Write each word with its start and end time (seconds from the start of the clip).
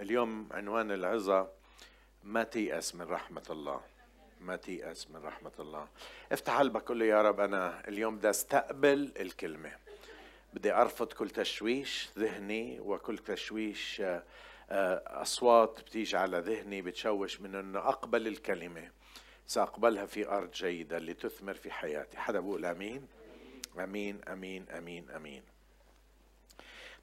اليوم 0.00 0.48
عنوان 0.52 0.90
العظة 0.90 1.48
ما 2.24 2.44
تيأس 2.44 2.94
من 2.94 3.06
رحمة 3.06 3.42
الله؟ 3.50 3.80
ما 4.40 4.56
تيأس 4.56 5.10
من 5.10 5.16
رحمة 5.22 5.52
الله. 5.58 5.88
افتح 6.32 6.58
قلبك 6.58 6.90
له 6.90 7.04
يا 7.04 7.22
رب 7.22 7.40
أنا 7.40 7.88
اليوم 7.88 8.16
بدي 8.16 8.30
أستقبل 8.30 9.12
الكلمة. 9.20 9.72
بدي 10.54 10.72
أرفض 10.72 11.12
كل 11.12 11.30
تشويش 11.30 12.08
ذهني 12.18 12.80
وكل 12.80 13.18
تشويش 13.18 14.00
آه، 14.00 14.22
آه، 14.70 15.22
أصوات 15.22 15.80
بتيجي 15.80 16.16
على 16.16 16.38
ذهني 16.38 16.82
بتشوش 16.82 17.40
من 17.40 17.54
أنه 17.54 17.78
أقبل 17.78 18.26
الكلمة. 18.26 18.90
سأقبلها 19.46 20.06
في 20.06 20.28
أرض 20.28 20.50
جيدة 20.50 20.98
لتثمر 20.98 21.54
في 21.54 21.70
حياتي. 21.70 22.18
حدا 22.18 22.40
بقول 22.40 22.64
أمين؟ 22.64 23.06
أمين 23.78 24.20
أمين 24.28 24.70
أمين 24.70 25.10
أمين. 25.10 25.42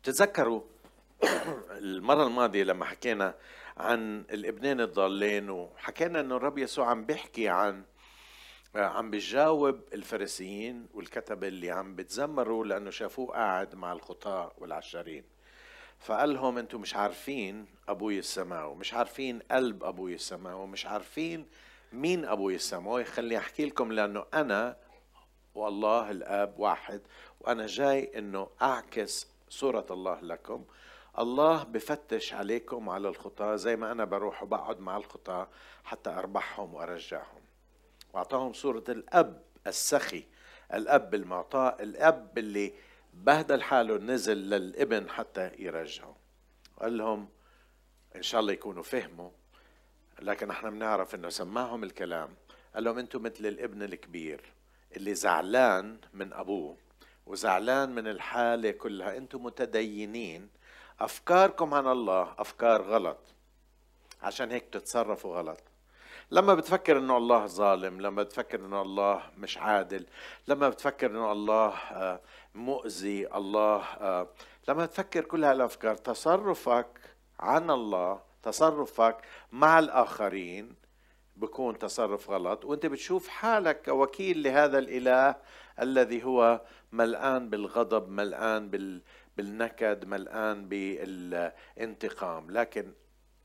تتذكروا 0.04 0.62
المرة 1.71 2.27
الماضية 2.27 2.63
لما 2.63 2.85
حكينا 2.85 3.35
عن 3.77 4.20
الابنين 4.31 4.81
الضالين 4.81 5.49
وحكينا 5.49 6.20
إنه 6.20 6.35
الرب 6.35 6.57
يسوع 6.57 6.89
عم 6.89 7.05
بيحكي 7.05 7.49
عن 7.49 7.84
عم 8.75 9.12
بيجاوب 9.12 9.81
الفريسيين 9.93 10.88
والكتبة 10.93 11.48
اللي 11.48 11.71
عم 11.71 11.95
بتزمروا 11.95 12.65
لأنه 12.65 12.89
شافوه 12.89 13.27
قاعد 13.34 13.76
مع 13.76 13.93
الخطاة 13.93 14.52
والعشارين 14.57 15.23
فقال 15.99 16.34
لهم 16.34 16.57
أنتم 16.57 16.81
مش 16.81 16.95
عارفين 16.95 17.65
أبوي 17.88 18.20
السماوي 18.20 18.76
مش 18.76 18.93
عارفين 18.93 19.40
قلب 19.51 19.84
أبوي 19.84 20.13
السماوي 20.13 20.67
مش 20.67 20.85
عارفين 20.85 21.45
مين 21.93 22.26
أبوي 22.26 22.55
السماوي 22.55 23.03
خليني 23.03 23.38
أحكي 23.38 23.65
لكم 23.65 23.91
لأنه 23.91 24.26
أنا 24.34 24.77
والله 25.55 26.12
الأب 26.12 26.59
واحد 26.59 27.01
وأنا 27.40 27.67
جاي 27.67 28.12
إنه 28.17 28.48
أعكس 28.62 29.27
صورة 29.49 29.85
الله 29.91 30.20
لكم. 30.21 30.63
الله 31.21 31.63
بفتش 31.63 32.34
عليكم 32.34 32.89
على 32.89 33.09
الخطاة 33.09 33.55
زي 33.55 33.75
ما 33.75 33.91
أنا 33.91 34.05
بروح 34.05 34.43
وبقعد 34.43 34.79
مع 34.79 34.98
الخطاة 34.98 35.48
حتى 35.84 36.09
أربحهم 36.09 36.73
وأرجعهم. 36.73 37.41
وأعطاهم 38.13 38.54
صورة 38.54 38.84
الأب 38.90 39.43
السخي 39.68 40.23
الأب 40.73 41.15
المعطاء 41.15 41.84
الأب 41.84 42.37
اللي 42.37 42.73
بهدل 43.13 43.62
حاله 43.62 43.98
نزل 43.98 44.37
للابن 44.37 45.09
حتى 45.09 45.51
يرجعه. 45.59 46.15
قال 46.81 46.98
لهم 46.98 47.29
إن 48.15 48.21
شاء 48.24 48.41
الله 48.41 48.53
يكونوا 48.53 48.84
فهموا 48.84 49.29
لكن 50.21 50.49
إحنا 50.49 50.70
بنعرف 50.70 51.15
إنه 51.15 51.29
سماهم 51.29 51.84
الكلام. 51.84 52.29
قال 52.76 52.84
لهم 52.84 52.98
أنتم 52.98 53.24
مثل 53.24 53.46
الابن 53.46 53.84
الكبير 53.84 54.41
اللي 54.98 55.13
زعلان 55.15 55.98
من 56.13 56.34
أبوه 56.34 56.77
وزعلان 57.26 57.96
من 57.96 58.07
الحالة 58.07 58.71
كلها 58.71 59.18
أنتم 59.18 59.43
متدينين. 59.43 60.60
أفكاركم 61.04 61.74
عن 61.74 61.88
الله 61.88 62.34
أفكار 62.38 62.82
غلط. 62.82 63.18
عشان 64.22 64.52
هيك 64.52 64.63
بتتصرفوا 64.68 65.38
غلط. 65.38 65.59
لما 66.31 66.53
بتفكر 66.53 66.97
إنه 66.97 67.18
الله 67.18 67.46
ظالم 67.46 68.02
لما 68.02 68.24
بتفكر 68.24 68.59
إنه 68.59 68.81
الله 68.81 69.22
مش 69.38 69.58
عادل 69.58 70.06
لما 70.47 70.69
بتفكر 70.69 71.12
إنه 71.12 71.31
الله 71.31 71.74
آه، 71.91 72.19
مؤذي 72.56 73.35
الله 73.35 73.84
آه، 73.84 74.28
لما 74.68 74.85
بتفكر 74.85 75.24
كل 75.25 75.44
هالأفكار 75.44 75.96
تصرفك 75.96 76.88
عن 77.40 77.69
الله 77.72 78.19
تصرفك 78.44 79.18
مع 79.52 79.80
الآخرين 79.80 80.75
بكون 81.36 81.78
تصرف 81.78 82.30
غلط. 82.30 82.66
وأنت 82.66 82.86
بتشوف 82.86 83.28
حالك 83.28 83.81
كوكيل 83.86 84.44
لهذا 84.44 84.78
الإله 84.80 85.36
الذي 85.81 86.24
هو 86.24 86.62
ملآن 86.91 87.50
بالغضب 87.50 88.09
ملآن 88.09 88.69
بال 88.69 89.02
بالنكد 89.41 90.06
ملآن 90.06 90.69
بالانتقام. 90.69 92.51
لكن 92.51 92.94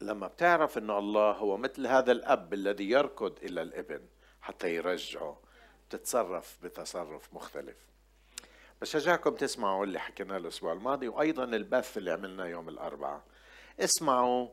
لما 0.00 0.26
بتعرف 0.26 0.78
أن 0.78 0.90
الله 0.90 1.32
هو 1.32 1.56
مثل 1.56 1.86
هذا 1.86 2.12
الأب 2.12 2.54
الذي 2.54 2.90
يركض 2.90 3.38
إلى 3.42 3.62
الإبن 3.62 4.00
حتى 4.40 4.74
يرجعه 4.74 5.40
تتصرف 5.90 6.58
بتصرف 6.62 7.34
مختلف. 7.34 7.76
بشجعكم 8.80 9.34
تسمعوا 9.34 9.84
اللي 9.84 9.98
حكيناه 9.98 10.36
الأسبوع 10.36 10.72
الماضي 10.72 11.08
وأيضا 11.08 11.44
البث 11.44 11.98
اللي 11.98 12.10
عملناه 12.10 12.46
يوم 12.46 12.68
الأربعاء. 12.68 13.22
اسمعوا 13.80 14.48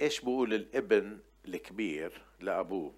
إيش 0.00 0.20
بقول 0.20 0.54
الإبن 0.54 1.18
الكبير 1.44 2.22
لأبوه. 2.40 2.94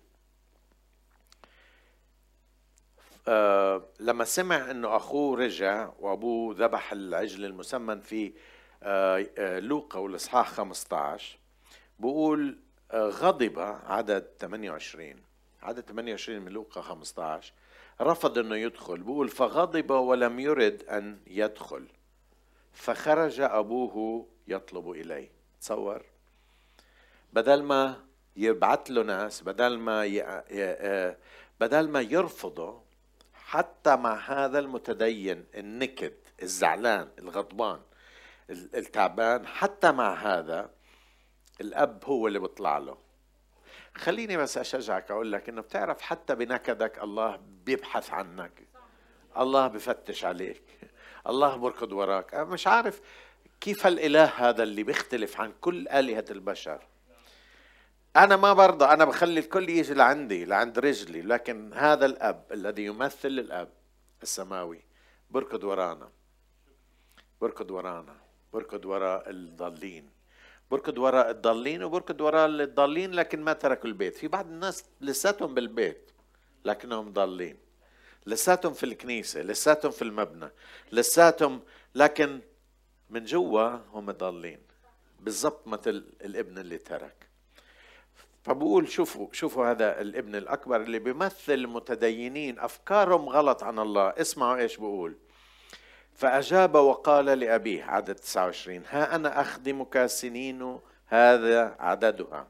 آه 3.28 3.88
لما 4.00 4.24
سمع 4.24 4.70
انه 4.70 4.96
أخوه 4.96 5.38
رجع 5.38 5.90
وأبوه 6.00 6.54
ذبح 6.58 6.92
العجل 6.92 7.44
المسمن 7.44 8.00
في 8.00 8.32
آه 8.82 9.26
آه 9.38 9.58
لوقا 9.58 9.98
والاصحاح 9.98 10.48
15 10.50 11.38
بقول 11.98 12.58
غضب 12.94 13.58
عدد 13.86 14.26
28 14.38 15.14
عدد 15.62 15.80
28 15.80 16.40
من 16.40 16.52
لوقا 16.52 16.80
15 16.80 17.52
رفض 18.00 18.38
إنه 18.38 18.56
يدخل 18.56 19.02
بقول 19.02 19.28
فغضب 19.28 19.90
ولم 19.90 20.40
يرد 20.40 20.82
أن 20.82 21.18
يدخل 21.26 21.86
فخرج 22.72 23.40
أبوه 23.40 24.26
يطلب 24.48 24.90
إليه. 24.90 25.30
تصور؟ 25.60 26.02
بدل 27.32 27.62
ما 27.62 28.04
يبعث 28.36 28.90
له 28.90 29.02
ناس 29.02 29.42
بدل 29.42 29.78
ما 29.78 30.04
ي... 30.04 30.44
بدل 31.60 31.88
ما 31.88 32.00
يرفضه 32.00 32.83
حتى 33.46 33.96
مع 33.96 34.14
هذا 34.14 34.58
المتدين 34.58 35.44
النكد 35.54 36.14
الزعلان 36.42 37.08
الغضبان 37.18 37.80
التعبان 38.50 39.46
حتى 39.46 39.92
مع 39.92 40.14
هذا 40.14 40.70
الأب 41.60 42.04
هو 42.04 42.26
اللي 42.26 42.38
بيطلع 42.38 42.78
له. 42.78 42.98
خليني 43.94 44.36
بس 44.36 44.58
أشجعك 44.58 45.10
أقول 45.10 45.32
لك 45.32 45.48
إنه 45.48 45.60
بتعرف 45.60 46.00
حتى 46.00 46.34
بنكدك 46.34 47.02
الله 47.02 47.40
بيبحث 47.64 48.10
عنك. 48.10 48.52
الله 49.38 49.66
بفتش 49.66 50.24
عليك. 50.24 50.62
الله 51.28 51.56
بركض 51.56 51.92
وراك. 51.92 52.34
أنا 52.34 52.44
مش 52.44 52.66
عارف 52.66 53.00
كيف 53.60 53.86
الإله 53.86 54.24
هذا 54.24 54.62
اللي 54.62 54.82
بيختلف 54.82 55.40
عن 55.40 55.52
كل 55.60 55.88
آلهة 55.88 56.24
البشر. 56.30 56.80
أنا 58.16 58.36
ما 58.36 58.52
برضى 58.52 58.84
أنا 58.84 59.04
بخلي 59.04 59.40
الكل 59.40 59.68
يجي 59.68 59.94
لعندي 59.94 60.44
لعند 60.44 60.78
رجلي 60.78 61.22
لكن 61.22 61.72
هذا 61.72 62.06
الأب 62.06 62.44
الذي 62.52 62.84
يمثل 62.84 63.28
الأب 63.28 63.68
السماوي 64.22 64.84
بركض 65.30 65.64
ورانا. 65.64 66.10
بركض 67.40 67.70
ورانا. 67.70 68.16
بركض 68.52 68.84
وراء 68.84 69.30
الضالين. 69.30 70.10
بركض 70.70 70.98
وراء 70.98 71.30
الضالين 71.30 71.82
وبركض 71.82 72.20
وراء 72.20 72.46
الضالين 72.46 73.12
لكن 73.12 73.42
ما 73.42 73.52
تركوا 73.52 73.88
البيت. 73.88 74.16
في 74.16 74.28
بعض 74.28 74.46
الناس 74.46 74.84
لساتهم 75.00 75.54
بالبيت 75.54 76.10
لكنهم 76.64 77.12
ضالين. 77.12 77.56
لساتهم 78.26 78.72
في 78.72 78.86
الكنيسة 78.86 79.42
لساتهم 79.42 79.92
في 79.92 80.02
المبنى 80.02 80.48
لساتهم 80.92 81.62
لكن 81.94 82.40
من 83.10 83.24
جوا 83.24 83.68
هم 83.92 84.10
ضالين. 84.10 84.60
بالضبط 85.20 85.66
مثل 85.66 86.04
الابن 86.24 86.58
اللي 86.58 86.78
ترك. 86.78 87.33
فبقول 88.44 88.88
شوفوا 88.88 89.28
شوفوا 89.32 89.70
هذا 89.70 90.00
الابن 90.00 90.34
الأكبر 90.36 90.76
اللي 90.76 90.98
بيمثل 90.98 91.66
متدينين 91.66 92.58
أفكارهم 92.58 93.28
غلط 93.28 93.62
عن 93.62 93.78
الله. 93.78 94.08
اسمعوا 94.08 94.56
إيش 94.56 94.76
بقول. 94.76 95.16
فأجاب 96.14 96.74
وقال 96.74 97.24
لأبيه 97.24 97.84
عدد 97.84 98.14
29 98.14 98.82
ها 98.90 99.14
أنا 99.14 99.40
أخدمك 99.40 100.06
سنين 100.06 100.78
هذا 101.06 101.76
عددها. 101.78 102.46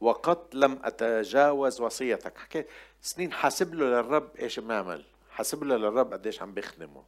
وقد 0.00 0.38
لم 0.54 0.78
أتجاوز 0.84 1.80
وصيتك. 1.80 2.38
حكيت 2.38 2.68
سنين 3.00 3.32
حاسب 3.32 3.74
له 3.74 3.86
للرب 3.86 4.36
إيش 4.36 4.60
بنعمل؟ 4.60 5.04
حاسب 5.30 5.64
له 5.64 5.76
للرب 5.76 6.12
قديش 6.12 6.42
عم 6.42 6.54
بيخدمه. 6.54 7.02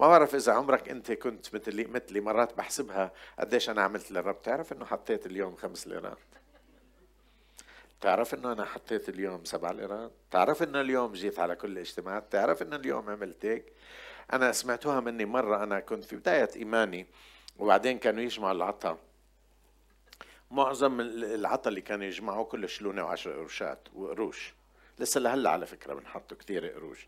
ما 0.00 0.08
بعرف 0.08 0.34
إذا 0.34 0.52
عمرك 0.52 0.88
أنت 0.88 1.12
كنت 1.12 1.54
مثلي 1.54 1.84
مثلي 1.84 2.20
مرات 2.20 2.54
بحسبها 2.54 3.12
قديش 3.38 3.70
أنا 3.70 3.82
عملت 3.82 4.10
للرب. 4.10 4.42
تعرف 4.42 4.72
إنه 4.72 4.84
حطيت 4.84 5.26
اليوم 5.26 5.56
خمس 5.56 5.86
ليرات. 5.86 6.43
تعرف 8.04 8.34
إنه 8.34 8.52
أنا 8.52 8.64
حطيت 8.64 9.08
اليوم 9.08 9.44
سبع 9.44 9.70
ليرات 9.70 10.12
تعرف 10.30 10.62
إنه 10.62 10.80
اليوم 10.80 11.12
جيت 11.12 11.38
على 11.38 11.56
كل 11.56 11.72
الاجتماعات؟ 11.72 12.32
تعرف 12.32 12.62
إنه 12.62 12.76
اليوم 12.76 13.10
عملت 13.10 13.44
هيك؟ 13.44 13.72
أنا 14.32 14.52
سمعتوها 14.52 15.00
مني 15.00 15.24
مرة 15.24 15.62
أنا 15.62 15.80
كنت 15.80 16.04
في 16.04 16.16
بداية 16.16 16.50
إيماني 16.56 17.06
وبعدين 17.58 17.98
كانوا 17.98 18.22
يجمعوا 18.22 18.52
العطا. 18.52 18.98
معظم 20.50 21.00
العطا 21.00 21.70
اللي 21.70 21.80
كانوا 21.80 22.04
يجمعوا 22.04 22.44
كله 22.44 22.66
شلونه 22.66 23.04
وعشر 23.04 23.32
قروشات 23.32 23.88
وقروش. 23.94 24.54
لسه 24.98 25.20
لهلأ 25.20 25.50
على 25.50 25.66
فكرة 25.66 25.94
بنحطوا 25.94 26.36
كثير 26.36 26.66
قروش. 26.66 27.06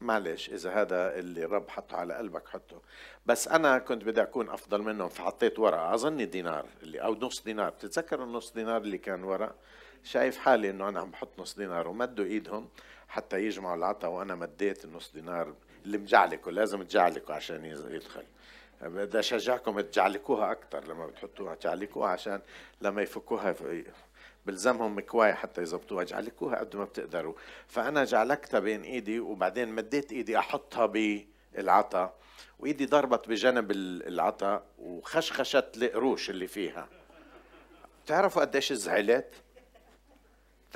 معلش 0.00 0.48
إذا 0.50 0.70
هذا 0.70 1.18
اللي 1.18 1.44
رب 1.44 1.68
حطه 1.68 1.96
على 1.96 2.14
قلبك 2.14 2.48
حطه. 2.48 2.82
بس 3.26 3.48
أنا 3.48 3.78
كنت 3.78 4.04
بدي 4.04 4.22
أكون 4.22 4.48
أفضل 4.48 4.82
منهم 4.82 5.08
فحطيت 5.08 5.58
ورقة 5.58 5.94
أظني 5.94 6.24
دينار 6.24 6.66
اللي 6.82 6.98
أو 7.02 7.14
نص 7.14 7.42
دينار. 7.42 7.70
بتتذكر 7.70 8.22
النص 8.22 8.52
دينار 8.52 8.76
اللي 8.76 8.98
كان 8.98 9.24
ورق؟ 9.24 9.54
شايف 10.04 10.38
حالي 10.38 10.70
إنه 10.70 10.88
أنا 10.88 11.00
عم 11.00 11.10
بحط 11.10 11.28
نص 11.38 11.56
دينار 11.56 11.88
ومدوا 11.88 12.24
إيدهم 12.24 12.68
حتى 13.08 13.44
يجمعوا 13.44 13.76
العطا 13.76 14.08
وأنا 14.08 14.34
مديت 14.34 14.84
النص 14.84 15.12
دينار 15.14 15.54
اللي 15.84 15.98
مجعلكوا 15.98 16.52
لازم 16.52 16.82
تجعلكوا 16.82 17.34
عشان 17.34 17.64
يدخل. 17.64 18.22
بدي 18.82 19.18
أشجعكم 19.18 19.80
تجعلكوها 19.80 20.52
أكثر 20.52 20.84
لما 20.84 21.06
بتحطوها 21.06 21.54
تعلقوها 21.54 22.08
عشان 22.08 22.40
لما 22.80 23.02
يفكوها 23.02 23.54
بلزمهم 24.46 24.98
مكواي 24.98 25.34
حتى 25.34 25.62
يزبطوها 25.62 26.04
جعلكوها 26.04 26.58
قد 26.58 26.76
ما 26.76 26.84
بتقدروا. 26.84 27.34
فأنا 27.68 28.04
جعلكتها 28.04 28.60
بين 28.60 28.82
إيدي 28.82 29.20
وبعدين 29.20 29.68
مديت 29.68 30.12
إيدي 30.12 30.38
أحطها 30.38 30.86
بالعطا 30.86 32.14
وإيدي 32.58 32.86
ضربت 32.86 33.28
بجنب 33.28 33.70
العطا 33.70 34.64
وخشخشت 34.78 35.66
القروش 35.76 36.30
اللي 36.30 36.46
فيها. 36.46 36.88
بتعرفوا 38.04 38.42
قديش 38.42 38.72
زعلت؟ 38.72 39.32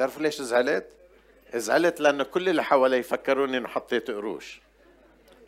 بتعرفوا 0.00 0.22
ليش 0.22 0.42
زعلت؟ 0.42 0.86
زعلت 1.54 2.00
لأنه 2.00 2.24
كل 2.24 2.48
اللي 2.48 2.64
حوالي 2.64 3.02
فكروني 3.02 3.58
إنه 3.58 3.68
حطيت 3.68 4.10
قروش. 4.10 4.60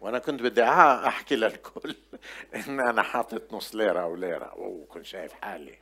وأنا 0.01 0.19
كنت 0.19 0.43
بدي 0.43 0.65
أحكي 0.65 1.37
للكل 1.37 1.97
إن 2.57 2.81
أنا 2.81 3.03
حاطط 3.03 3.53
نص 3.53 3.75
ليرة 3.75 4.01
أو 4.01 4.17
ليرة. 4.17 4.53
وكنت 4.57 5.05
شايف 5.07 5.33
حالي. 5.33 5.75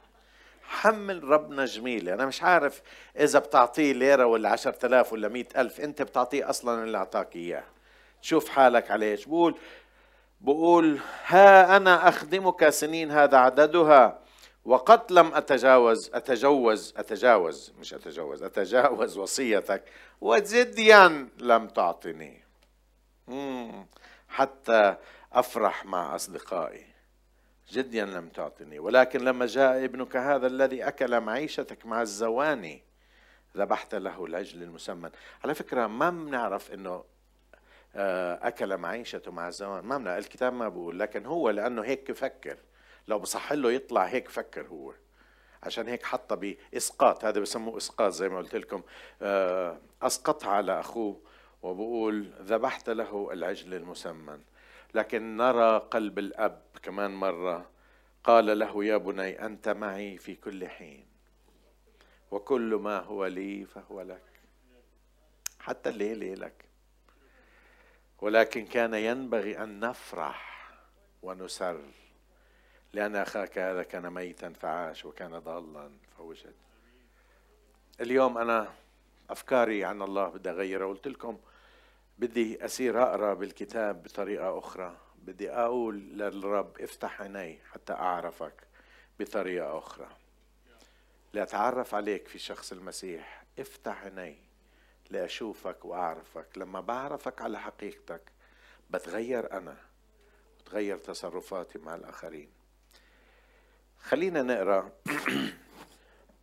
حمل 0.62 1.24
ربنا 1.24 1.64
جميل 1.64 2.08
أنا 2.08 2.26
مش 2.26 2.42
عارف 2.42 2.82
إذا 3.20 3.38
بتعطيه 3.38 3.92
ليرة 3.92 4.26
ولا 4.26 4.48
عشرة 4.48 4.86
آلاف 4.86 5.12
ولا 5.12 5.28
مئة 5.28 5.60
ألف 5.60 5.80
أنت 5.80 6.02
بتعطيه 6.02 6.50
أصلا 6.50 6.84
اللي 6.84 6.98
أعطاك 6.98 7.36
إياه. 7.36 7.64
تشوف 8.22 8.48
حالك 8.48 8.90
عليه 8.90 9.18
بقول 9.26 9.54
بقول 10.40 10.98
ها 11.26 11.76
أنا 11.76 12.08
أخدمك 12.08 12.68
سنين 12.68 13.10
هذا 13.10 13.38
عددها. 13.38 14.18
وقد 14.70 15.12
لم 15.12 15.34
أتجاوز 15.34 16.10
أتجوز 16.14 16.94
أتجاوز 16.96 17.72
مش 17.80 17.94
أتجوز 17.94 18.42
أتجاوز 18.42 19.18
وصيتك. 19.18 19.84
وجديا 20.20 21.28
لم 21.38 21.68
تعطني. 21.68 22.42
حتى 24.28 24.96
أفرح 25.32 25.84
مع 25.84 26.14
أصدقائي. 26.14 26.86
جديا 27.72 28.04
لم 28.04 28.28
تعطني. 28.28 28.78
ولكن 28.78 29.20
لما 29.20 29.46
جاء 29.46 29.84
ابنك 29.84 30.16
هذا 30.16 30.46
الذي 30.46 30.88
أكل 30.88 31.20
معيشتك 31.20 31.86
مع 31.86 32.02
الزواني 32.02 32.82
ذبحت 33.56 33.94
له 33.94 34.24
العجل 34.24 34.62
المسمن. 34.62 35.10
على 35.44 35.54
فكرة 35.54 35.86
ما 35.86 36.10
بنعرف 36.10 36.72
أنه 36.72 37.04
آه، 37.94 38.38
أكل 38.42 38.76
معيشته 38.76 39.32
مع 39.32 39.48
الزوان 39.48 39.84
ما 39.84 39.98
بنعرف 39.98 40.24
الكتاب 40.24 40.52
ما 40.52 40.68
بقول 40.68 40.98
لكن 40.98 41.26
هو 41.26 41.50
لأنه 41.50 41.82
هيك 41.82 42.12
فكر. 42.12 42.56
لو 43.08 43.18
بصح 43.18 43.52
له 43.52 43.72
يطلع 43.72 44.04
هيك 44.04 44.28
فكر 44.28 44.66
هو. 44.66 44.94
عشان 45.62 45.88
هيك 45.88 46.06
حطها 46.06 46.34
بإسقاط. 46.34 47.24
هذا 47.24 47.40
بسموه 47.40 47.76
إسقاط 47.76 48.12
زي 48.12 48.28
ما 48.28 48.38
قلت 48.38 48.56
لكم. 48.56 48.82
آه، 49.22 49.78
أسقطها 50.02 50.50
على 50.50 50.80
أخوه 50.80 51.20
وبقول 51.62 52.32
ذبحت 52.40 52.90
له 52.90 53.32
العجل 53.32 53.74
المسمن. 53.74 54.40
لكن 54.94 55.36
نرى 55.36 55.78
قلب 55.78 56.18
الأب 56.18 56.62
كمان 56.82 57.10
مرة 57.10 57.70
قال 58.24 58.58
له 58.58 58.84
يا 58.84 58.96
بني 58.96 59.46
أنت 59.46 59.68
معي 59.68 60.16
في 60.16 60.34
كل 60.34 60.68
حين. 60.68 61.06
وكل 62.30 62.74
ما 62.74 62.98
هو 62.98 63.26
لي 63.26 63.64
فهو 63.64 64.02
لك. 64.02 64.22
حتى 65.60 65.90
الليل 65.90 66.40
لك. 66.40 66.64
ولكن 68.18 68.66
كان 68.66 68.94
ينبغي 68.94 69.62
أن 69.62 69.80
نفرح 69.80 70.70
ونسر. 71.22 71.80
لأن 72.92 73.16
أخاك 73.16 73.58
هذا 73.58 73.82
كان 73.82 74.10
ميتا 74.10 74.52
فعاش 74.52 75.04
وكان 75.04 75.38
ضالا 75.38 75.90
فوجد. 76.18 76.54
اليوم 78.00 78.38
أنا 78.38 78.72
أفكاري 79.30 79.84
عن 79.84 80.02
الله 80.02 80.28
بدي 80.28 80.50
أغيرها. 80.50 80.86
قلت 80.86 81.08
لكم 81.08 81.38
بدي 82.18 82.64
أسير 82.64 83.02
أقرأ 83.02 83.34
بالكتاب 83.34 84.02
بطريقة 84.02 84.58
أخرى. 84.58 84.96
بدي 85.18 85.50
أقول 85.50 85.98
للرب 85.98 86.80
افتح 86.80 87.22
عيني 87.22 87.58
حتى 87.72 87.92
أعرفك 87.92 88.54
بطريقة 89.20 89.78
أخرى. 89.78 90.08
لأتعرف 91.32 91.94
عليك 91.94 92.28
في 92.28 92.38
شخص 92.38 92.72
المسيح. 92.72 93.44
افتح 93.58 94.04
عيني 94.04 94.38
لأشوفك 95.10 95.84
وأعرفك. 95.84 96.46
لما 96.56 96.80
بعرفك 96.80 97.42
على 97.42 97.60
حقيقتك 97.60 98.22
بتغير 98.90 99.52
أنا 99.52 99.76
بتغير 100.60 100.98
تصرفاتي 100.98 101.78
مع 101.78 101.94
الآخرين. 101.94 102.59
خلينا 104.02 104.42
نقرأ 104.42 104.92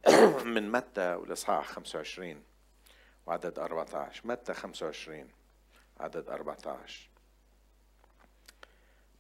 من 0.56 0.72
متى 0.72 1.14
والإصحاح 1.14 1.68
25 1.68 2.44
وعدد 3.26 3.60
14 3.60 4.28
متى 4.28 4.54
25 4.54 5.30
عدد 6.00 6.30
14 6.30 7.10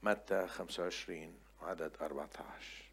متى 0.03 0.47
25 0.47 1.39
عدد 1.61 1.91
14 2.01 2.87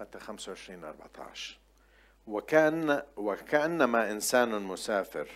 متى 0.00 0.18
25 0.18 0.84
14 0.84 1.58
وكان 2.26 3.02
وكأنما 3.16 4.10
إنسان 4.10 4.62
مسافر 4.62 5.28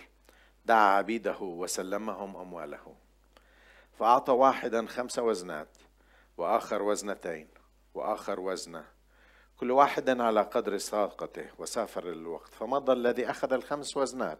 دعا 0.65 0.97
عبيده 0.97 1.41
وسلمهم 1.41 2.37
أمواله. 2.37 2.95
فأعطى 3.99 4.31
واحدا 4.31 4.85
خمس 4.85 5.19
وزنات 5.19 5.77
وآخر 6.37 6.81
وزنتين 6.81 7.47
وآخر 7.93 8.39
وزنة. 8.39 8.85
كل 9.57 9.71
واحد 9.71 10.21
على 10.21 10.41
قدر 10.41 10.77
ساقته 10.77 11.45
وسافر 11.57 12.09
الوقت 12.09 12.53
فمضى 12.53 12.93
الذي 12.93 13.29
أخذ 13.29 13.53
الخمس 13.53 13.97
وزنات 13.97 14.39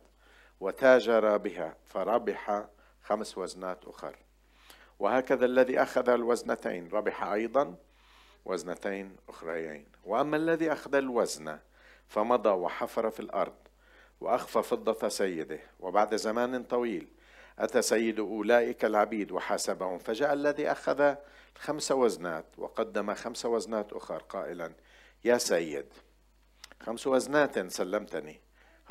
وتاجر 0.59 1.37
بها 1.37 1.75
فربح 1.85 2.67
خمس 3.03 3.37
وزنات 3.37 3.85
أخر. 3.85 4.15
وهكذا 4.99 5.45
الذي 5.45 5.81
أخذ 5.81 6.09
الوزنتين 6.09 6.89
ربح 6.91 7.23
أيضا 7.23 7.75
وزنتين 8.45 9.15
أخريين. 9.29 9.85
وأما 10.03 10.37
الذي 10.37 10.71
أخذ 10.71 10.95
الوزن 10.95 11.59
فمضى 12.07 12.49
وحفر 12.49 13.09
في 13.09 13.19
الأرض 13.19 13.55
وأخفى 14.21 14.63
فضة 14.63 15.07
سيده. 15.07 15.59
وبعد 15.79 16.15
زمان 16.15 16.63
طويل 16.63 17.07
أتى 17.59 17.81
سيد 17.81 18.19
أولئك 18.19 18.85
العبيد 18.85 19.31
وحاسبهم 19.31 19.97
فجاء 19.97 20.33
الذي 20.33 20.71
أخذ 20.71 21.15
خمس 21.55 21.91
وزنات 21.91 22.45
وقدم 22.57 23.13
خمس 23.13 23.45
وزنات 23.45 23.93
أخر 23.93 24.17
قائلا 24.17 24.73
يا 25.25 25.37
سيد 25.37 25.85
خمس 26.81 27.07
وزنات 27.07 27.71
سلمتني 27.71 28.41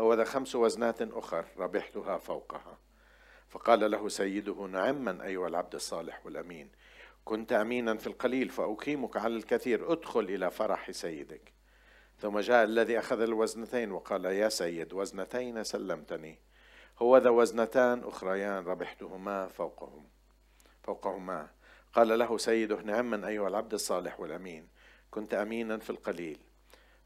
هو 0.00 0.24
خمس 0.24 0.56
وزنات 0.56 1.02
أخر 1.02 1.44
ربحتها 1.58 2.18
فوقها. 2.18 2.78
فقال 3.48 3.90
له 3.90 4.08
سيده 4.08 4.66
نعما 4.66 5.24
أيها 5.24 5.48
العبد 5.48 5.74
الصالح 5.74 6.26
والأمين 6.26 6.70
كنت 7.24 7.52
أمينا 7.52 7.96
في 7.96 8.06
القليل 8.06 8.48
فأقيمك 8.48 9.16
على 9.16 9.36
الكثير 9.36 9.92
ادخل 9.92 10.20
إلى 10.20 10.50
فرح 10.50 10.90
سيدك. 10.90 11.52
ثم 12.18 12.38
جاء 12.38 12.64
الذي 12.64 12.98
أخذ 12.98 13.20
الوزنتين 13.20 13.92
وقال 13.92 14.24
يا 14.24 14.48
سيد 14.48 14.92
وزنتين 14.92 15.64
سلمتني. 15.64 16.38
هو 16.98 17.18
ذا 17.18 17.30
وزنتان 17.30 18.04
أخريان 18.04 18.64
ربحتهما 18.64 19.48
فوقهم 19.48 20.06
فوقهما. 20.82 21.48
قال 21.92 22.18
له 22.18 22.38
سيده 22.38 22.80
نعما 22.82 23.28
أيها 23.28 23.48
العبد 23.48 23.74
الصالح 23.74 24.20
والأمين 24.20 24.68
كنت 25.10 25.34
أمينا 25.34 25.78
في 25.78 25.90
القليل 25.90 26.38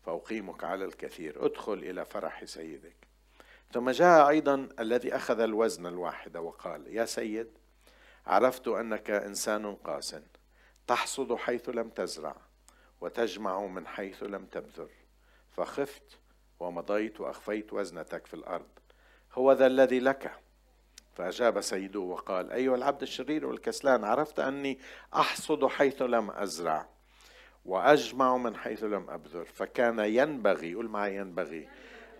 فأقيمك 0.03 0.65
على 0.65 0.85
الكثير. 0.85 1.47
ادخل 1.47 1.73
إلى 1.73 2.05
فرح 2.05 2.45
سيدك. 2.45 2.97
ثم 3.73 3.91
جاء 3.91 4.29
أيضا 4.29 4.69
الذي 4.79 5.17
أخذ 5.17 5.41
الوزن 5.41 5.87
الواحد 5.87 6.37
وقال 6.37 6.97
يا 6.97 7.05
سيد 7.05 7.49
عرفت 8.27 8.69
أنك 8.69 9.11
إنسان 9.11 9.75
قاس 9.75 10.17
تحصد 10.87 11.35
حيث 11.35 11.69
لم 11.69 11.89
تزرع 11.89 12.37
وتجمع 13.01 13.67
من 13.67 13.87
حيث 13.87 14.23
لم 14.23 14.47
تبذر 14.47 14.91
فخفت 15.51 16.19
ومضيت 16.61 17.21
وأخفيت 17.21 17.73
وزنتك 17.73 18.27
في 18.27 18.35
الأرض. 18.35 18.69
هو 19.35 19.53
ذا 19.53 19.67
الذي 19.67 20.01
لك. 20.01 20.33
فأجاب 21.15 21.61
سيده 21.61 22.01
وقال 22.01 22.51
أيها 22.51 22.75
العبد 22.75 23.03
الشرير 23.03 23.47
والكسلان 23.47 24.05
عرفت 24.05 24.41
أني 24.41 24.79
أحصد 25.15 25.67
حيث 25.67 26.03
لم 26.03 26.31
أزرع 26.31 26.89
وأجمع 27.65 28.37
من 28.37 28.57
حيث 28.57 28.85
لم 28.85 29.11
أبذر. 29.11 29.45
فكان 29.45 29.99
ينبغي 29.99 30.75
قل 30.75 30.89
معي 30.89 31.17
ينبغي 31.17 31.69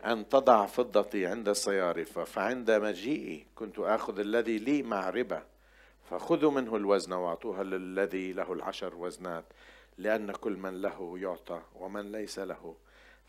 أن 0.07 0.29
تضع 0.29 0.67
فضتي 0.67 1.27
عند 1.27 1.49
الصيارفة 1.49 2.25
فعند 2.25 2.71
مجيئي 2.71 3.47
كنت 3.55 3.79
آخذ 3.79 4.19
الذي 4.19 4.59
لي 4.59 4.83
مع 4.83 5.11
ربا. 5.11 5.43
فخذوا 6.11 6.51
منه 6.51 6.77
الوزن 6.77 7.13
وأعطوها 7.13 7.63
للذي 7.63 8.33
له 8.33 8.53
العشر 8.53 8.95
وزنات 8.95 9.45
لأن 9.99 10.33
كل 10.33 10.57
من 10.57 10.83
له 10.83 11.19
يعطى 11.19 11.63
ومن 11.75 12.13
ليس 12.13 12.39
له 12.39 12.75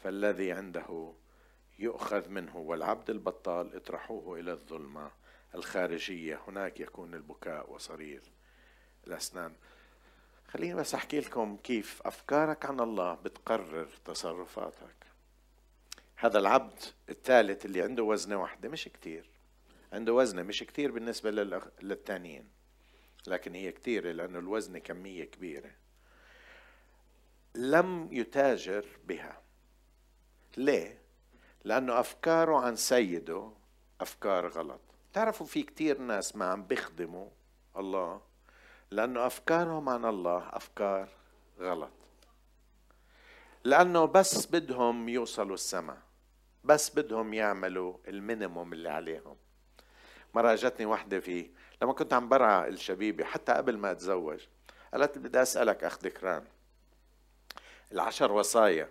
فالذي 0.03 0.51
عنده 0.51 1.11
يؤخذ 1.81 2.29
منه 2.29 2.57
والعبد 2.57 3.09
البطال 3.09 3.75
اطرحوه 3.75 4.39
إلى 4.39 4.51
الظلمة 4.51 5.11
الخارجية. 5.55 6.41
هناك 6.47 6.79
يكون 6.79 7.13
البكاء 7.13 7.73
وصرير. 7.73 8.21
الأسنان. 9.07 9.53
خليني 10.47 10.75
بس 10.75 10.95
أحكي 10.95 11.19
لكم 11.19 11.57
كيف 11.57 12.01
أفكارك 12.05 12.65
عن 12.65 12.79
الله 12.79 13.13
بتقرر 13.13 13.89
تصرفاتك. 14.05 14.95
هذا 16.15 16.39
العبد 16.39 16.79
الثالث 17.09 17.65
اللي 17.65 17.81
عنده 17.81 18.03
وزنة 18.03 18.41
واحدة 18.41 18.69
مش 18.69 18.83
كتير. 18.83 19.29
عنده 19.93 20.13
وزنة 20.13 20.43
مش 20.43 20.63
كتير 20.63 20.91
بالنسبة 20.91 21.31
للتانيين. 21.81 22.50
لكن 23.27 23.55
هي 23.55 23.71
كتيرة 23.71 24.11
لأنه 24.11 24.39
الوزن 24.39 24.77
كمية 24.77 25.23
كبيرة. 25.23 25.71
لم 27.55 28.09
يتاجر 28.11 28.85
بها. 29.07 29.41
ليه؟ 30.57 31.00
لأنه 31.63 32.00
أفكاره 32.00 32.58
عن 32.60 32.75
سيده 32.75 33.50
أفكار 34.01 34.48
غلط. 34.48 34.80
تعرفوا 35.13 35.46
في 35.46 35.63
كتير 35.63 35.98
ناس 35.98 36.36
ما 36.36 36.46
عم 36.46 36.63
بيخدموا 36.63 37.27
الله؟ 37.77 38.22
لأنه 38.91 39.25
أفكارهم 39.25 39.89
عن 39.89 40.06
الله 40.06 40.50
أفكار 40.50 41.10
غلط. 41.60 41.91
لأنه 43.63 44.06
بس 44.06 44.46
بدهم 44.46 45.10
يوصلوا 45.10 45.53
السماء 45.53 45.98
بس 46.63 46.89
بدهم 47.00 47.34
يعملوا 47.34 47.98
المينيموم 48.08 48.74
اللي 48.74 48.89
عليهم. 48.89 49.36
مرة 50.34 50.56
جتني 50.56 50.86
وحدة 50.86 51.20
في 51.20 51.50
لما 51.82 51.94
كنت 51.94 52.13
عم 52.13 52.30
برع 52.30 52.68
الشبيبة 52.68 53.24
حتى 53.24 53.51
قبل 53.51 53.77
ما 53.77 53.91
أتزوج 53.91 54.39
قالت 54.94 55.18
بدي 55.18 55.41
أسألك 55.41 55.84
أخ 55.84 55.98
ذكران 56.03 56.44
العشر 57.91 58.32
وصايا 58.32 58.89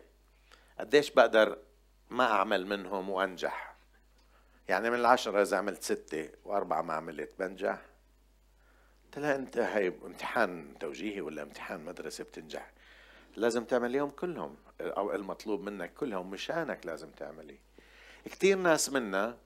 قديش 0.78 1.10
بقدر 1.10 1.58
ما 2.10 2.32
أعمل 2.32 2.66
منهم 2.66 3.10
وأنجح. 3.10 3.76
يعني 4.68 4.90
من 4.90 4.98
العشرة 4.98 5.42
إذا 5.42 5.56
عملت 5.56 5.82
ستة 5.82 6.28
وأربعة 6.44 6.82
ما 6.82 6.94
عملت 6.94 7.30
بنجح. 7.38 7.78
قلت 9.04 9.18
لها 9.18 9.36
أنت 9.36 9.58
هاي 9.58 9.92
امتحان 10.06 10.74
توجيهي 10.80 11.20
ولا 11.20 11.42
امتحان 11.42 11.84
مدرسة 11.84 12.24
بتنجح؟ 12.24 12.70
لازم 13.36 13.64
تعمليهم 13.64 14.10
كلهم 14.10 14.56
أو 14.80 15.14
المطلوب 15.14 15.60
منك 15.60 15.94
كلهم 15.94 16.30
مشانك 16.30 16.86
لازم 16.86 17.10
تعملي. 17.10 17.58
كثير 18.24 18.58
ناس 18.58 18.90
منا 18.90 19.36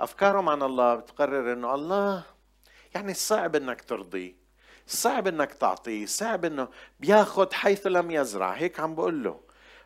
أفكارهم 0.00 0.48
عن 0.48 0.62
الله 0.62 0.94
بتقرر 0.94 1.52
إنه 1.52 1.74
الله 1.74 2.24
يعني 2.94 3.14
صعب 3.14 3.56
إنك 3.56 3.80
ترضيه 3.80 4.34
صعب 4.86 5.26
إنك 5.26 5.52
تعطيه 5.52 6.06
صعب 6.06 6.44
إنه 6.44 6.68
بياخد 7.00 7.52
حيث 7.52 7.86
لم 7.86 8.10
يزرع. 8.10 8.52
هيك 8.52 8.80
عم 8.80 8.94
بقول 8.94 9.24
له 9.24 9.40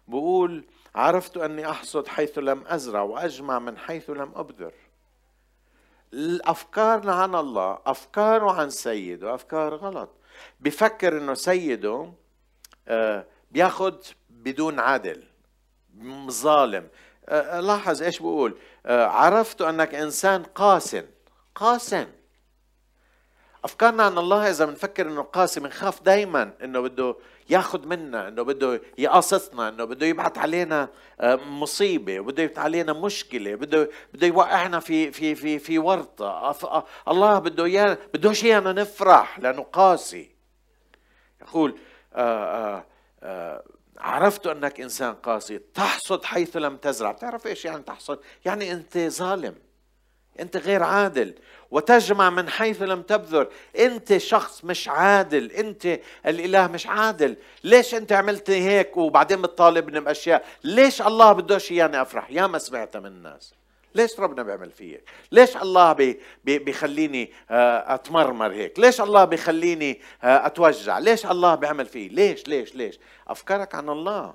بقول 0.08 0.64
عرفت 0.94 1.36
أني 1.36 1.70
أحصد 1.70 2.06
حيث 2.06 2.38
لم 2.38 2.64
أزرع 2.66 3.02
وأجمع 3.02 3.58
من 3.58 3.78
حيث 3.78 4.10
لم 4.10 4.32
أبذر. 4.34 4.72
أفكارنا 6.44 7.14
عن 7.14 7.34
الله 7.34 7.78
أفكاره 7.86 8.52
عن 8.52 8.70
سيده 8.70 9.34
أفكار 9.34 9.74
غلط. 9.74 10.10
بفكر 10.60 11.18
أنه 11.18 11.34
سيده 11.34 12.12
آه، 12.88 13.26
بياخد 13.50 13.98
بدون 14.30 14.80
عدل 14.80 15.22
ظالم. 16.30 16.88
آه، 17.28 17.60
لاحظ 17.60 18.02
إيش 18.02 18.18
بقول؟ 18.18 18.58
آه، 18.86 19.06
عرفت 19.06 19.62
أنك 19.62 19.94
إنسان 19.94 20.42
قاسٍ 20.42 20.96
قاسٍ. 21.54 21.94
أفكارنا 23.64 24.02
عن 24.02 24.18
الله 24.18 24.50
إذا 24.50 24.64
بنفكر 24.64 25.06
إنه 25.08 25.22
قاسي 25.22 25.60
بنخاف 25.60 26.02
دائما 26.02 26.52
إنه 26.62 26.80
بده 26.80 27.16
ياخذ 27.50 27.86
منا 27.86 28.28
إنه 28.28 28.42
بده 28.42 28.80
يقاصصنا 28.98 29.68
إنه 29.68 29.84
بده 29.84 30.06
يبعث 30.06 30.38
علينا 30.38 30.88
آه، 31.20 31.36
مصيبة 31.36 32.20
بده 32.20 32.42
يبعث 32.42 32.58
علينا 32.58 32.92
مشكلة 32.92 33.54
بده 33.54 33.90
بده 34.14 34.26
يوقعنا 34.26 34.80
في 34.80 35.12
في 35.12 35.34
في 35.34 35.58
في 35.58 35.78
ورطة. 35.78 36.56
الله 37.08 37.38
بده 37.38 37.64
ايانا 37.64 37.98
بدوش 38.14 38.44
إيانا 38.44 38.72
نفرح 38.72 39.38
لأنه 39.38 39.62
قاسي. 39.62 40.30
يقول 41.42 41.78
آآ 42.14 42.84
آآ 43.22 43.62
عرفت 43.98 44.46
أنك 44.46 44.80
إنسان 44.80 45.14
قاسي 45.14 45.58
تحصد 45.58 46.24
حيث 46.24 46.56
لم 46.56 46.76
تزرع. 46.76 47.12
بتعرف 47.12 47.46
إيش 47.46 47.64
يعني 47.64 47.82
تحصد؟ 47.82 48.18
يعني 48.44 48.72
أنت 48.72 48.98
ظالم. 48.98 49.54
أنت 50.40 50.56
غير 50.56 50.82
عادل. 50.82 51.34
وتجمع 51.70 52.30
من 52.30 52.48
حيث 52.48 52.82
لم 52.82 53.02
تبذر. 53.02 53.48
أنت 53.78 54.16
شخص 54.16 54.64
مش 54.64 54.88
عادل. 54.88 55.52
أنت 55.52 56.00
الإله 56.26 56.66
مش 56.66 56.86
عادل. 56.86 57.36
ليش 57.64 57.94
أنت 57.94 58.12
عملت 58.12 58.50
هيك 58.50 58.96
وبعدين 58.96 59.42
بتطالبني 59.42 60.00
بأشياء؟ 60.00 60.44
ليش 60.64 61.02
الله 61.02 61.32
بدوش 61.32 61.72
إياني 61.72 62.02
أفرح؟ 62.02 62.30
يا 62.30 62.46
ما 62.46 62.58
سمعتها 62.58 63.00
من 63.00 63.06
الناس. 63.06 63.54
ليش 63.94 64.20
ربنا 64.20 64.42
بيعمل 64.42 64.70
فيك؟ 64.70 65.02
ليش 65.32 65.56
الله 65.56 65.92
بي 65.92 66.20
بي 66.44 66.58
بيخليني 66.58 67.32
آه، 67.50 67.94
أتمرمر 67.94 68.52
هيك؟ 68.52 68.78
ليش 68.78 69.00
الله 69.00 69.24
بيخليني 69.24 70.00
آه، 70.24 70.46
أتوجع؟ 70.46 70.98
ليش 70.98 71.26
الله 71.26 71.54
بيعمل 71.54 71.86
فيه 71.86 72.08
ليش 72.08 72.48
ليش 72.48 72.74
ليش؟ 72.74 72.98
أفكارك 73.28 73.74
عن 73.74 73.88
الله. 73.88 74.34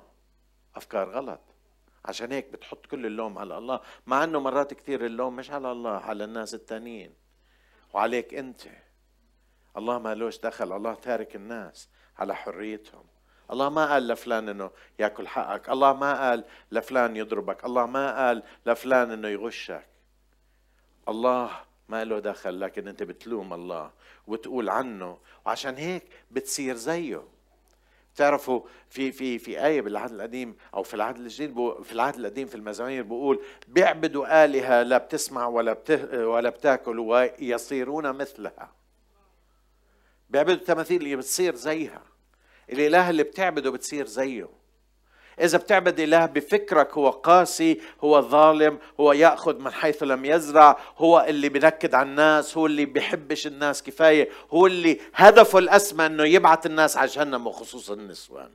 أفكار 0.76 1.10
غلط. 1.10 1.40
عشان 2.04 2.32
هيك 2.32 2.48
بتحط 2.52 2.86
كل 2.86 3.06
اللوم 3.06 3.38
على 3.38 3.58
الله 3.58 3.80
مع 4.06 4.24
إنه 4.24 4.40
مرات 4.40 4.74
كثير 4.74 5.06
اللوم 5.06 5.36
مش 5.36 5.50
على 5.50 5.72
الله 5.72 5.96
على 5.96 6.24
الناس 6.24 6.54
التانيين. 6.54 7.14
وعليك 7.92 8.34
أنت. 8.34 8.62
الله 9.76 9.98
ما 9.98 10.14
لوش 10.14 10.38
دخل 10.38 10.76
الله 10.76 10.94
تارك 10.94 11.36
الناس 11.36 11.88
على 12.18 12.34
حريتهم. 12.34 13.04
الله 13.50 13.68
ما 13.68 13.92
قال 13.92 14.08
لفلان 14.08 14.48
إنه 14.48 14.70
ياكل 14.98 15.28
حقك 15.28 15.68
الله 15.68 15.92
ما 15.92 16.28
قال 16.28 16.44
لفلان 16.72 17.16
يضربك 17.16 17.64
الله 17.64 17.86
ما 17.86 18.26
قال 18.26 18.42
لفلان 18.66 19.10
إنه 19.10 19.28
يغشك. 19.28 19.86
الله 21.08 21.50
ما 21.88 22.04
له 22.04 22.18
دخل 22.18 22.60
لكن 22.60 22.88
أنت 22.88 23.02
بتلوم 23.02 23.52
الله 23.52 23.90
وتقول 24.26 24.68
عنه. 24.68 25.18
وعشان 25.46 25.74
هيك 25.74 26.04
بتصير 26.30 26.74
زيه. 26.74 27.33
تعرفوا 28.16 28.60
في 28.88 29.12
في 29.12 29.38
في 29.38 29.66
آية 29.66 29.80
بالعهد 29.80 30.12
القديم 30.12 30.56
أو 30.74 30.82
في 30.82 30.94
العهد 30.94 31.16
الجديد 31.16 31.54
في 31.82 31.92
العهد 31.92 32.14
القديم 32.14 32.46
في 32.46 32.54
المزامير 32.54 33.02
بيقول 33.02 33.42
بيعبدوا 33.68 34.44
آلهة 34.44 34.82
لا 34.82 34.98
بتسمع 34.98 35.46
ولا 35.46 35.76
ولا 36.12 36.50
بتاكل 36.50 36.98
ويصيرون 36.98 38.12
مثلها. 38.12 38.72
بيعبدوا 40.30 40.64
تماثيل 40.64 41.02
اللي 41.02 41.16
بتصير 41.16 41.54
زيها. 41.54 42.02
الإله 42.72 43.10
اللي 43.10 43.22
بتعبده 43.22 43.70
بتصير 43.70 44.06
زيه. 44.06 44.48
إذا 45.40 45.58
بتعبد 45.58 46.00
إله 46.00 46.26
بفكرك 46.26 46.92
هو 46.92 47.10
قاسي 47.10 47.80
هو 48.04 48.20
ظالم 48.20 48.78
هو 49.00 49.12
يأخذ 49.12 49.58
من 49.58 49.72
حيث 49.72 50.02
لم 50.02 50.24
يزرع 50.24 50.78
هو 50.98 51.26
اللي 51.28 51.48
بنكد 51.48 51.94
على 51.94 52.08
الناس 52.08 52.56
هو 52.56 52.66
اللي 52.66 52.84
بيحبش 52.84 53.46
الناس 53.46 53.82
كفاية 53.82 54.28
هو 54.50 54.66
اللي 54.66 55.00
هدفه 55.14 55.58
الأسمى 55.58 56.06
أنه 56.06 56.24
يبعث 56.24 56.66
الناس 56.66 56.96
على 56.96 57.08
جهنم 57.08 57.46
وخصوصا 57.46 57.94
النسوان. 57.94 58.50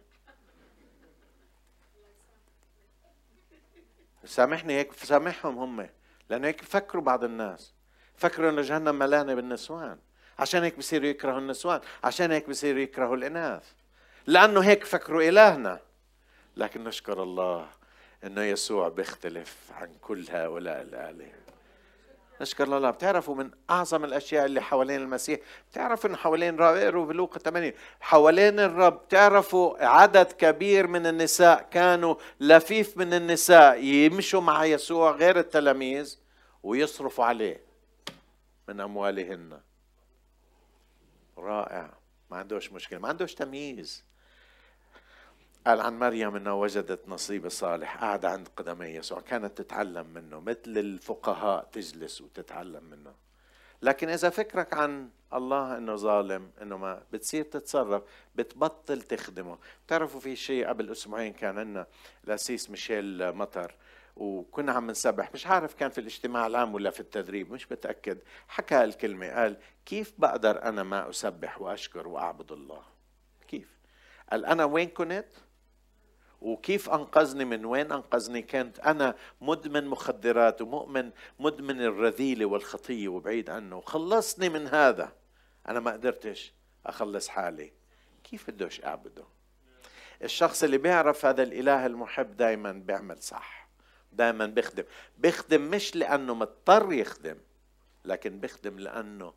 سامحني 4.26 4.74
هيك 4.74 4.94
سامحهم 4.94 5.58
هم 5.58 5.90
لأنه 6.30 6.48
هيك 6.48 6.62
فكروا 6.62 7.04
بعض 7.04 7.24
الناس. 7.24 7.74
فكروا 8.16 8.50
أنه 8.50 8.62
جهنم 8.62 8.96
ملانة 8.96 9.34
بالنسوان. 9.34 9.98
عشان 10.40 10.64
هيك 10.64 10.78
بصيروا 10.78 11.08
يكرهوا 11.08 11.40
النسوان 11.40 11.80
عشان 12.04 12.32
هيك 12.32 12.50
بصيروا 12.50 12.82
يكرهوا 12.82 13.16
الإناث. 13.16 13.64
لأنه 14.28 14.60
هيك 14.60 14.84
فكروا 14.84 15.22
إلهنا. 15.22 15.80
لكن 16.60 16.84
نشكر 16.84 17.24
الله 17.24 17.68
انه 18.24 18.42
يسوع 18.42 18.90
بيختلف 18.90 19.72
عن 19.72 19.94
كل 20.02 20.26
هؤلاء 20.30 20.82
الآلهة. 20.82 21.40
نشكر 22.42 22.64
الله. 22.78 22.90
بتعرفوا 22.90 23.36
من 23.36 23.52
أعظم 23.70 24.06
الأشياء 24.06 24.46
اللي 24.46 24.62
حوالين 24.62 25.02
المسيح. 25.02 25.40
بتعرفوا 25.72 26.10
انه 26.10 26.18
حوالين 26.18 26.54
الرب 26.54 26.76
اقروا 26.76 27.06
بلوقا 27.06 27.40
8 27.40 27.76
حوالين 28.00 28.60
الرب 28.60 28.94
بتعرفوا 28.94 29.86
عدد 29.86 30.32
كبير 30.32 30.88
من 30.88 31.06
النساء 31.06 31.62
كانوا 31.72 32.16
لفيف 32.40 32.98
من 32.98 33.14
النساء 33.14 33.84
يمشوا 33.84 34.42
مع 34.42 34.66
يسوع 34.66 35.12
غير 35.12 35.40
التلاميذ 35.40 36.20
ويصرفوا 36.64 37.26
عليه 37.26 37.64
من 38.68 38.80
أموالهن. 38.80 39.60
رائع. 41.38 41.94
ما 42.32 42.38
عندوش 42.38 42.72
مشكلة. 42.72 43.00
ما 43.00 43.08
عندوش 43.08 43.34
تمييز. 43.34 44.09
قال 45.68 45.82
عن 45.82 46.00
مريم 46.00 46.36
إنها 46.36 46.54
وجدت 46.54 47.08
نصيب 47.08 47.50
صالح 47.50 47.98
قاعدة 47.98 48.30
عند 48.30 48.48
قدمي 48.58 48.88
يسوع 48.88 49.20
كانت 49.20 49.58
تتعلم 49.58 50.08
منه 50.08 50.40
مثل 50.40 50.60
الفقهاء 50.78 51.70
تجلس 51.72 52.22
وتتعلم 52.22 52.84
منه. 52.84 53.14
لكن 53.82 54.10
إذا 54.10 54.30
فكرك 54.30 54.74
عن 54.74 55.10
الله 55.34 55.78
إنه 55.78 55.96
ظالم 55.96 56.52
إنه 56.62 56.78
ما 56.78 57.04
بتصير 57.14 57.44
تتصرف 57.44 58.04
بتبطل 58.36 59.02
تخدمه. 59.02 59.58
بتعرفوا 59.86 60.20
في 60.20 60.36
شيء 60.36 60.68
قبل 60.68 60.92
أسبوعين 60.92 61.34
كان 61.34 61.60
عندنا 61.60 61.88
الاسيس 62.24 62.70
ميشيل 62.70 63.36
مطر 63.36 63.76
وكنا 64.16 64.72
عم 64.72 64.92
نسبح. 64.92 65.34
مش 65.34 65.48
عارف 65.48 65.74
كان 65.74 65.90
في 65.90 66.02
الاجتماع 66.02 66.48
العام 66.48 66.74
ولا 66.74 66.90
في 66.90 67.00
التدريب 67.00 67.52
مش 67.52 67.72
متأكد. 67.72 68.20
حكى 68.48 68.84
الكلمة 68.84 69.28
قال 69.30 69.58
كيف 69.86 70.14
بقدر 70.18 70.64
أنا 70.64 70.84
ما 70.84 71.10
أسبح 71.10 71.62
وأشكر 71.62 72.08
وأعبد 72.08 72.52
الله؟ 72.52 72.84
كيف؟ 73.48 73.80
قال 74.32 74.46
أنا 74.46 74.66
وين 74.66 74.88
كنت؟ 74.88 75.28
وكيف 76.42 76.90
أنقذني 76.90 77.46
من 77.46 77.66
وين 77.66 77.92
أنقذني؟ 77.92 78.42
كنت 78.42 78.80
أنا 78.80 79.16
مدمن 79.42 79.88
مخدرات 79.88 80.62
ومؤمن 80.62 81.12
مدمن 81.40 81.82
الرذيلة 81.82 82.46
والخطية 82.46 83.08
وبعيد 83.08 83.50
عنه. 83.50 83.78
وخلصني 83.78 84.50
من 84.50 84.68
هذا. 84.68 85.12
أنا 85.68 85.80
ما 85.80 85.92
قدرتش 85.92 86.54
أخلص 86.86 87.28
حالي. 87.28 87.72
كيف 88.24 88.50
بدوش 88.50 88.84
أعبده؟ 88.84 89.24
الشخص 90.24 90.64
اللي 90.64 90.78
بيعرف 90.78 91.26
هذا 91.26 91.44
الإله 91.44 91.86
المحب 91.86 92.38
دائما 92.38 92.72
بيعمل 92.72 93.18
صح. 93.18 93.70
دائما 94.12 94.46
بيخدم. 94.46 94.84
بيخدم 95.18 95.62
مش 95.62 95.96
لأنه 95.96 96.34
مضطر 96.34 96.94
يخدم 96.94 97.38
لكن 98.06 98.40
بيخدم 98.40 98.80
لأنه 98.80 99.34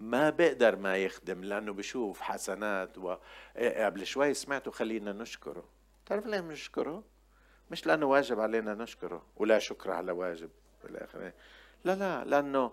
ما 0.00 0.30
بقدر 0.30 0.76
ما 0.76 0.96
يخدم 0.96 1.44
لأنه 1.44 1.72
بشوف 1.72 2.20
حسنات 2.20 2.98
و 2.98 3.16
إيه، 3.56 4.04
شوي 4.04 4.34
سمعته 4.34 4.70
خلينا 4.70 5.12
نشكره. 5.12 5.64
تعرف 6.06 6.26
ليه 6.26 6.40
بنشكره؟ 6.40 7.04
مش 7.70 7.86
لأنه 7.86 8.06
واجب 8.06 8.40
علينا 8.40 8.74
نشكره 8.74 9.26
ولا 9.36 9.58
شكر 9.58 9.90
على 9.90 10.12
واجب 10.12 10.50
بالآخر. 10.84 11.32
لا 11.84 11.94
لا 11.94 12.24
لأنه 12.24 12.72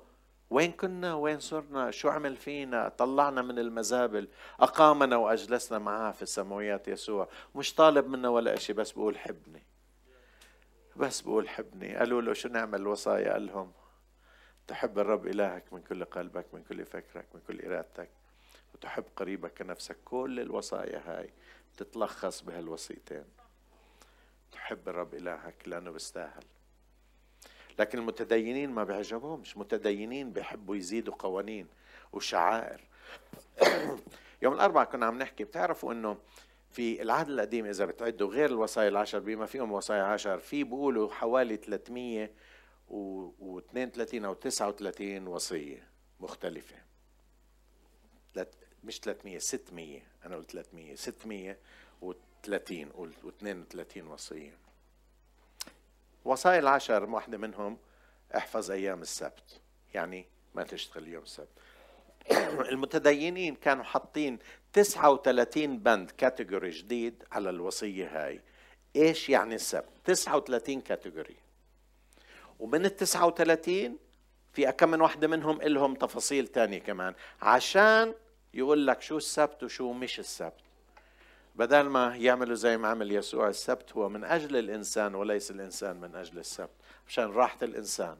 وين 0.50 0.72
كنا 0.72 1.14
وين 1.14 1.40
صرنا 1.40 1.92
شو 1.92 2.10
عمل 2.10 2.36
فينا 2.36 2.90
طلعنا 2.90 3.42
من 3.42 3.60
المزابل 3.60 4.28
أقامنا 4.60 5.16
وأجلسنا 5.16 5.80
معاه 5.80 6.12
في 6.12 6.22
السماويات 6.22 6.88
يسوع. 6.88 7.30
مش 7.56 7.76
طالب 7.76 8.08
منا 8.08 8.30
ولا 8.30 8.54
إشي 8.54 8.74
بس 8.74 8.92
بقول 8.92 9.18
حبني. 9.18 9.64
بس 10.96 11.22
بقول 11.22 11.50
حبني. 11.50 11.96
قالوا 11.96 12.22
له 12.22 12.34
شو 12.34 12.50
نعمل؟ 12.50 12.82
الوصايا 12.82 13.34
قال 13.34 13.46
لهم. 13.46 13.72
تحب 14.68 15.00
الرب 15.00 15.28
إلهك 15.28 15.74
من 15.74 15.82
كل 15.82 16.06
قلبك 16.06 16.46
من 16.54 16.64
كل 16.64 16.86
فكرك 16.86 17.26
من 17.34 17.42
كل 17.48 17.66
إرادتك 17.66 18.10
وتحب 18.74 19.04
قريبك 19.16 19.54
كنفسك. 19.58 19.98
كل 20.06 20.40
الوصايا 20.40 21.02
هاي 21.06 21.30
تتلخص 21.78 22.42
بهالوصيتين 22.42 23.26
تحب 24.52 24.90
الرب 24.90 25.14
إلهك 25.14 25.56
لأنه 25.66 25.92
بيستاهل. 25.92 26.44
لكن 27.80 28.00
المتدينين 28.00 28.70
ما 28.70 28.84
بيعجبهمش. 28.84 29.58
متدينين 29.58 30.32
بيحبوا 30.32 30.76
يزيدوا 30.76 31.14
قوانين 31.20 31.68
وشعائر. 32.14 32.82
يوم 34.42 34.54
الأربعاء 34.54 34.88
كنا 34.88 35.06
عم 35.06 35.18
نحكي 35.18 35.44
بتعرفوا 35.44 35.94
إنه 35.94 36.18
في 36.72 37.02
العهد 37.02 37.30
القديم 37.30 37.66
إذا 37.66 37.86
بتعدوا 37.86 38.30
غير 38.30 38.50
الوصايا 38.50 38.88
العشر 38.88 39.20
بما 39.20 39.46
فيهم 39.46 39.72
وصايا 39.72 40.04
عشر 40.04 40.38
في 40.38 40.64
بيقولوا 40.64 41.12
حوالي 41.12 41.58
300 41.58 42.32
و 42.90 43.60
32 43.60 44.26
أو 44.26 44.34
39 44.34 45.28
وصية 45.28 45.88
مختلفة. 46.20 46.89
مش 48.84 49.00
300 49.00 49.40
600 49.40 50.02
أنا 50.26 50.36
قلت 50.36 50.52
300 50.52 50.96
630 50.96 52.92
و32 52.92 53.98
وصية. 53.98 54.58
وصايا 56.26 56.60
العشر 56.60 57.10
واحدة 57.10 57.38
منهم 57.38 57.78
احفظ 58.38 58.72
أيام 58.72 59.02
السبت. 59.02 59.62
يعني 59.94 60.26
ما 60.56 60.64
تشتغل 60.64 61.08
يوم 61.08 61.24
السبت. 61.24 61.50
المتدينين 62.72 63.56
كانوا 63.56 63.84
حاطين 63.84 64.40
39 64.74 65.80
بند 65.80 66.12
category 66.12 66.70
جديد 66.70 67.24
على 67.32 67.50
الوصية 67.50 68.26
هاي. 68.26 68.42
إيش 68.96 69.30
يعني 69.30 69.56
السبت؟ 69.56 69.90
39 70.06 70.82
category 70.82 71.36
ومن 72.60 72.86
ال 72.86 72.96
39 72.96 73.98
في 74.54 74.72
كم 74.72 74.92
من 74.92 75.02
واحدة 75.02 75.28
منهم 75.28 75.62
إلهم 75.62 75.96
تفاصيل 75.96 76.48
تانية 76.48 76.80
كمان. 76.80 77.14
عشان 77.42 78.14
يقول 78.54 78.88
لك 78.88 79.02
شو 79.02 79.18
السبت 79.18 79.64
وشو 79.64 79.94
مش 79.94 80.20
السبت. 80.20 80.54
بدل 81.56 81.82
ما 81.82 82.16
يعملوا 82.16 82.56
زي 82.56 82.78
ما 82.78 82.88
عمل 82.88 83.12
يسوع 83.12 83.48
السبت 83.48 83.94
هو 83.94 84.10
من 84.10 84.24
أجل 84.24 84.58
الإنسان 84.58 85.16
وليس 85.16 85.52
الإنسان 85.52 85.96
من 86.02 86.16
أجل 86.16 86.40
السبت. 86.40 86.76
عشان 87.08 87.32
راحة 87.32 87.58
الإنسان 87.62 88.18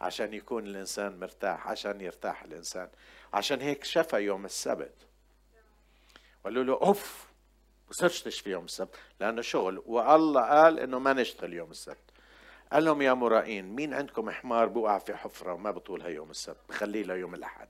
عشان 0.00 0.34
يكون 0.34 0.66
الإنسان 0.66 1.20
مرتاح 1.20 1.68
عشان 1.68 2.00
يرتاح 2.00 2.42
الإنسان. 2.42 2.88
عشان 3.32 3.60
هيك 3.60 3.84
شفى 3.84 4.16
يوم 4.16 4.44
السبت. 4.44 4.94
قالوا 6.44 6.64
له 6.64 6.72
أوف 6.72 7.26
بصيرش 7.90 8.22
تشفي 8.22 8.50
يوم 8.50 8.64
السبت. 8.64 8.96
لأنه 9.20 9.42
شغل. 9.42 9.82
والله 9.86 10.40
قال 10.42 10.78
إنه 10.78 10.98
ما 10.98 11.12
نشتغل 11.12 11.52
يوم 11.54 11.70
السبت. 11.70 12.10
قال 12.72 12.84
لهم 12.84 13.02
يا 13.02 13.12
مرائين 13.12 13.64
مين 13.64 13.94
عندكم 13.94 14.30
حمار 14.30 14.66
بوقع 14.66 14.98
في 14.98 15.16
حفرة 15.16 15.52
وما 15.52 15.70
بطولها 15.70 16.08
يوم 16.08 16.30
السبت؟ 16.30 16.60
بخليه 16.68 17.02
ليوم 17.02 17.34
الأحد. 17.34 17.68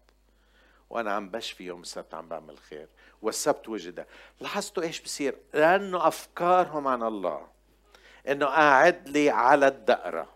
وأنا 0.90 1.12
عم 1.12 1.30
بشفي 1.30 1.64
يوم 1.64 1.80
السبت 1.80 2.14
عم 2.14 2.28
بعمل 2.28 2.58
خير 2.58 2.88
والسبت 3.22 3.68
وجد 3.68 4.06
لاحظتوا 4.40 4.82
إيش 4.82 5.00
بصير؟ 5.00 5.38
لأنه 5.54 6.08
أفكارهم 6.08 6.88
عن 6.88 7.02
الله. 7.02 7.48
إنه 8.28 8.46
قاعد 8.46 9.08
لي 9.08 9.30
على 9.30 9.66
الدقرة. 9.66 10.34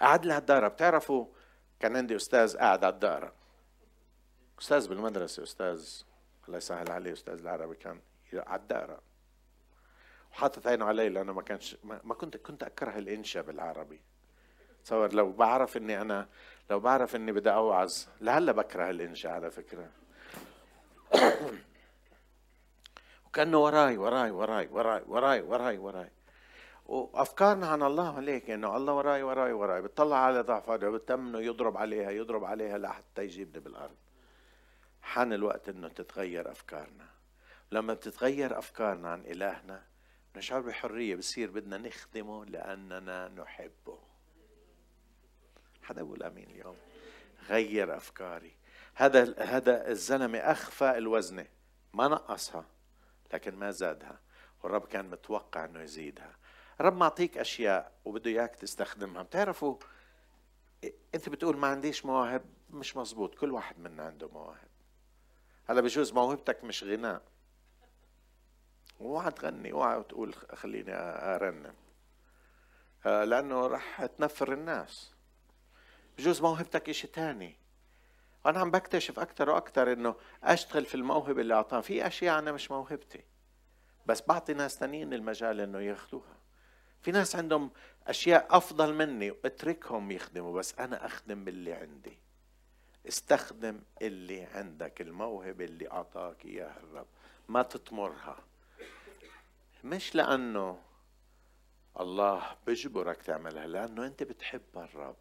قاعد 0.00 0.26
لي 0.26 0.32
على 0.32 0.40
الدقرة. 0.40 0.68
بتعرفوا 0.68 1.26
كان 1.80 1.96
عندي 1.96 2.16
أستاذ 2.16 2.56
قاعد 2.56 2.84
على 2.84 2.94
الدقرة. 2.94 3.32
أستاذ 4.60 4.88
بالمدرسة 4.88 5.42
أستاذ 5.42 6.02
الله 6.46 6.58
يسهل 6.58 6.90
عليه 6.90 7.12
أستاذ 7.12 7.40
العربي 7.40 7.74
كان 7.74 8.00
على 8.32 8.60
الدقرة. 8.60 9.00
وحاطط 10.32 10.66
عينه 10.66 10.84
علي 10.84 11.08
لأنه 11.08 11.32
ما 11.32 11.42
كانش 11.42 11.76
ما 11.84 12.14
كنت 12.14 12.36
كنت 12.36 12.62
أكره 12.62 12.98
الإنشاء 12.98 13.42
بالعربي. 13.42 14.00
تصور 14.84 15.14
لو 15.14 15.32
بعرف 15.32 15.76
إني 15.76 16.00
أنا 16.00 16.28
لو 16.70 16.80
بعرف 16.80 17.16
إني 17.16 17.32
بدي 17.32 17.50
أوعظ. 17.50 17.94
لهلأ 18.20 18.52
بكره 18.52 18.90
الإنشاء 18.90 19.32
على 19.32 19.50
فكرة. 19.50 19.90
وكأنه 23.26 23.58
وراي 23.58 23.96
وراي 23.96 24.30
وراي 24.30 24.68
وراي 24.72 25.02
وراي 25.06 25.40
وراي 25.40 25.78
وراي. 25.78 26.10
وأفكارنا 26.86 27.68
عن 27.68 27.82
الله 27.82 28.16
عليك 28.16 28.50
إنه 28.50 28.76
الله 28.76 28.92
وراي 28.92 29.22
وراي 29.22 29.52
وراي. 29.52 29.82
بتطلع 29.82 30.16
على 30.16 30.40
ضعف 30.40 30.70
بتمنه 30.70 31.40
يضرب 31.40 31.76
عليها 31.76 32.10
يضرب 32.10 32.44
عليها 32.44 32.78
لحتى 32.78 33.24
يجيبني 33.24 33.60
بالأرض. 33.60 33.96
حان 35.02 35.32
الوقت 35.32 35.68
إنه 35.68 35.88
تتغير 35.88 36.50
أفكارنا. 36.50 37.06
لما 37.72 37.94
بتتغير 37.94 38.58
أفكارنا 38.58 39.08
عن 39.08 39.20
إلهنا 39.20 39.82
نشعر 40.36 40.60
بحرية 40.60 41.16
بصير 41.16 41.50
بدنا 41.50 41.78
نخدمه 41.78 42.44
لأننا 42.44 43.28
نحبه. 43.28 44.05
حدا 45.86 46.00
يقول 46.00 46.22
آمين 46.22 46.50
اليوم؟ 46.50 46.76
غير 47.48 47.96
أفكاري. 47.96 48.56
هذا 48.94 49.34
هذا 49.38 49.88
الزلمة 49.88 50.38
أخفى 50.38 50.98
الوزنه 50.98 51.46
ما 51.94 52.08
نقصها 52.08 52.64
لكن 53.32 53.56
ما 53.56 53.70
زادها. 53.70 54.20
والرب 54.62 54.86
كان 54.86 55.10
متوقع 55.10 55.64
إنه 55.64 55.82
يزيدها. 55.82 56.36
الرب 56.80 56.96
معطيك 56.96 57.38
أشياء 57.38 57.92
وبده 58.04 58.30
إياك 58.30 58.56
تستخدمها. 58.56 59.22
بتعرفوا 59.22 59.76
أنت 61.14 61.28
بتقول 61.28 61.56
ما 61.56 61.66
عنديش 61.66 62.06
مواهب 62.06 62.44
مش 62.70 62.96
مزبوط 62.96 63.34
كل 63.34 63.52
واحد 63.52 63.78
منا 63.78 64.02
عنده 64.02 64.28
مواهب. 64.28 64.68
هلا 65.68 65.80
بجوز 65.80 66.12
موهبتك 66.12 66.64
مش 66.64 66.84
غناء 66.84 67.22
اوعى 69.00 69.30
تغني 69.30 69.72
اوعى 69.72 70.02
تقول 70.02 70.34
خليني 70.34 70.92
أرنم. 70.94 71.74
آه، 73.06 73.24
لأنه 73.24 73.66
رح 73.66 74.06
تنفر 74.06 74.52
الناس. 74.52 75.15
بجوز 76.18 76.42
موهبتك 76.42 76.88
إشي 76.88 77.06
تاني. 77.06 77.56
وأنا 78.44 78.60
عم 78.60 78.70
بكتشف 78.70 79.18
أكثر 79.18 79.50
وأكثر 79.50 79.92
إنه 79.92 80.14
أشتغل 80.44 80.84
في 80.84 80.94
الموهبة 80.94 81.40
اللي 81.40 81.54
اعطاها 81.54 81.80
في 81.80 82.06
أشياء 82.06 82.38
أنا 82.38 82.52
مش 82.52 82.70
موهبتي 82.70 83.24
بس 84.06 84.22
بعطي 84.28 84.54
ناس 84.54 84.78
تانيين 84.78 85.12
المجال 85.14 85.60
إنه 85.60 85.80
ياخذوها 85.80 86.36
في 87.02 87.12
ناس 87.12 87.36
عندهم 87.36 87.70
أشياء 88.06 88.46
أفضل 88.50 88.94
مني 88.94 89.34
اتركهم 89.44 90.10
يخدموا 90.10 90.58
بس 90.58 90.74
أنا 90.78 91.06
أخدم 91.06 91.44
باللي 91.44 91.72
عندي. 91.72 92.18
استخدم 93.08 93.80
اللي 94.02 94.42
عندك 94.42 95.00
الموهبة 95.00 95.64
اللي 95.64 95.90
أعطاك 95.90 96.44
إياها 96.44 96.80
الرب. 96.82 97.06
ما 97.48 97.62
تطمرها 97.62 98.36
مش 99.84 100.14
لأنه 100.14 100.78
الله 102.00 102.56
بجبرك 102.66 103.22
تعملها 103.22 103.66
لأنه 103.66 104.06
أنت 104.06 104.22
بتحب 104.22 104.62
الرب. 104.76 105.16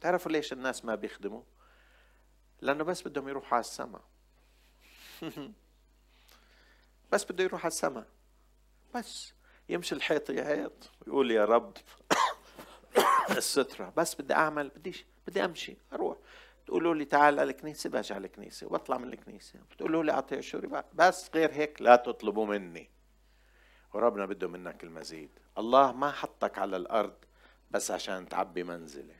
تعرفوا 0.00 0.32
ليش 0.32 0.52
الناس 0.52 0.84
ما 0.84 0.94
بيخدموا؟ 0.94 1.42
لأنه 2.60 2.84
بس 2.84 3.02
بدهم 3.02 3.28
يروحوا 3.28 3.54
على 3.54 3.60
السماء 3.60 4.02
بس 7.12 7.24
بده 7.24 7.44
يروح 7.44 7.60
على 7.60 7.72
السماء 7.72 8.06
بس 8.94 9.32
يمشي 9.68 9.94
الحيط 9.94 10.30
يعيط 10.30 10.90
ويقول 11.00 11.30
يا 11.30 11.44
رب 11.44 11.76
السترة. 13.36 13.92
بس 13.96 14.14
بدي 14.14 14.34
أعمل 14.34 14.68
بديش 14.68 15.06
بدي 15.26 15.44
أمشي 15.44 15.76
أروح. 15.92 16.18
تقولوا 16.66 16.94
لي 16.94 17.04
تعال 17.04 17.40
على 17.40 17.50
الكنيسة 17.50 17.90
باجي 17.90 18.14
على 18.14 18.26
الكنيسة 18.26 18.66
وبطلع 18.66 18.98
من 18.98 19.12
الكنيسة. 19.12 19.58
بتقولوا 19.70 20.04
لي 20.04 20.12
أعطي 20.12 20.36
عشوري 20.36 20.82
بس 20.94 21.30
غير 21.34 21.52
هيك 21.52 21.82
لا 21.82 21.96
تطلبوا 21.96 22.46
مني. 22.46 22.90
وربنا 23.94 24.26
بده 24.26 24.48
منك 24.48 24.84
المزيد. 24.84 25.30
الله 25.58 25.92
ما 25.92 26.10
حطك 26.10 26.58
على 26.58 26.76
الأرض 26.76 27.14
بس 27.70 27.90
عشان 27.90 28.28
تعبي 28.28 28.62
منزلة. 28.62 29.14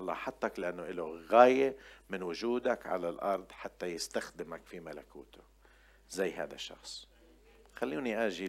الله 0.00 0.14
حطك 0.14 0.58
لأنه 0.58 0.86
له 0.86 1.20
غاية 1.30 1.76
من 2.08 2.22
وجودك 2.22 2.86
على 2.86 3.08
الأرض 3.08 3.52
حتى 3.52 3.86
يستخدمك 3.86 4.66
في 4.66 4.80
ملكوته. 4.80 5.40
زي 6.10 6.32
هذا 6.32 6.54
الشخص. 6.54 7.08
خلوني 7.74 8.26
أجي 8.26 8.48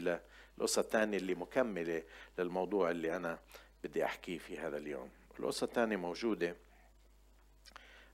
للقصة 0.58 0.80
الثانية 0.80 1.18
اللي 1.18 1.36
مكملة 1.36 2.04
للموضوع 2.40 2.92
اللي 2.92 3.16
أنا 3.16 3.40
بدي 3.84 4.06
أحكيه 4.06 4.38
في 4.38 4.60
هذا 4.60 4.78
اليوم. 4.78 5.10
القصة 5.40 5.66
الثانية 5.66 5.96
موجودة 5.96 6.56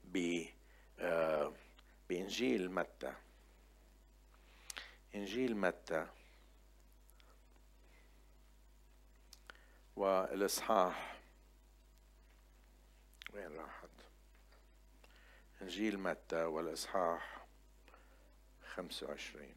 ب 0.04 0.44
آه، 1.00 1.54
بإنجيل 2.10 2.72
متى. 2.72 3.14
إنجيل 5.16 5.58
متى. 5.58 6.08
والإصحاح 9.96 11.17
وين 13.38 13.56
راح 13.56 13.84
إنجيل 15.62 16.00
متى؟ 16.00 16.44
والإصحاح 16.44 17.48
خمسة 18.74 19.08
وعشرين. 19.08 19.56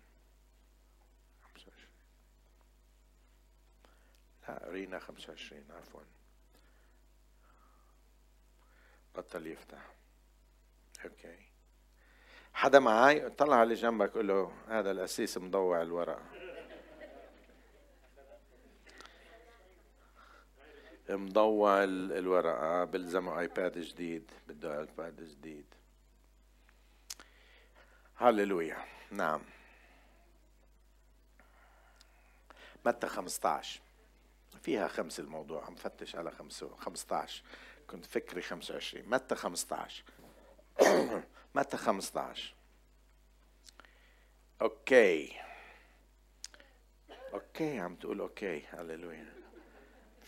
لا 4.48 4.66
قرينا 4.66 4.98
خمسة 4.98 5.30
وعشرين 5.30 5.64
عفوا. 5.70 6.00
بطل 9.16 9.46
يفتح. 9.46 9.94
okay. 11.04 11.46
حدا 12.52 12.78
معي 12.78 13.30
طلع 13.30 13.62
اللي 13.62 13.74
جنبك 13.74 14.10
قول 14.10 14.28
له 14.28 14.52
هذا 14.68 14.90
القسيس 14.90 15.38
مضوع 15.38 15.82
الورقة 15.82 16.39
مضوع 21.16 21.84
الورقة 21.84 22.84
بلزمه 22.84 23.40
iPad 23.40 23.78
جديد 23.78 24.30
بده 24.48 24.80
iPad 24.80 25.22
جديد. 25.22 25.64
هللويا 28.16 28.84
نعم. 29.10 29.42
متى 32.84 33.06
15 33.06 33.80
فيها 34.62 34.88
خمس 34.88 35.20
الموضوع 35.20 35.64
عم 35.64 35.74
فتش 35.74 36.16
على 36.16 36.30
خمسة 36.30 36.76
15 36.76 37.42
كنت 37.90 38.06
فكري 38.06 38.42
25 38.42 39.08
متى 39.08 39.34
15 39.34 40.04
متى 41.54 41.76
15 41.76 42.54
okay. 44.62 45.36
okay 47.34 47.78
عم 47.78 47.94
تقول 47.94 48.20
okay. 48.20 48.62
هللويا 48.70 49.39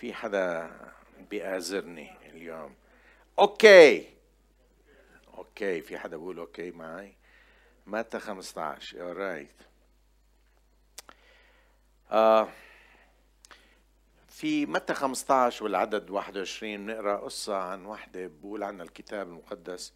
في 0.02 0.14
حدا 0.14 0.70
بيآزرني 1.30 2.16
اليوم. 2.26 2.74
okay. 3.38 4.08
okay 5.34 5.80
في 5.80 5.98
حدا 5.98 6.16
بيقول 6.16 6.38
okay 6.38 6.70
معي. 6.70 7.16
متى 7.86 8.18
15 8.18 8.96
you're 8.96 9.12
right 9.12 9.54
آه 12.10 12.48
في 14.28 14.66
متى 14.66 14.94
15 14.94 15.64
والعدد 15.64 16.10
21 16.10 16.86
بنقرا 16.86 17.16
قصة 17.16 17.56
عن 17.56 17.86
وحدة 17.86 18.26
بقول 18.26 18.62
عنها 18.62 18.84
الكتاب 18.84 19.28
المقدس. 19.28 19.92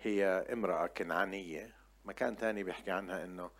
هي 0.00 0.46
امرأة 0.52 0.86
كنعانية. 0.86 1.74
مكان 2.04 2.36
تاني 2.36 2.64
بيحكي 2.64 2.90
عنها 2.90 3.24
إنه 3.24 3.50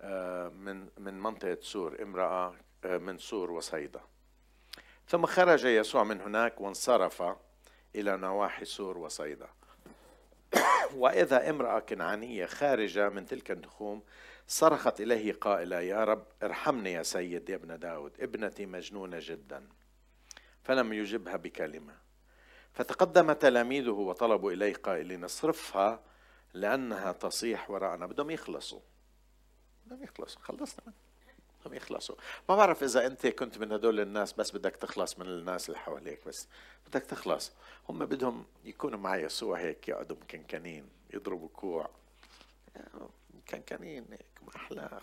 آه، 0.00 0.48
من 0.48 0.88
من 0.98 1.20
منطقة 1.20 1.58
سور. 1.60 2.02
امرأة 2.02 2.54
آه، 2.84 2.98
من 2.98 3.18
سور 3.18 3.50
وصيدا. 3.50 4.00
ثم 5.08 5.26
خرج 5.26 5.64
يسوع 5.64 6.04
من 6.04 6.20
هناك 6.20 6.60
وانصرف 6.60 7.22
إلى 7.94 8.16
نواحي 8.16 8.64
سور 8.64 8.98
وصيدا. 8.98 9.48
وإذا 10.96 11.50
امرأة 11.50 11.78
كنعانية 11.78 12.46
خارجة 12.46 13.08
من 13.08 13.26
تلك 13.26 13.50
النخوم 13.50 14.02
صرخت 14.48 15.00
إليه 15.00 15.32
قائلة 15.32 15.80
يا 15.80 16.04
رب 16.04 16.24
ارحمني 16.42 16.92
يا 16.92 17.02
سيد 17.02 17.48
يا 17.48 17.54
ابن 17.54 17.78
داود 17.78 18.12
ابنتي 18.20 18.66
مجنونة 18.66 19.18
جدا 19.20 19.68
فلم 20.64 20.92
يجبها 20.92 21.36
بكلمة. 21.36 21.94
فتقدم 22.72 23.32
تلاميذه 23.32 23.90
وطلبوا 23.90 24.52
إليه 24.52 24.74
قائلين 24.74 25.24
اصرفها 25.24 26.00
لأنها 26.54 27.12
تصيح 27.12 27.70
وراءنا 27.70 28.06
بدهم 28.06 28.30
يخلصوا. 28.30 28.80
بدهم 29.86 30.02
يخلصوا 30.02 30.42
خلصنا. 30.42 30.92
بدهم 31.68 31.74
يخلصوا. 31.74 32.16
ما 32.48 32.56
بعرف 32.56 32.82
إذا 32.82 33.06
أنت 33.06 33.26
كنت 33.26 33.58
من 33.58 33.72
هدول 33.72 34.00
الناس 34.00 34.32
بس 34.32 34.50
بدك 34.56 34.76
تخلص 34.76 35.18
من 35.18 35.26
الناس 35.26 35.68
اللي 35.68 35.78
حواليك 35.78 36.26
بس 36.26 36.48
بدك 36.86 37.02
تخلص. 37.02 37.52
هم 37.88 37.98
بدهم 37.98 38.46
يكونوا 38.64 38.98
مع 38.98 39.16
يسوع 39.16 39.58
هيك 39.58 39.88
يقعدوا 39.88 40.16
مكنكنين 40.16 40.88
يضربوا 41.14 41.48
كوع. 41.48 41.90
مكنكنين 43.34 44.06
هيك 44.10 44.42
ما 44.42 44.56
أحلى 44.56 45.00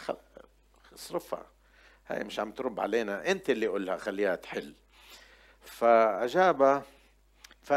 اصرفها 0.95 1.45
هاي 2.08 2.23
مش 2.23 2.39
عم 2.39 2.51
ترب 2.51 2.80
علينا. 2.80 3.32
أنت 3.32 3.49
اللي 3.49 3.67
قولها 3.67 3.97
خليها 3.97 4.36
تحل. 4.36 4.73
فأجاب 5.62 6.84
ف, 7.63 7.73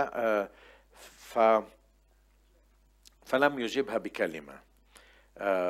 ف 1.07 1.39
فلم 3.27 3.59
يجبها 3.59 3.99
بكلمة. 3.99 4.68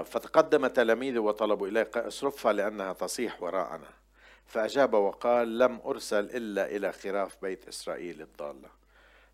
فتقدم 0.05 0.67
تلاميذه 0.67 1.19
وطلبوا 1.19 1.69
إليه 1.69 1.91
اصرفها 1.97 2.53
لأنها 2.53 2.93
تصيح 2.93 3.43
وراءنا. 3.43 3.91
فأجاب 4.47 4.95
وقال 4.95 5.59
لم 5.59 5.81
أرسل 5.85 6.25
إلا 6.25 6.67
إلى 6.67 6.93
خراف 6.93 7.37
بيت 7.43 7.69
إسرائيل 7.69 8.23
الضالة. 8.23 8.69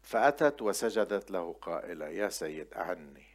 فأتت 0.03 0.63
وسجدت 0.63 1.31
له 1.31 1.57
قائلة 1.63 2.09
يا 2.09 2.29
سيد 2.29 2.75
أعني. 2.75 3.27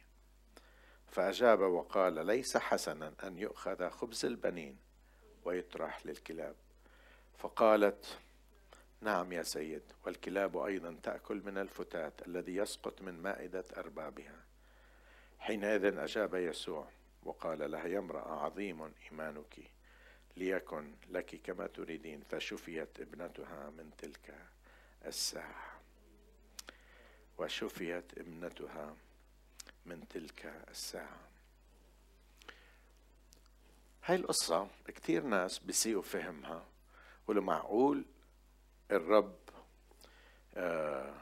فأجاب 1.10 1.60
وقال 1.60 2.26
ليس 2.26 2.56
حسنا 2.56 3.12
أن 3.24 3.38
يؤخذ 3.38 3.90
خبز 3.90 4.24
البنين 4.24 4.76
ويطرح 5.44 6.06
للكلاب. 6.06 6.54
فقالت 7.38 8.18
نعم 9.00 9.32
يا 9.32 9.42
سيد 9.42 9.82
والكلاب 10.06 10.58
أيضا 10.58 10.96
تأكل 11.02 11.42
من 11.44 11.58
الفتات 11.58 12.12
الذي 12.26 12.56
يسقط 12.56 13.02
من 13.02 13.22
مائدة 13.22 13.64
أربابها. 13.76 14.49
حينئذ 15.40 15.98
أجاب 15.98 16.34
يسوع 16.34 16.88
وقال 17.22 17.70
لها 17.70 17.86
يا 17.86 17.98
امرأة 17.98 18.44
عظيم 18.44 18.92
إيمانك 19.04 19.58
ليكن 20.36 20.94
لك 21.10 21.40
كما 21.44 21.66
تريدين. 21.66 22.22
فشفيت 22.30 23.00
ابنتها 23.00 23.70
من 23.70 23.90
تلك 23.98 24.34
الساعة. 25.06 25.80
وشفيت 27.38 28.18
ابنتها 28.18 28.96
من 29.86 30.08
تلك 30.08 30.46
الساعة. 30.70 31.20
هاي 34.04 34.16
القصة 34.16 34.68
كثير 34.86 35.22
ناس 35.22 35.58
بيسيئوا 35.58 36.02
فهمها. 36.02 36.66
ولو 37.26 37.42
معقول 37.42 38.04
الرب 38.90 39.36
آه، 40.54 41.14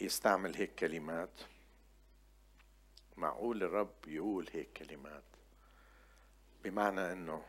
يستعمل 0.00 0.54
هيك 0.54 0.74
كلمات. 0.74 1.30
معقول 3.22 3.62
الرب 3.62 3.94
يقول 4.06 4.48
هيك 4.52 4.72
كلمات؟ 4.72 5.22
بمعنى 6.64 7.12
إنه 7.12 7.44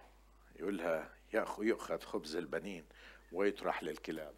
يقولها 0.55 1.13
يأخذ 1.33 1.99
خبز 1.99 2.35
البنين 2.35 2.85
ويطرح 3.31 3.83
للكلاب. 3.83 4.33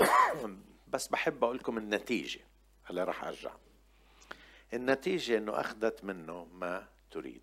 بس 0.92 1.08
بحب 1.08 1.44
أقول 1.44 1.56
لكم 1.56 1.78
النتيجة. 1.78 2.40
هلا 2.84 3.04
راح 3.04 3.24
أرجع. 3.24 3.52
النتيجة 4.74 5.38
إنه 5.38 5.60
أخذت 5.60 6.04
منه 6.04 6.44
ما 6.44 6.86
تريد. 7.10 7.42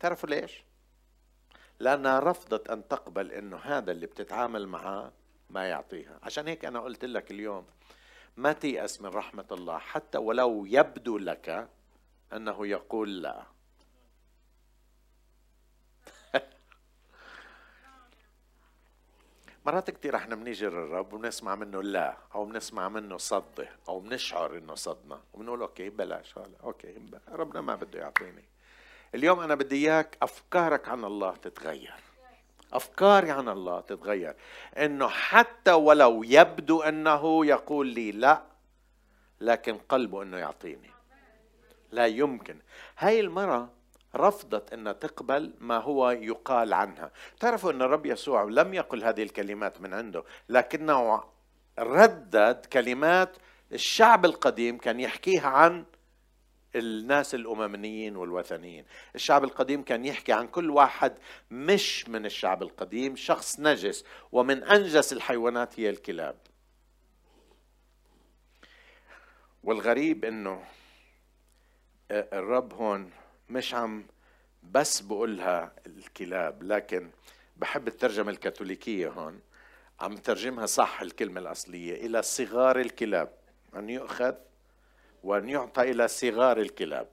تعرفوا 0.00 0.28
ليش؟ 0.28 0.64
لأنها 1.80 2.20
رفضت 2.20 2.70
أن 2.70 2.88
تقبل 2.88 3.32
أنه 3.32 3.56
هذا 3.56 3.92
اللي 3.92 4.06
بتتعامل 4.06 4.66
معاه 4.66 5.12
ما 5.50 5.68
يعطيها. 5.68 6.18
عشان 6.22 6.48
هيك 6.48 6.64
أنا 6.64 6.80
قلت 6.80 7.04
لك 7.04 7.30
اليوم 7.30 7.66
ما 8.36 8.52
تيأس 8.52 9.00
من 9.00 9.08
رحمة 9.08 9.46
الله 9.52 9.78
حتى 9.78 10.18
ولو 10.18 10.66
يبدو 10.66 11.18
لك 11.18 11.68
أنه 12.32 12.66
يقول 12.66 13.22
لا. 13.22 13.42
مرات 19.66 19.90
كثير 19.90 20.16
إحنا 20.16 20.34
بنيجي 20.34 20.66
للرب 20.66 21.12
وبنسمع 21.12 21.54
منه 21.54 21.82
لا 21.82 22.16
أو 22.34 22.44
بنسمع 22.44 22.88
منه 22.88 23.16
صده 23.16 23.68
أو 23.88 24.00
بنشعر 24.00 24.58
إنه 24.58 24.74
صدنا 24.74 25.20
وبنقول 25.32 25.60
okay 25.60 25.90
بلاش 25.90 26.38
هلا 26.38 26.58
okay 26.62 26.94
ربنا 27.28 27.60
ما 27.60 27.74
بده 27.74 27.98
يعطيني. 28.00 28.44
اليوم 29.14 29.40
أنا 29.40 29.54
بدي 29.54 29.76
إياك 29.76 30.18
أفكارك 30.22 30.88
عن 30.88 31.04
الله 31.04 31.36
تتغير. 31.36 32.11
أفكاري 32.72 33.30
عن 33.30 33.48
الله 33.48 33.80
تتغير. 33.80 34.34
إنه 34.76 35.08
حتى 35.08 35.72
ولو 35.72 36.22
يبدو 36.22 36.82
أنه 36.82 37.46
يقول 37.46 37.86
لي 37.86 38.12
لا 38.12 38.42
لكن 39.40 39.78
قلبه 39.88 40.22
إنه 40.22 40.36
يعطيني. 40.36 40.90
لا 41.92 42.06
يمكن. 42.06 42.56
هاي 42.98 43.20
المرأة 43.20 43.68
رفضت 44.16 44.72
أن 44.72 44.98
تقبل 44.98 45.54
ما 45.60 45.78
هو 45.78 46.10
يقال 46.10 46.72
عنها. 46.72 47.10
تعرفوا 47.40 47.72
أن 47.72 47.82
الرب 47.82 48.06
يسوع 48.06 48.42
لم 48.42 48.74
يقل 48.74 49.04
هذه 49.04 49.22
الكلمات 49.22 49.80
من 49.80 49.94
عنده 49.94 50.24
لكنه 50.48 51.22
ردد 51.78 52.66
كلمات 52.72 53.36
الشعب 53.72 54.24
القديم 54.24 54.78
كان 54.78 55.00
يحكيها 55.00 55.48
عن 55.48 55.84
الناس 56.76 57.34
الأمميين 57.34 58.16
والوثنيين. 58.16 58.84
الشعب 59.14 59.44
القديم 59.44 59.82
كان 59.82 60.04
يحكي 60.04 60.32
عن 60.32 60.46
كل 60.46 60.70
واحد 60.70 61.14
مش 61.50 62.08
من 62.08 62.26
الشعب 62.26 62.62
القديم 62.62 63.16
شخص 63.16 63.60
نجس 63.60 64.04
ومن 64.32 64.62
أنجس 64.62 65.12
الحيوانات 65.12 65.80
هي 65.80 65.90
الكلاب. 65.90 66.36
والغريب 69.64 70.24
إنه 70.24 70.64
الرب 72.10 72.72
هون 72.72 73.10
مش 73.48 73.74
عم 73.74 74.06
بس 74.62 75.00
بقولها 75.00 75.72
الكلاب 75.86 76.62
لكن 76.62 77.10
بحب 77.56 77.88
الترجمة 77.88 78.30
الكاثوليكية 78.30 79.08
هون. 79.08 79.40
عم 80.00 80.16
ترجمها 80.16 80.66
صح 80.66 81.00
الكلمة 81.02 81.40
الأصلية 81.40 82.06
إلى 82.06 82.22
صغار 82.22 82.80
الكلاب. 82.80 83.32
أن 83.76 83.90
يؤخذ؟ 83.90 84.34
وأن 85.24 85.48
يعطى 85.48 85.82
إلى 85.82 86.08
صغار 86.08 86.58
الكلاب. 86.58 87.08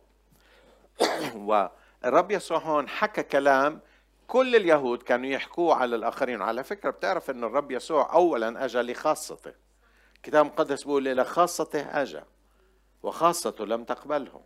والرب 1.36 2.32
يسوع 2.32 2.58
هون 2.58 2.90
حكى 2.90 3.24
كلام 3.24 3.80
كل 4.28 4.56
اليهود 4.56 5.04
كانوا 5.04 5.30
يحكوه 5.30 5.76
على 5.76 5.96
الآخرين. 5.96 6.42
على 6.42 6.64
فكرة 6.64 6.90
بتعرف 6.90 7.30
أن 7.30 7.44
الرب 7.44 7.72
يسوع 7.72 8.14
أولا 8.14 8.66
أجى 8.66 8.82
لخاصته. 8.82 9.54
الكتاب 10.16 10.46
المقدس 10.46 10.84
بيقول 10.84 11.08
إلى 11.08 11.26
خاصته 11.26 12.02
أجى 12.02 12.22
وخاصته 13.04 13.66
لم 13.66 13.84
تقبله. 13.84 14.42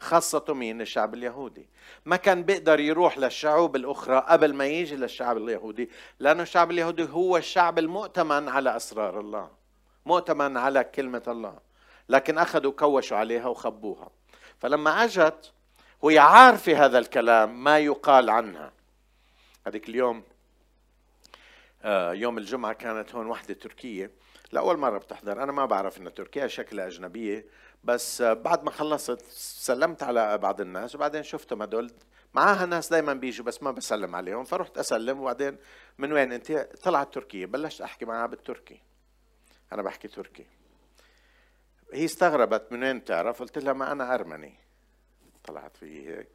خاصته 0.00 0.54
مين؟ 0.54 0.80
الشعب 0.80 1.14
اليهودي. 1.14 1.68
ما 2.04 2.16
كان 2.16 2.42
بيقدر 2.42 2.80
يروح 2.80 3.18
للشعوب 3.18 3.76
الأخرى 3.76 4.24
قبل 4.28 4.54
ما 4.54 4.66
يجي 4.66 4.96
للشعب 4.96 5.36
اليهودي 5.36 5.90
لأنه 6.18 6.42
الشعب 6.42 6.70
اليهودي 6.70 7.04
هو 7.04 7.36
الشعب 7.36 7.78
المؤتمن 7.78 8.48
على 8.48 8.76
أسرار 8.76 9.20
الله 9.20 9.50
مؤتمن 10.06 10.56
على 10.56 10.84
كلمة 10.84 11.22
الله. 11.28 11.67
لكن 12.08 12.38
أخذوا 12.38 12.72
كوشوا 12.72 13.16
عليها 13.16 13.46
وخبوها. 13.46 14.10
فلما 14.58 15.04
أجت 15.04 15.52
وهي 16.02 16.18
عارفة 16.18 16.84
هذا 16.84 16.98
الكلام 16.98 17.64
ما 17.64 17.78
يقال 17.78 18.30
عنها. 18.30 18.72
هذيك 19.66 19.88
اليوم 19.88 20.22
آه، 21.82 22.12
يوم 22.12 22.38
الجمعة 22.38 22.72
كانت 22.72 23.14
هون 23.14 23.26
وحدة 23.26 23.54
تركية. 23.54 24.10
لأول 24.52 24.76
مرة 24.76 24.98
بتحضر. 24.98 25.42
أنا 25.42 25.52
ما 25.52 25.66
بعرف 25.66 25.98
إن 25.98 26.14
تركيا 26.14 26.46
شكلها 26.46 26.86
أجنبية. 26.86 27.46
بس 27.84 28.22
بعد 28.22 28.64
ما 28.64 28.70
خلصت 28.70 29.22
سلمت 29.30 30.02
على 30.02 30.38
بعض 30.38 30.60
الناس 30.60 30.94
وبعدين 30.94 31.22
شفتهم 31.22 31.62
هدول. 31.62 31.90
معاها 32.34 32.66
ناس 32.66 32.88
دائما 32.88 33.14
بيجوا 33.14 33.44
بس 33.44 33.62
ما 33.62 33.70
بسلم 33.70 34.16
عليهم. 34.16 34.44
فرحت 34.44 34.78
أسلم 34.78 35.20
وبعدين 35.20 35.56
من 35.98 36.12
وين 36.12 36.32
أنت؟ 36.32 36.52
طلعت 36.82 37.14
تركيا. 37.14 37.46
بلشت 37.46 37.80
أحكي 37.80 38.04
معها 38.04 38.26
بالتركي. 38.26 38.80
أنا 39.72 39.82
بحكي 39.82 40.08
تركي. 40.08 40.46
هي 41.92 42.04
استغربت 42.04 42.72
من 42.72 42.82
وين 42.82 42.98
بتعرف؟ 42.98 43.40
قلت 43.40 43.58
لها 43.58 43.72
ما 43.72 43.92
أنا 43.92 44.14
أرمني. 44.14 44.54
طلعت 45.44 45.76
في 45.76 46.08
هيك. 46.08 46.28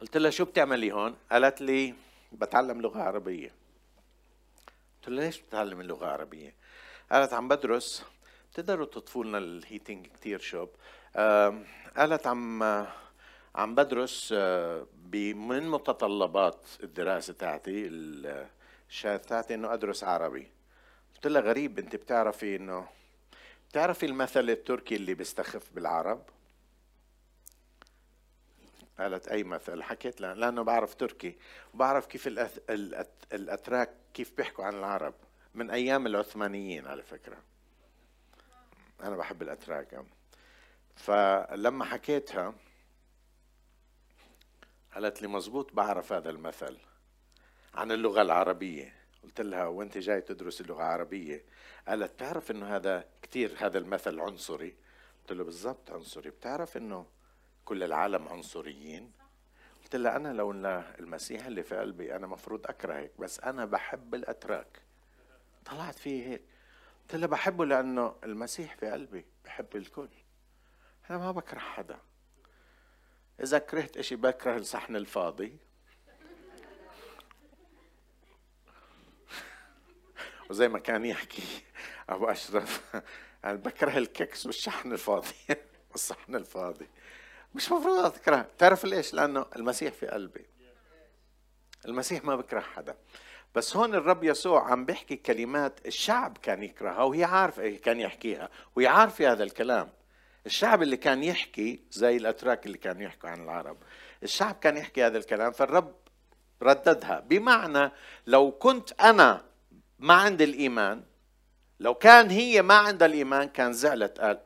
قلت 0.00 0.16
لها 0.16 0.30
شو 0.30 0.44
بتعملي 0.44 0.92
هون؟ 0.92 1.16
قالت 1.32 1.60
لي 1.60 1.94
بتعلم 2.32 2.80
لغة 2.80 3.02
عربية. 3.02 3.50
قلت 4.96 5.08
لها 5.08 5.24
ليش 5.24 5.40
بتعلم 5.40 5.80
اللغة 5.80 6.04
العربية؟ 6.04 6.54
قالت 7.12 7.32
عم 7.32 7.48
بدرس. 7.48 8.04
بتقدروا 8.52 8.86
تطفوا 8.86 9.24
لنا 9.24 9.38
الهيتنج 9.38 10.06
كثير 10.06 10.38
شوب. 10.38 10.68
قالت 11.96 12.26
عم 12.26 12.62
عم 13.54 13.74
بدرس 13.74 14.34
آه، 14.36 14.86
من 15.12 15.68
متطلبات 15.68 16.66
الدراسة 16.82 17.32
تاعتي 17.32 17.88
الشهادة 18.88 19.22
تاعتي 19.22 19.54
إنه 19.54 19.74
أدرس 19.74 20.04
عربي. 20.04 20.50
قلت 21.22 21.32
لها 21.32 21.42
غريب 21.42 21.78
انت 21.78 21.96
بتعرفي 21.96 22.56
انه 22.56 22.88
بتعرفي 23.70 24.06
المثل 24.06 24.50
التركي 24.50 24.96
اللي 24.96 25.14
بيستخف 25.14 25.70
بالعرب؟ 25.72 26.22
قالت 28.98 29.28
أي 29.28 29.44
مثل؟ 29.44 29.82
حكيت 29.82 30.20
لها 30.20 30.34
لأنه 30.34 30.62
بعرف 30.62 30.94
تركي 30.94 31.36
وبعرف 31.74 32.06
كيف 32.06 32.26
الأث... 32.26 32.58
الأتراك 33.32 33.90
كيف 34.14 34.32
بيحكوا 34.36 34.64
عن 34.64 34.74
العرب 34.74 35.14
من 35.54 35.70
أيام 35.70 36.06
العثمانيين 36.06 36.86
على 36.86 37.02
فكرة. 37.02 37.38
أنا 39.02 39.16
بحب 39.16 39.42
الأتراك. 39.42 40.04
فلما 40.96 41.84
حكيتها 41.84 42.54
قالت 44.94 45.22
لي 45.22 45.28
مزبوط 45.28 45.72
بعرف 45.72 46.12
هذا 46.12 46.30
المثل 46.30 46.78
عن 47.74 47.92
اللغة 47.92 48.22
العربية. 48.22 49.01
قلت 49.22 49.40
لها 49.40 49.66
وأنت 49.66 49.98
جاي 49.98 50.20
تدرس 50.20 50.60
اللغة 50.60 50.82
العربية 50.82 51.44
قالت 51.88 52.20
تعرف 52.20 52.50
إنه 52.50 52.76
هذا 52.76 53.08
كثير 53.22 53.54
هذا 53.58 53.78
المثل 53.78 54.20
عنصري. 54.20 54.76
قلت 55.20 55.32
له 55.32 55.44
بالضبط 55.44 55.90
عنصري. 55.90 56.30
بتعرف 56.30 56.76
إنه 56.76 57.06
كل 57.64 57.82
العالم 57.82 58.28
عنصريين. 58.28 59.12
قلت 59.82 59.96
لها 59.96 60.16
أنا 60.16 60.32
لو 60.32 60.50
المسيح 61.00 61.46
اللي 61.46 61.62
في 61.62 61.76
قلبي 61.76 62.16
أنا 62.16 62.26
مفروض 62.26 62.66
أكرهك 62.66 63.10
بس 63.18 63.40
أنا 63.40 63.64
بحب 63.64 64.14
الأتراك. 64.14 64.82
طلعت 65.64 65.94
فيه 65.94 66.26
هيك. 66.26 66.42
قلت 67.02 67.14
لها 67.14 67.26
بحبه 67.26 67.64
لأنه 67.64 68.16
المسيح 68.24 68.76
في 68.76 68.90
قلبي 68.90 69.24
بحب 69.44 69.76
الكل. 69.76 70.08
أنا 71.10 71.18
ما 71.18 71.32
بكره 71.32 71.58
حدا. 71.58 71.98
إذا 73.40 73.58
كرهت 73.58 73.96
إشي 73.96 74.16
بكره 74.16 74.56
الصحن 74.56 74.96
الفاضي. 74.96 75.56
وزي 80.52 80.68
ما 80.68 80.78
كان 80.78 81.04
يحكي 81.04 81.42
أبو 82.08 82.26
أشرف. 82.26 82.82
أنا 83.44 83.54
بكره 83.54 83.98
الككس 83.98 84.46
والشحن 84.46 84.92
الفاضي. 84.92 85.34
والصحن 85.90 86.34
الفاضي. 86.34 86.88
مش 87.54 87.72
مفروض 87.72 88.04
اكره 88.04 88.48
تعرف 88.58 88.84
ليش؟ 88.84 89.14
لأنه 89.14 89.46
المسيح 89.56 89.92
في 89.92 90.06
قلبي. 90.06 90.46
المسيح 91.84 92.24
ما 92.24 92.36
بكره 92.36 92.60
حدا. 92.60 92.96
بس 93.54 93.76
هون 93.76 93.94
الرب 93.94 94.24
يسوع 94.24 94.70
عم 94.70 94.84
بيحكي 94.84 95.16
كلمات 95.16 95.86
الشعب 95.86 96.38
كان 96.38 96.62
يكرهها 96.62 97.02
وهي 97.02 97.24
عارفة 97.24 97.62
إيه 97.62 97.80
كان 97.82 98.00
يحكيها 98.00 98.48
وهي 98.76 98.86
عارفة 98.86 99.32
هذا 99.32 99.44
الكلام. 99.44 99.90
الشعب 100.46 100.82
اللي 100.82 100.96
كان 100.96 101.22
يحكي 101.24 101.84
زي 101.90 102.16
الأتراك 102.16 102.66
اللي 102.66 102.78
كانوا 102.78 103.02
يحكوا 103.02 103.28
عن 103.28 103.42
العرب. 103.42 103.76
الشعب 104.22 104.54
كان 104.54 104.76
يحكي 104.76 105.06
هذا 105.06 105.18
الكلام 105.18 105.52
فالرب 105.52 105.94
رددها. 106.62 107.20
بمعنى 107.20 107.90
لو 108.26 108.50
كنت 108.50 108.92
أنا 109.00 109.51
ما 110.02 110.14
عندي 110.14 110.44
الإيمان. 110.44 111.02
لو 111.80 111.94
كان 111.94 112.30
هي 112.30 112.62
ما 112.62 112.74
عندها 112.74 113.06
الإيمان 113.08 113.48
كان 113.48 113.72
زعلت. 113.72 114.20
قال 114.20 114.40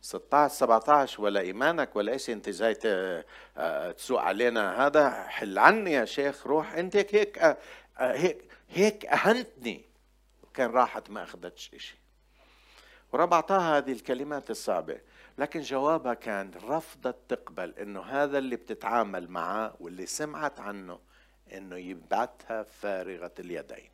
16 0.00 0.54
17 0.54 1.22
ولا 1.22 1.40
إيمانك 1.40 1.96
ولا 1.96 2.12
إيش 2.12 2.30
أنت 2.30 2.48
جاي 2.48 2.78
آه، 3.56 3.92
تسوق 3.92 4.20
علينا 4.20 4.86
هذا؟ 4.86 5.10
حل 5.10 5.58
عني 5.58 5.92
يا 5.92 6.04
شيخ 6.04 6.46
روح 6.46 6.72
أنت 6.72 6.96
هيك 6.96 7.14
هيك 7.14 7.38
آه، 7.38 7.56
هيك 7.98 8.44
هيك 8.68 9.06
أهنتني. 9.06 9.84
كان 10.54 10.70
راحت 10.70 11.10
ما 11.10 11.22
أخذتش 11.22 11.70
شيء 11.78 11.98
ورب 13.12 13.32
أعطاها 13.32 13.78
هذه 13.78 13.92
الكلمات 13.92 14.50
الصعبة. 14.50 15.00
لكن 15.38 15.60
جوابها 15.60 16.14
كان 16.14 16.50
رفضت 16.64 17.16
تقبل 17.28 17.74
إنه 17.78 18.00
هذا 18.00 18.38
اللي 18.38 18.56
بتتعامل 18.56 19.28
معه 19.30 19.74
واللي 19.80 20.06
سمعت 20.06 20.60
عنه 20.60 20.98
إنه 21.52 21.76
يبعتها 21.76 22.62
فارغة 22.62 23.32
اليدين. 23.38 23.90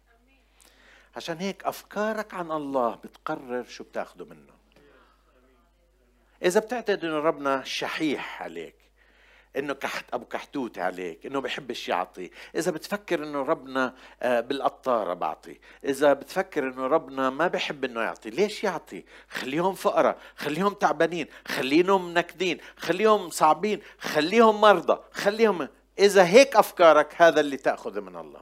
عشان 1.17 1.37
هيك 1.39 1.65
أفكارك 1.65 2.35
عن 2.35 2.51
الله 2.51 2.95
بتقرر 2.95 3.65
شو 3.65 3.85
بتاخده 3.85 4.25
منه. 4.25 4.53
إذا 6.43 6.61
بتعتقد 6.61 7.05
إنه 7.05 7.19
ربنا 7.19 7.65
شحيح 7.65 8.43
عليك 8.43 8.85
إنه 9.57 9.75
كحت 9.75 10.05
أبو 10.15 10.25
كحتوت 10.25 10.79
عليك 10.79 11.27
إنه 11.27 11.41
بحبش 11.41 11.89
يعطي 11.89 12.31
إذا 12.57 12.71
بتفكر 12.71 13.25
إنه 13.25 13.43
ربنا 13.43 13.95
آه، 14.23 14.41
بالقطارة 14.41 15.15
بعطي 15.15 15.61
إذا 15.85 16.13
بتفكر 16.13 16.69
إنه 16.69 16.87
ربنا 16.87 17.31
ما 17.31 17.47
بحب 17.47 17.85
إنه 17.85 18.01
يعطي 18.01 18.31
ليش 18.31 18.65
يعطي؟ 18.65 19.05
خليهم 19.29 19.75
فقراء 19.75 20.19
خليهم 20.37 20.75
تعبانين 20.75 21.27
خليهم 21.49 22.15
منكدين 22.15 22.59
خليهم 22.77 23.31
صعبين 23.31 23.81
خليهم 23.99 24.61
مرضى 24.61 24.99
خليهم 25.13 25.69
إذا 25.99 26.25
هيك 26.25 26.57
أفكارك 26.57 27.23
هذا 27.23 27.41
اللي 27.41 27.57
تاخذه 27.57 28.01
من 28.01 28.17
الله. 28.17 28.41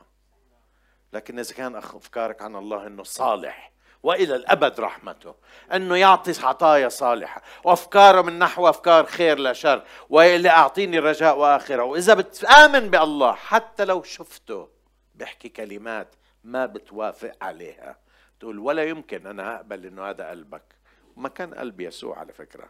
لكن 1.12 1.38
إذا 1.38 1.54
كان 1.54 1.76
أفكارك 1.76 2.42
عن 2.42 2.56
الله 2.56 2.86
إنه 2.86 3.02
صالح 3.02 3.72
وإلى 4.02 4.36
الأبد 4.36 4.80
رحمته 4.80 5.34
إنه 5.74 5.96
يعطي 5.96 6.32
عطايا 6.42 6.88
صالحة 6.88 7.42
وأفكاره 7.64 8.22
من 8.22 8.38
نحو 8.38 8.68
أفكار 8.68 9.06
خير 9.06 9.38
لا 9.38 9.52
شر 9.52 9.82
وإلى 10.10 10.48
أعطيني 10.48 10.98
رجاء 10.98 11.38
وآخرة. 11.38 11.82
وإذا 11.82 12.14
بتآمن 12.14 12.90
بالله 12.90 13.32
حتى 13.32 13.84
لو 13.84 14.02
شفته 14.02 14.68
بيحكي 15.14 15.48
كلمات 15.48 16.14
ما 16.44 16.66
بتوافق 16.66 17.32
عليها. 17.42 17.98
تقول 18.40 18.58
ولا 18.58 18.84
يمكن 18.84 19.26
أنا 19.26 19.56
أقبل 19.56 19.86
إنه 19.86 20.10
هذا 20.10 20.30
قلبك. 20.30 20.74
ما 21.16 21.28
كان 21.28 21.54
قلب 21.54 21.80
يسوع 21.80 22.18
على 22.18 22.32
فكرة. 22.32 22.68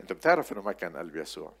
أنت 0.00 0.12
بتعرف 0.12 0.52
إنه 0.52 0.62
ما 0.62 0.72
كان 0.72 0.96
قلب 0.96 1.16
يسوع؟ 1.16 1.52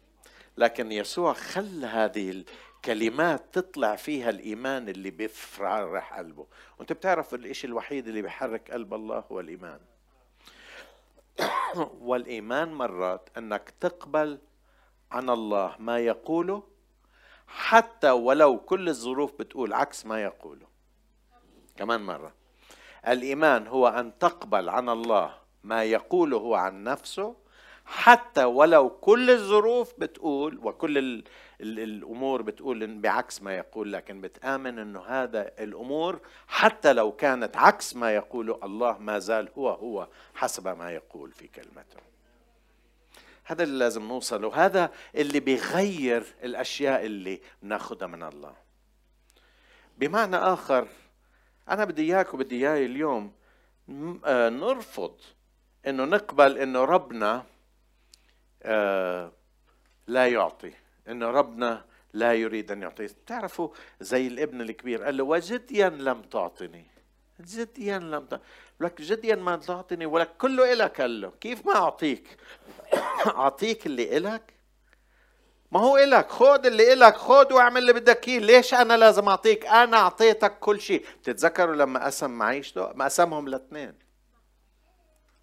لكن 0.56 0.92
يسوع 0.92 1.32
خلى 1.32 1.86
هذه 1.86 2.44
كلمات 2.84 3.44
تطلع 3.52 3.96
فيها 3.96 4.30
الإيمان 4.30 4.88
اللي 4.88 5.10
بيفرح 5.10 6.18
قلبه. 6.18 6.46
وأنت 6.78 6.92
بتعرف 6.92 7.34
الإشي 7.34 7.66
الوحيد 7.66 8.08
اللي 8.08 8.22
بيحرك 8.22 8.70
قلب 8.70 8.94
الله 8.94 9.24
هو 9.32 9.40
الإيمان. 9.40 9.80
والإيمان 12.00 12.74
مرات 12.74 13.28
أنك 13.38 13.74
تقبل 13.80 14.38
عن 15.10 15.30
الله 15.30 15.76
ما 15.78 15.98
يقوله 15.98 16.62
حتى 17.46 18.10
ولو 18.10 18.58
كل 18.58 18.88
الظروف 18.88 19.32
بتقول 19.38 19.72
عكس 19.72 20.06
ما 20.06 20.22
يقوله. 20.22 20.66
كمان 21.76 22.00
مرة. 22.00 22.34
الإيمان 23.08 23.66
هو 23.66 23.88
أن 23.88 24.18
تقبل 24.18 24.68
عن 24.68 24.88
الله 24.88 25.34
ما 25.64 25.84
يقوله 25.84 26.36
هو 26.36 26.54
عن 26.54 26.84
نفسه 26.84 27.41
حتى 27.92 28.44
ولو 28.44 28.90
كل 28.90 29.30
الظروف 29.30 29.94
بتقول 29.98 30.58
وكل 30.62 30.98
ال 30.98 31.24
ال 31.60 31.80
الأمور 31.80 32.42
بتقول 32.42 32.98
بعكس 32.98 33.42
ما 33.42 33.56
يقول 33.56 33.92
لكن 33.92 34.20
بتآمن 34.20 34.78
إنه 34.78 35.00
هذا 35.00 35.52
الأمور 35.58 36.20
حتى 36.46 36.92
لو 36.92 37.12
كانت 37.12 37.56
عكس 37.56 37.96
ما 37.96 38.14
يقوله 38.14 38.58
الله 38.62 38.98
ما 38.98 39.18
زال 39.18 39.48
هو 39.58 39.68
هو 39.68 40.08
حسب 40.34 40.68
ما 40.68 40.90
يقول 40.90 41.32
في 41.32 41.48
كلمته. 41.48 42.00
هذا 43.44 43.62
اللي 43.62 43.78
لازم 43.78 44.08
نوصله. 44.08 44.64
هذا 44.66 44.90
اللي 45.14 45.40
بيغير 45.40 46.24
الأشياء 46.44 47.06
اللي 47.06 47.40
بناخذها 47.62 48.06
من 48.06 48.22
الله. 48.22 48.54
بمعنى 49.98 50.36
آخر 50.36 50.88
أنا 51.68 51.84
بدي 51.84 52.02
إياك 52.02 52.34
وبدي 52.34 52.68
إياي 52.68 52.86
اليوم 52.86 53.32
آه، 54.24 54.48
نرفض 54.48 55.14
إنه 55.86 56.04
نقبل 56.04 56.58
إنه 56.58 56.84
ربنا 56.84 57.51
لا 60.06 60.26
يعطي 60.28 60.72
انه 61.08 61.30
ربنا 61.30 61.84
لا 62.12 62.34
يريد 62.34 62.70
أن 62.70 62.82
يعطي 62.82 63.08
تعرفوا 63.26 63.68
زي 64.00 64.26
الابن 64.26 64.60
الكبير 64.60 65.04
قال 65.04 65.16
له 65.16 65.24
وجديا 65.24 65.88
لم 65.88 66.22
تعطني 66.22 66.86
جديا 67.40 67.98
لم 67.98 68.26
تعطني 68.26 68.42
لك 68.82 69.02
جديا 69.02 69.34
ما 69.34 69.56
تعطني 69.56 70.06
ولك 70.06 70.36
كله 70.38 70.72
إلك 70.72 71.00
قال 71.00 71.20
له. 71.20 71.32
كيف 71.40 71.66
ما 71.66 71.76
أعطيك؟ 71.76 72.36
أعطيك 73.26 73.86
اللي 73.86 74.16
إلك؟ 74.16 74.54
ما 75.72 75.80
هو 75.80 75.96
إلك 75.96 76.30
خذ 76.30 76.66
اللي 76.66 76.92
إلك 76.92 77.16
خذ 77.16 77.52
واعمل 77.52 77.78
اللي 77.78 77.92
بدك 77.92 78.28
إياه. 78.28 78.40
ليش 78.40 78.74
أنا 78.74 78.96
لازم 78.96 79.28
أعطيك؟ 79.28 79.66
أنا 79.66 79.96
أعطيتك 79.96 80.58
كل 80.58 80.80
شيء. 80.80 81.06
بتتذكروا 81.22 81.74
لما 81.74 82.04
قسم 82.04 82.30
معيشته 82.30 82.92
ما 82.92 83.04
قسمهم 83.04 83.48
لاثنين. 83.48 83.94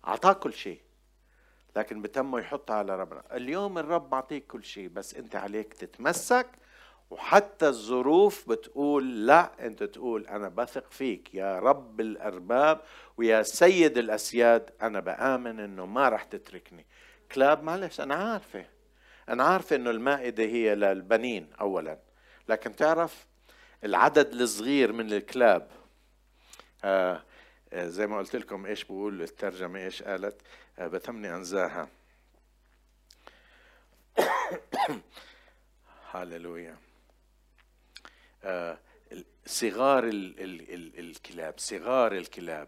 أعطاه 0.08 0.34
كل 0.34 0.53
شيء. 0.53 0.82
لكن 1.80 2.02
بتمه 2.02 2.39
يحطها 2.39 2.76
على 2.76 2.96
ربنا. 2.96 3.24
اليوم 3.34 3.78
الرب 3.78 4.12
معطيك 4.12 4.48
كل 4.48 4.63
شيء 4.63 4.88
بس 4.88 5.15
أنت 5.15 5.36
عليك 5.36 5.74
تتمسك 5.74 6.48
وحتى 7.10 7.68
الظروف 7.68 8.50
بتقول 8.50 9.26
لا 9.28 9.52
انت 9.68 9.84
تقول 9.84 10.28
أنا 10.28 10.50
بثق 10.50 10.92
فيك. 10.92 11.34
يا 11.36 11.60
رب 11.60 12.02
الأرباب 12.02 12.82
ويا 13.18 13.44
سيد 13.44 13.98
الأسياد 13.98 14.70
أنا 14.82 15.00
بآمن 15.00 15.60
إنه 15.60 15.86
ما 15.86 16.10
رح 16.10 16.24
تتركني. 16.24 16.86
كلاب 17.32 17.63
معلش 17.63 18.02
أنا 18.02 18.15
عارفة. 18.15 18.65
أنا 19.30 19.44
عارفة 19.44 19.76
إنه 19.76 19.89
المائدة 19.89 20.44
هي 20.44 20.76
للبنين 20.76 21.50
اولا. 21.62 22.00
لكن 22.50 22.76
تعرف 22.76 23.28
العدد 23.84 24.34
الصغير 24.34 24.92
من 24.92 25.13
الكلاب 25.13 25.68
آه، 26.84 27.24
زي 27.73 28.08
ما 28.08 28.17
قلت 28.17 28.36
لكم 28.36 28.65
إيش 28.65 28.84
بقول 28.84 29.21
الترجمة 29.21 29.79
إيش 29.79 30.03
قالت؟ 30.03 30.41
آه 30.79 30.88
بتمني 30.88 31.36
أنزاها. 31.36 31.89
هاللويا 36.12 36.77
آه، 38.43 38.77
صغار 39.45 40.03
ال 40.03 40.39
ال 40.39 40.73
ال 40.73 40.99
الكلاب 40.99 41.53
صغار 41.58 42.12
الكلاب. 42.12 42.67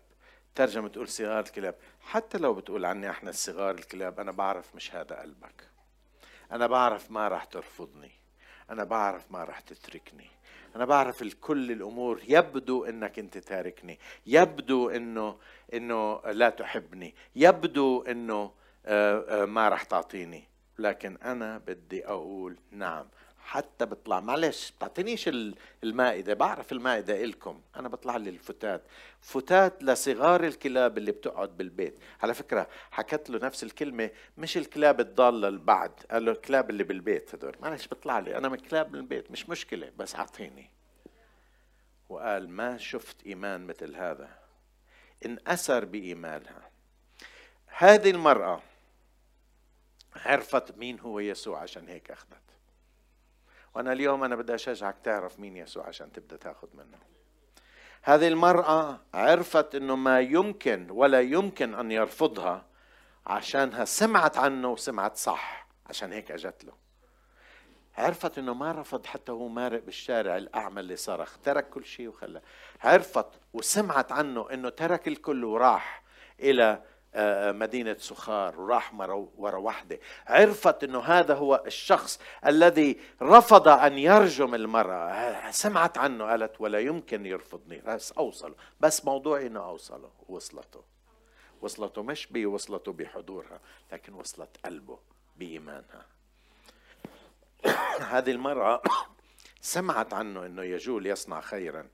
ترجمة 0.56 0.90
تقول 0.90 1.08
صغار 1.08 1.40
الكلاب. 1.40 1.76
حتى 2.02 2.38
لو 2.38 2.54
بتقول 2.54 2.86
عني 2.86 3.10
إحنا 3.10 3.32
صغار 3.32 3.76
الكلاب 3.76 4.20
أنا 4.20 4.32
بعرف 4.32 4.76
مش 4.76 4.96
هذا 4.96 5.16
قلبك. 5.22 5.68
أنا 6.52 6.68
بعرف 6.68 7.12
ما 7.12 7.28
راح 7.28 7.46
ترفضني. 7.46 8.12
أنا 8.70 8.84
بعرف 8.84 9.32
ما 9.32 9.44
راح 9.44 9.60
تتركني. 9.60 10.30
أنا 10.76 10.86
بعرف 10.86 11.24
كل 11.24 11.72
الأمور. 11.72 12.22
يبدو 12.28 12.86
إنك 12.86 13.20
أنت 13.20 13.38
تاركني. 13.38 14.00
يبدو 14.28 14.90
إنه 14.90 15.38
إنه 15.74 16.22
لا 16.22 16.50
تحبني. 16.50 17.16
يبدو 17.36 18.02
إنه 18.02 18.52
آه، 18.86 19.44
آه، 19.44 19.46
ما 19.46 19.70
راح 19.70 19.84
تعطيني. 19.84 20.44
لكن 20.80 21.18
أنا 21.18 21.58
بدي 21.58 22.08
أقول 22.08 22.58
نعم. 22.72 23.06
حتى 23.44 23.86
بطلع. 23.86 24.20
معلش 24.20 24.72
بتعطينيش 24.72 25.30
المائدة 25.84 26.34
بعرف 26.34 26.72
المائدة 26.72 27.24
إلكم. 27.24 27.62
أنا 27.76 27.90
بطلع 27.90 28.18
لي 28.18 28.30
الفتات. 28.30 28.84
فتات 29.22 29.84
لصغار 29.84 30.44
الكلاب 30.44 30.98
اللي 30.98 31.12
بتقعد 31.12 31.58
بالبيت. 31.58 32.00
على 32.24 32.34
فكرة 32.34 32.68
حكت 32.92 33.30
له 33.30 33.46
نفس 33.46 33.64
الكلمة 33.64 34.10
مش 34.38 34.58
الكلاب 34.58 35.00
الضالة 35.00 35.48
البعد 35.48 35.92
قال 36.12 36.26
له 36.26 36.32
الكلاب 36.32 36.70
اللي 36.70 36.84
بالبيت 36.84 37.36
هدول. 37.36 37.56
معلش 37.62 37.88
بطلع 37.88 38.20
لي. 38.20 38.38
أنا 38.38 38.50
من 38.50 38.58
كلاب 38.58 38.94
من 38.94 39.00
البيت 39.00 39.32
مش 39.32 39.50
مشكلة 39.50 39.92
بس 39.98 40.16
أعطيني. 40.16 40.70
وقال 42.10 42.50
ما 42.50 42.78
شفت 42.78 43.24
إيمان 43.26 43.68
مثل 43.68 43.96
هذا. 43.96 44.30
انأثر 45.26 45.86
بإيمانها. 45.86 46.70
هذه 47.66 48.10
المرأة 48.10 48.62
عرفت 50.16 50.78
مين 50.78 51.00
هو 51.00 51.20
يسوع 51.20 51.60
عشان 51.60 51.88
هيك 51.88 52.12
أخذت. 52.12 52.42
وأنا 53.76 53.94
اليوم 53.94 54.24
أنا 54.24 54.36
بدي 54.36 54.56
اشجعك 54.56 54.96
تعرف 55.04 55.40
مين 55.40 55.58
يسوع 55.58 55.88
عشان 55.88 56.12
تبدأ 56.12 56.38
تاخذ 56.38 56.68
منه. 56.74 56.98
هذه 58.02 58.28
المرأة 58.28 59.00
عرفت 59.14 59.76
إنه 59.76 59.96
ما 59.96 60.20
يمكن 60.20 60.88
ولا 60.90 61.22
يمكن 61.22 61.74
أن 61.74 61.92
يرفضها 61.92 62.66
عشانها 63.28 63.86
سمعت 63.86 64.38
عنه 64.38 64.72
وسمعت 64.72 65.18
صح 65.18 65.68
عشان 65.90 66.14
هيك 66.14 66.32
أجت 66.32 66.64
له. 66.64 66.74
عرفت 67.98 68.38
إنه 68.38 68.54
ما 68.54 68.72
رفض 68.72 69.06
حتى 69.06 69.32
هو 69.32 69.48
مارق 69.48 69.84
بالشارع 69.84 70.38
الأعمى 70.38 70.80
اللي 70.80 70.96
صرخ 70.96 71.38
ترك 71.38 71.70
كل 71.70 71.86
شيء 71.86 72.08
وخلى. 72.08 72.42
عرفت 72.82 73.28
وسمعت 73.54 74.12
عنه 74.12 74.54
إنه 74.54 74.70
ترك 74.70 75.08
الكل 75.08 75.44
وراح 75.46 76.04
إلى 76.40 76.84
مدينة 77.52 77.96
سخار 78.00 78.62
وراح 78.62 78.94
ورا 79.38 79.58
وحدة. 79.58 80.00
عرفت 80.28 80.84
أنه 80.84 81.00
هذا 81.00 81.36
هو 81.36 81.64
الشخص 81.66 82.20
الذي 82.46 83.00
رفض 83.22 83.68
أن 83.68 83.98
يرجم 83.98 84.56
المرأة. 84.56 85.52
سمعت 85.52 85.98
عنه 85.98 86.26
قالت 86.26 86.62
ولا 86.62 86.80
يمكن 86.80 87.26
يرفضني. 87.26 87.82
بس 87.86 88.12
أوصله 88.12 88.56
بس 88.80 89.06
موضوعي 89.06 89.48
أنه 89.48 89.60
أوصله. 89.60 90.12
وصلته. 90.30 90.84
وصلته 91.62 92.04
مش 92.04 92.28
بوصلته 92.28 92.92
بحضورها 92.94 93.60
لكن 93.92 94.14
وصلت 94.14 94.58
قلبه 94.66 95.00
بإيمانها. 95.38 96.06
هذه 98.14 98.32
المرأة 98.32 98.82
سمعت 99.62 100.14
عنه 100.14 100.46
أنه 100.46 100.64
يجول 100.64 101.06
يصنع 101.06 101.42
خيرا 101.42 101.88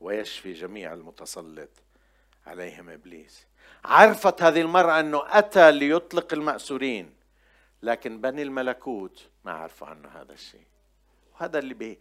ويشفي 0.00 0.52
جميع 0.52 0.92
المتسلط 0.92 1.70
عليهم 2.46 2.88
إبليس. 2.88 3.49
عرفت 3.84 4.42
هذه 4.42 4.60
المرأة 4.60 5.00
أنه 5.00 5.22
أتى 5.26 5.72
ليطلق 5.72 6.32
المأسورين 6.32 7.14
لكن 7.82 8.20
بني 8.20 8.42
الملكوت 8.42 9.28
ما 9.44 9.52
عرفوا 9.52 9.86
عنه 9.86 10.08
هذا 10.08 10.32
الشيء. 10.32 10.66
وهذا 11.34 11.58
اللي 11.58 11.74
بي 11.74 11.98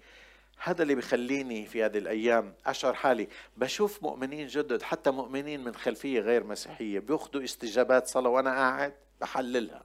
هذا 0.64 0.84
اللي 0.84 0.96
بيخليني 0.96 1.66
في 1.66 1.86
هذه 1.86 1.98
الأيام 1.98 2.54
أشعر 2.66 2.94
حالي. 2.94 3.28
بشوف 3.58 4.04
مؤمنين 4.04 4.48
جدد 4.48 4.82
حتى 4.82 5.12
مؤمنين 5.12 5.64
من 5.64 5.76
خلفية 5.76 6.20
غير 6.20 6.44
مسيحية 6.44 7.00
بياخذوا 7.00 7.44
استجابات 7.44 8.08
صلاة 8.08 8.30
وأنا 8.30 8.50
قاعد 8.50 8.94
بحللها. 9.22 9.84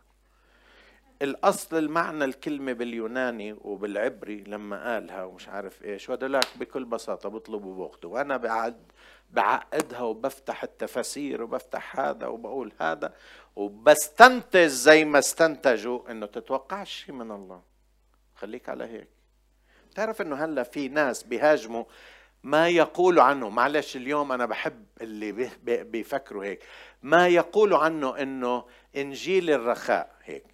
الأصل 1.22 1.78
المعنى 1.78 2.24
الكلمة 2.24 2.72
باليوناني 2.72 3.52
وبالعبري 3.52 4.44
لما 4.46 4.92
قالها 4.92 5.24
ومش 5.24 5.48
عارف 5.48 5.84
إيش 5.84 6.08
وهدلاك 6.08 6.46
بكل 6.60 6.84
بساطة 6.84 7.28
بيطلبوا 7.28 7.74
بوقته 7.74 8.08
وأنا 8.08 8.36
بعد 8.36 8.76
بعقدها 9.34 10.00
وبفتح 10.00 10.62
التفاسير 10.62 11.42
وبفتح 11.42 12.00
هذا 12.00 12.26
وبقول 12.26 12.72
هذا 12.80 13.14
وبستنتج 13.56 14.66
زي 14.66 15.04
ما 15.04 15.18
استنتجوا 15.18 16.10
إنه 16.10 16.26
تتوقعش 16.26 17.04
شيء 17.04 17.14
من 17.14 17.30
الله. 17.30 17.62
خليك 18.34 18.68
على 18.68 18.84
هيك. 18.84 19.08
تعرف 19.94 20.22
إنه 20.22 20.44
هلأ 20.44 20.62
في 20.62 20.88
ناس 20.88 21.22
بيهاجموا 21.22 21.84
ما 22.42 22.68
يقولوا 22.68 23.22
عنه. 23.22 23.48
معلش 23.48 23.96
اليوم 23.96 24.32
أنا 24.32 24.46
بحب 24.46 24.84
اللي 25.00 25.50
بيفكروا 25.62 26.44
هيك. 26.44 26.64
ما 27.02 27.28
يقولوا 27.28 27.78
عنه 27.78 28.18
إنه 28.18 28.64
إنجيل 28.96 29.50
الرخاء 29.50 30.14
هيك. 30.24 30.46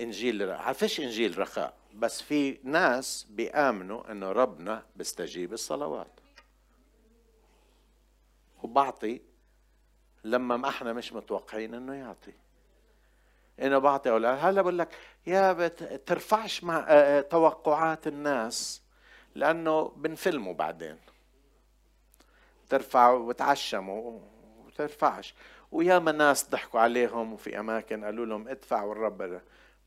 إنجيل 0.00 0.50
عارفش 0.50 1.00
إنجيل 1.00 1.38
رخاء 1.38 1.74
بس 1.94 2.22
في 2.22 2.58
ناس 2.64 3.26
بيآمنوا 3.30 4.12
إنه 4.12 4.32
ربنا 4.32 4.82
بيستجيب 4.96 5.52
الصلوات. 5.52 6.21
وبعطي 8.62 9.20
لما 10.24 10.56
ما 10.56 10.68
إحنا 10.68 10.92
مش 10.92 11.12
متوقعين 11.12 11.74
انه 11.74 11.94
يعطي. 11.94 12.32
أنا 13.60 13.78
بعطي 13.78 14.10
أولاد 14.10 14.38
هلا 14.40 14.62
بقول 14.62 14.78
لك 14.78 14.88
يا 15.26 15.68
ترفعش 16.06 16.64
مع 16.64 16.78
آه، 16.78 17.18
آه، 17.18 17.20
توقعات 17.20 18.06
الناس 18.06 18.82
لأنه 19.34 19.88
بنفلموا 19.88 20.54
بعدين. 20.54 20.98
ترفع 22.68 23.10
وتعشموا 23.10 24.20
وترفعش. 24.58 25.34
وياما 25.72 26.12
ناس 26.12 26.50
ضحكوا 26.50 26.80
عليهم 26.80 27.32
وفي 27.32 27.60
أماكن 27.60 28.04
قالوا 28.04 28.26
لهم 28.26 28.48
ادفع 28.48 28.82
والرب 28.82 29.40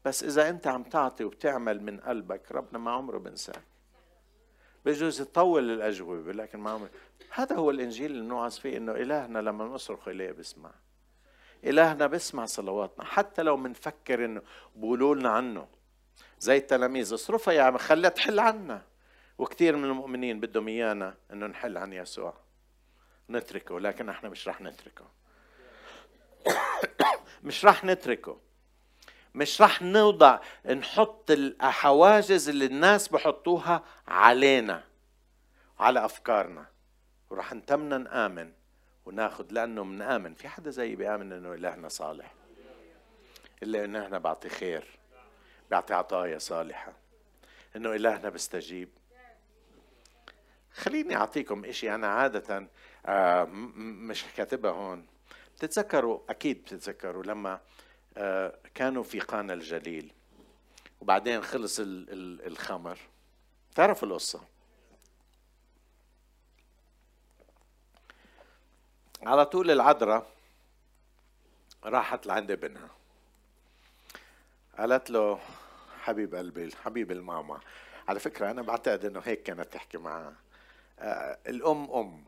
بس 0.06 0.24
إذا 0.24 0.50
أنت 0.50 0.68
عم 0.68 0.84
تعطي 0.84 1.24
وبتعمل 1.24 1.84
من 1.84 2.00
قلبك 2.00 2.52
ربنا 2.52 2.80
ما 2.80 2.92
عمره 2.92 3.18
بنساك. 3.18 3.75
بجوز 4.86 5.22
يطول 5.22 5.72
الأجوبة 5.72 6.32
لكن 6.32 6.60
ما 6.60 6.88
هذا 7.32 7.56
هو 7.56 7.70
الإنجيل 7.70 8.12
اللي 8.12 8.26
نوعظ 8.28 8.58
فيه 8.58 8.78
إنه 8.78 8.92
إلهنا 8.92 9.40
لما 9.40 9.66
نصرخ 9.66 10.08
إليه 10.08 10.32
بسمع. 10.32 10.72
إلهنا 11.64 12.08
بيسمع 12.08 12.46
صلواتنا 12.46 13.06
حتى 13.06 13.44
لو 13.44 13.58
منفكر 13.58 14.26
إنه 14.26 14.42
بقولوا 14.76 15.16
لنا 15.16 15.30
عنه. 15.30 15.68
زي 16.40 16.58
التلاميذ 16.58 17.14
اصرفها 17.14 17.54
يا 17.54 17.62
عم 17.62 17.78
خليها 17.78 18.10
تحل 18.10 18.40
عنا. 18.40 18.82
وكثير 19.38 19.76
من 19.76 19.84
المؤمنين 19.84 20.40
بدهم 20.40 20.68
إيانا 20.68 21.16
إنه 21.34 21.48
نحل 21.48 21.78
عن 21.78 21.94
يسوع. 21.94 22.34
نتركه 23.30 23.80
لكن 23.80 24.10
إحنا 24.10 24.30
مش 24.30 24.48
رح 24.48 24.62
نتركه. 24.62 25.06
مش 27.44 27.66
رح 27.66 27.86
نتركه. 27.86 28.45
مش 29.36 29.62
رح 29.62 29.82
نوضع 29.82 30.40
نحط 30.66 31.32
الحواجز 31.32 32.50
اللي 32.50 32.66
الناس 32.66 33.08
بحطوها 33.08 33.84
علينا 34.08 34.84
على 35.80 36.06
أفكارنا. 36.06 36.66
ورح 37.30 37.54
نتمنى 37.54 37.98
نآمن 37.98 38.52
وناخذ 39.06 39.46
لأنه 39.52 39.84
بنآمن 39.84 40.34
في 40.34 40.48
حدا 40.48 40.70
زيي 40.70 40.96
بيآمن 40.96 41.32
إنه 41.32 41.54
الهنا 41.54 41.90
صالح. 41.90 42.34
إلا 43.64 43.86
إنه 43.86 44.04
إحنا 44.06 44.18
بعطي 44.18 44.50
خير 44.50 45.00
بيعطي 45.70 45.94
عطايا 45.94 46.38
صالحة. 46.38 46.94
إنه 47.76 47.96
الهنا 47.96 48.30
بيستجيب 48.30 48.90
خليني 50.74 51.16
أعطيكم 51.16 51.66
إشي 51.66 51.96
أنا 51.96 52.08
عادة 52.08 52.68
آه 53.06 53.44
مش 53.76 54.26
كاتبها 54.38 54.72
هون. 54.72 55.06
بتتذكروا؟ 55.56 56.20
أكيد 56.30 56.62
بتتذكروا 56.62 57.24
لما 57.24 57.60
كانوا 58.74 59.04
في 59.04 59.20
قانا 59.20 59.54
الجليل. 59.54 60.12
وبعدين 61.02 61.44
خلص 61.44 61.80
الخمر. 61.80 62.98
تعرفوا 63.76 64.08
القصة؟ 64.08 64.42
على 69.24 69.46
طول 69.46 69.72
العذراء 69.72 70.28
راحت 71.84 72.26
لعند 72.26 72.52
ابنها. 72.52 72.90
قالت 74.78 75.10
له 75.10 75.40
حبيب 76.02 76.36
قلبي 76.36 76.76
حبيب 76.76 77.12
الماما. 77.12 77.60
على 78.08 78.20
فكرة 78.20 78.52
أنا 78.52 78.62
بعتقد 78.62 79.06
إنه 79.06 79.22
هيك 79.26 79.44
كانت 79.44 79.74
تحكي 79.74 79.98
معها 79.98 80.34
آه 81.00 81.38
الأم 81.48 81.92
أم. 81.92 82.24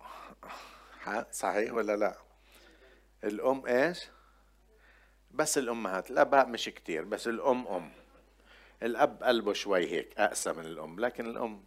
صحيح 1.31 1.73
ولا 1.73 1.95
لا؟ 1.95 2.17
الأم 3.23 3.65
إيش؟ 3.65 4.07
بس 5.31 5.57
الأمهات 5.57 6.11
الآباء 6.11 6.47
مش 6.47 6.65
كتير 6.65 7.03
بس 7.03 7.27
الأم 7.27 7.67
أم. 7.67 7.89
الأب 8.83 9.23
قلبه 9.23 9.53
شوي 9.53 9.87
هيك 9.87 10.19
أقسى 10.19 10.53
من 10.53 10.65
الأم 10.65 10.99
لكن 10.99 11.25
الأم 11.25 11.63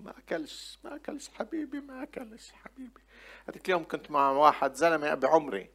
ما 0.00 0.14
أكلش 0.18 0.78
ما 0.84 0.96
أكلش 0.96 1.28
حبيبي 1.28 1.80
ما 1.80 2.02
أكلش 2.02 2.52
حبيبي. 2.52 3.00
هذيك 3.48 3.64
اليوم 3.66 3.84
كنت 3.84 4.10
مع 4.10 4.30
واحد 4.30 4.74
زلمة 4.74 5.14
بعمري 5.14 5.70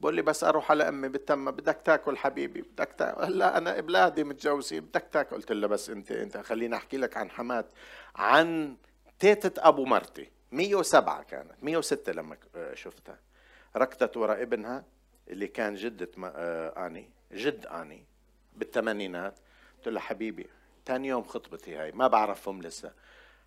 بقول 0.00 0.14
لي 0.14 0.22
بس 0.22 0.44
أروح 0.44 0.70
على 0.70 0.88
أمي 0.88 1.08
بالتمه 1.08 1.50
بدك 1.50 1.80
تاكل 1.84 2.16
حبيبي 2.16 2.62
بدك 2.62 2.94
تاكل 2.98 3.22
هلا 3.22 3.58
أنا 3.58 3.78
اولادي 3.78 4.24
متجوزين 4.24 4.80
بدك 4.84 5.08
تاكل؟ 5.12 5.36
قلت 5.36 5.52
له 5.52 5.66
بس 5.66 5.90
أنت 5.90 6.12
أنت 6.12 6.36
خليني 6.36 6.76
أحكي 6.76 6.96
لك 6.96 7.16
عن 7.16 7.30
حمات 7.30 7.66
عن 8.16 8.76
تيتة 9.18 9.68
أبو 9.68 9.84
مرتي 9.84 10.30
107 10.52 11.22
كانت 11.22 11.52
106 11.62 12.12
لما 12.12 12.36
شفتها. 12.74 13.18
ركضت 13.76 14.16
وراء 14.16 14.42
ابنها 14.42 14.84
اللي 15.28 15.46
كان 15.46 15.74
جدة 15.74 16.10
آه، 16.24 16.86
أني 16.86 17.10
جد 17.32 17.66
أني 17.66 18.04
بالثمانينات. 18.56 19.38
قلت 19.78 19.88
له 19.88 20.00
حبيبي 20.00 20.46
ثاني 20.86 21.08
يوم 21.08 21.22
خطبتي 21.24 21.76
هاي 21.76 21.92
ما 21.92 22.08
بعرفهم 22.08 22.62
لسه. 22.62 22.92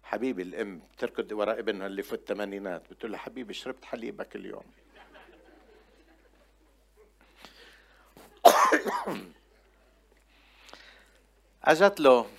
حبيبي 0.03 0.41
الأم 0.41 0.81
بتركض 0.93 1.31
وراء 1.31 1.59
ابنها 1.59 1.87
اللي 1.87 2.03
في 2.03 2.13
الثمانينات 2.13 2.91
بتقول 2.91 3.11
له 3.11 3.17
حبيبي 3.17 3.53
شربت 3.53 3.85
حليبك 3.85 4.35
اليوم 4.35 4.63
أجت 11.63 11.99
له. 11.99 12.29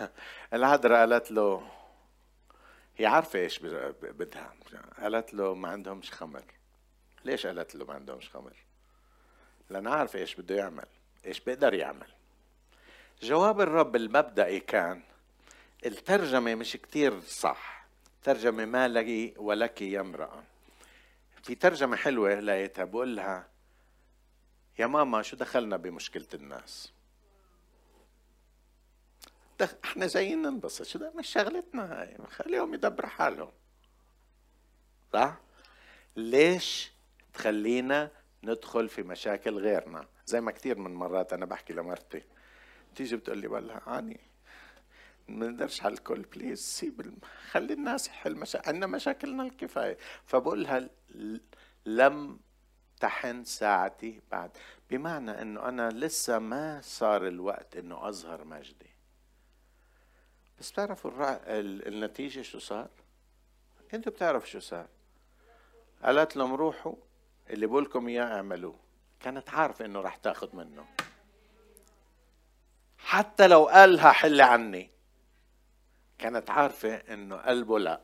العذراء 0.54 0.98
قالت 0.98 1.30
له 1.30 1.68
هي 2.96 3.06
عارفة 3.06 3.38
إيش 3.38 3.58
بدها. 4.02 4.54
قالت 5.02 5.34
له 5.34 5.54
ما 5.54 5.68
عندهمش 5.68 6.12
خمر. 6.12 6.44
ليش 7.24 7.46
قالت 7.46 7.74
له 7.74 7.84
ما 7.84 7.94
عندهمش 7.94 8.30
خمر؟ 8.30 8.56
لأن 9.70 9.86
عارفة 9.86 10.18
إيش 10.18 10.34
بده 10.34 10.54
يعمل 10.54 10.86
إيش 11.26 11.40
بيقدر 11.40 11.74
يعمل. 11.74 12.06
جواب 13.22 13.60
الرب 13.60 13.96
المبدئي 13.96 14.60
كان 14.60 15.02
الترجمة 15.86 16.54
مش 16.54 16.72
كتير 16.72 17.20
صح 17.20 17.86
ترجمة 18.22 18.64
ما 18.64 18.88
لي 18.88 19.34
ولك 19.36 19.82
يا 19.82 20.00
امرأة 20.00 20.44
في 21.42 21.54
ترجمة 21.54 21.96
حلوة 21.96 22.40
لقيتها 22.40 22.84
بقول 22.84 23.16
لها 23.16 23.48
يا 24.78 24.86
ماما 24.86 25.22
شو 25.22 25.36
دخلنا 25.36 25.76
بمشكلة 25.76 26.26
الناس؟ 26.34 26.92
إحنا 29.84 30.06
جايين 30.06 30.42
ننبسط 30.42 30.82
شو 30.82 30.98
ده؟ 30.98 31.12
مش 31.16 31.28
شغلتنا 31.28 32.00
هاي 32.00 32.16
خليهم 32.30 32.74
يدبروا 32.74 33.10
حالهم. 33.10 33.52
صح؟ 35.12 35.36
ليش 36.16 36.92
تخلينا 37.34 38.10
ندخل 38.44 38.88
في 38.88 39.02
مشاكل 39.02 39.58
غيرنا. 39.58 40.06
زي 40.26 40.40
ما 40.40 40.50
كثير 40.50 40.78
من 40.78 40.94
مرات 40.94 41.32
أنا 41.32 41.46
بحكي 41.46 41.72
لمرتي 41.72 42.22
تيجي 42.94 43.16
بتقول 43.16 43.38
لي 43.38 43.46
والله 43.46 43.98
اني 43.98 44.20
ما 45.28 45.46
نقدرش 45.46 45.82
على 45.82 45.94
الكل 45.94 46.22
بليز 46.22 46.60
سيب 46.60 47.00
الم... 47.00 47.18
خلي 47.50 47.72
الناس 47.72 48.08
يحل 48.08 48.36
مشاكل 48.36 48.68
عندنا 48.68 48.86
مشاكلنا 48.86 49.42
الكفاية. 49.42 49.98
فبقول 50.24 50.62
لها 50.62 50.88
لم 51.86 52.40
تحن 53.00 53.44
ساعتي 53.44 54.20
بعد؟ 54.30 54.50
بمعنى 54.90 55.42
إنه 55.42 55.68
أنا 55.68 55.90
لسه 55.90 56.38
ما 56.38 56.80
صار 56.82 57.28
الوقت 57.28 57.76
إنه 57.76 58.08
أظهر 58.08 58.44
مجدي. 58.44 58.90
بس 60.58 60.70
بتعرفوا 60.70 61.10
الرع... 61.10 61.40
النتيجة 61.46 62.42
شو 62.42 62.58
صار؟ 62.58 62.90
أنتوا 63.94 64.12
بتعرفوا 64.12 64.46
شو 64.48 64.58
صار؟ 64.58 64.88
قالت 66.02 66.36
لهم 66.36 66.54
روحوا 66.54 66.94
اللي 67.50 67.66
بقولكم 67.66 68.08
إياه 68.08 68.24
اعملوه. 68.24 68.78
كانت 69.20 69.50
عارفة 69.50 69.84
إنه 69.84 70.00
راح 70.00 70.16
تاخذ 70.16 70.56
منه. 70.56 70.86
حتى 72.98 73.46
لو 73.46 73.66
قالها 73.66 74.12
حل 74.12 74.40
عني. 74.40 74.90
كانت 76.18 76.50
عارفة 76.50 76.94
إنه 76.94 77.36
قلبه 77.36 77.78
لا. 77.78 78.00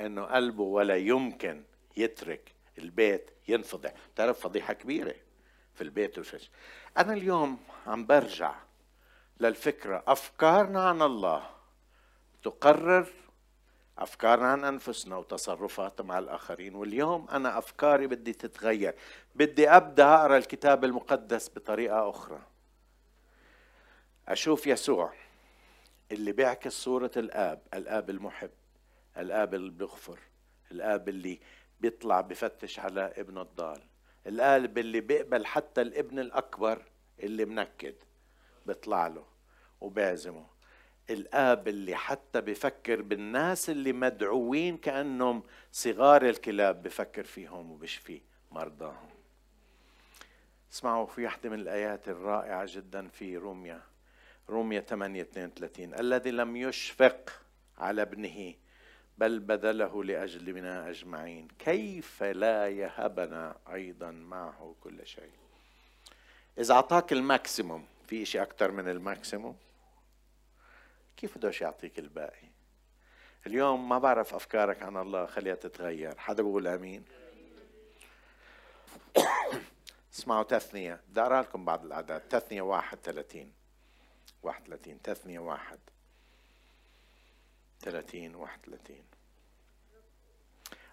إنه 0.00 0.24
قلبه 0.24 0.62
ولا 0.62 0.96
يمكن 0.96 1.64
يترك 1.96 2.54
البيت 2.78 3.30
ينفضح. 3.48 3.92
تعرف 4.16 4.40
فضيحة 4.40 4.72
كبيرة 4.72 5.14
في 5.74 5.80
البيت 5.80 6.18
وشش 6.18 6.50
أنا 6.98 7.12
اليوم 7.12 7.58
عم 7.86 8.06
برجع 8.06 8.54
للفكرة. 9.40 10.04
أفكارنا 10.06 10.88
عن 10.88 11.02
الله 11.02 11.50
تقرر 12.42 13.08
أفكارنا 14.00 14.46
عن 14.46 14.64
أنفسنا 14.64 15.16
وتصرفاتنا 15.16 16.06
مع 16.06 16.18
الآخرين. 16.18 16.74
واليوم 16.74 17.28
أنا 17.30 17.58
أفكاري 17.58 18.06
بدي 18.06 18.32
تتغير. 18.32 18.94
بدي 19.34 19.68
أبدأ 19.68 20.14
أقرأ 20.14 20.36
الكتاب 20.36 20.84
المقدس 20.84 21.48
بطريقة 21.48 22.10
أخرى. 22.10 22.42
أشوف 24.28 24.66
يسوع 24.66 25.12
اللي 26.12 26.32
بيعكس 26.32 26.72
صورة 26.72 27.10
الآب 27.16 27.62
الآب 27.74 28.10
المحب 28.10 28.50
الآب 29.18 29.54
اللي 29.54 29.70
بيغفر 29.70 30.18
الآب 30.72 31.08
اللي 31.08 31.40
بيطلع 31.80 32.20
بفتش 32.20 32.78
على 32.78 33.12
ابنه 33.16 33.42
الضال 33.42 33.82
القلب 34.26 34.78
اللي 34.78 35.00
بيقبل 35.00 35.46
حتى 35.46 35.80
الابن 35.80 36.18
الأكبر 36.18 36.82
اللي 37.20 37.44
منكد 37.44 37.94
بيطلع 38.66 39.06
له 39.06 39.24
وبعزمه 39.80 40.46
الآب 41.10 41.68
اللي 41.68 41.94
حتى 41.94 42.40
بفكر 42.40 43.02
بالناس 43.02 43.70
اللي 43.70 43.92
مدعوين 43.92 44.76
كأنهم 44.76 45.42
صغار 45.72 46.28
الكلاب 46.28 46.82
بفكر 46.82 47.24
فيهم 47.24 47.70
وبشفي 47.70 48.20
مرضاهم. 48.50 49.10
اسمعوا 50.72 51.06
في 51.06 51.24
واحدة 51.24 51.50
من 51.50 51.60
الآيات 51.60 52.08
الرائعة 52.08 52.66
جدا 52.68 53.08
في 53.08 53.36
روميا 53.36 53.82
روميا 54.48 54.80
8 54.80 55.22
32 55.22 55.94
الذي 55.94 56.30
لم 56.30 56.56
يشفق 56.56 57.42
على 57.78 58.02
ابنه 58.02 58.54
بل 59.18 59.38
بذله 59.38 60.04
لأجلنا 60.04 60.88
أجمعين. 60.90 61.48
كيف 61.58 62.22
لا 62.22 62.68
يهبنا 62.68 63.56
أيضا 63.72 64.10
معه 64.10 64.74
كل 64.80 65.06
شيء؟ 65.06 65.30
إذا 66.58 66.74
أعطاك 66.74 67.12
ال 67.12 67.21
maximum 67.21 67.84
في 68.06 68.24
شيء 68.24 68.42
أكثر 68.42 68.70
من 68.70 68.88
ال 68.88 68.96
maximum؟ 68.96 69.56
كيف 71.20 71.38
بدوش 71.38 71.60
يعطيك 71.60 71.98
الباقي؟ 71.98 72.48
اليوم 73.46 73.88
ما 73.88 73.98
بعرف 73.98 74.34
أفكارك 74.34 74.82
عن 74.82 74.96
الله 74.96 75.26
خليها 75.26 75.54
تتغير. 75.54 76.18
حدا 76.18 76.42
بقول 76.42 76.66
أمين؟ 76.66 77.04
اسمعوا 80.14 80.42
تثنية. 80.42 81.00
بدي 81.08 81.20
أقرأ 81.20 81.42
لكم 81.42 81.64
بعض 81.64 81.84
الأعداد 81.84 82.20
تثنية 82.20 82.62
واحد 82.62 82.98
ثلاثين. 82.98 83.52
واحد 84.42 84.64
ثلاثين. 84.66 85.02
تثنية 85.02 85.38
واحد 85.38 85.78
ثلاثين. 87.80 88.34
واحد 88.34 88.58
ثلاثين. 88.66 89.04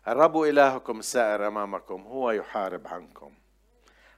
الرب 0.08 0.38
إلهكم 0.38 1.00
السائر 1.00 1.48
أمامكم 1.48 2.02
هو 2.02 2.32
يحارب 2.32 2.88
عنكم. 2.88 3.34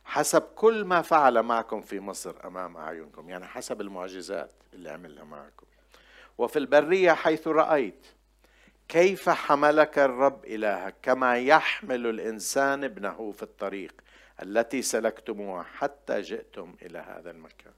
حسب 0.06 0.42
كل 0.42 0.86
ما 0.86 1.02
فعل 1.02 1.44
معكم 1.44 1.82
في 1.82 2.00
مصر 2.00 2.36
أمام 2.46 2.78
أعينكم 2.78 3.30
يعني 3.30 3.46
حسب 3.46 3.82
المعجزات 3.82 4.52
اللي 4.74 4.90
عملها 4.90 5.24
معكم. 5.24 5.69
وفي 6.40 6.60
البرية 6.60 7.12
حيث 7.12 7.48
رأيت. 7.48 8.06
كيف 8.88 9.30
حملك 9.30 10.00
الرب 10.00 10.46
إلهك 10.46 10.96
كما 11.02 11.38
يحمل 11.38 12.08
الإنسان 12.08 12.84
ابنه 12.84 13.32
في 13.32 13.44
الطريق 13.44 14.02
التي 14.44 14.82
سلكتموها 14.82 15.64
حتى 15.64 16.22
جئتم 16.22 16.76
إلى 16.82 17.00
هذا 17.00 17.32
المكان؟ 17.32 17.74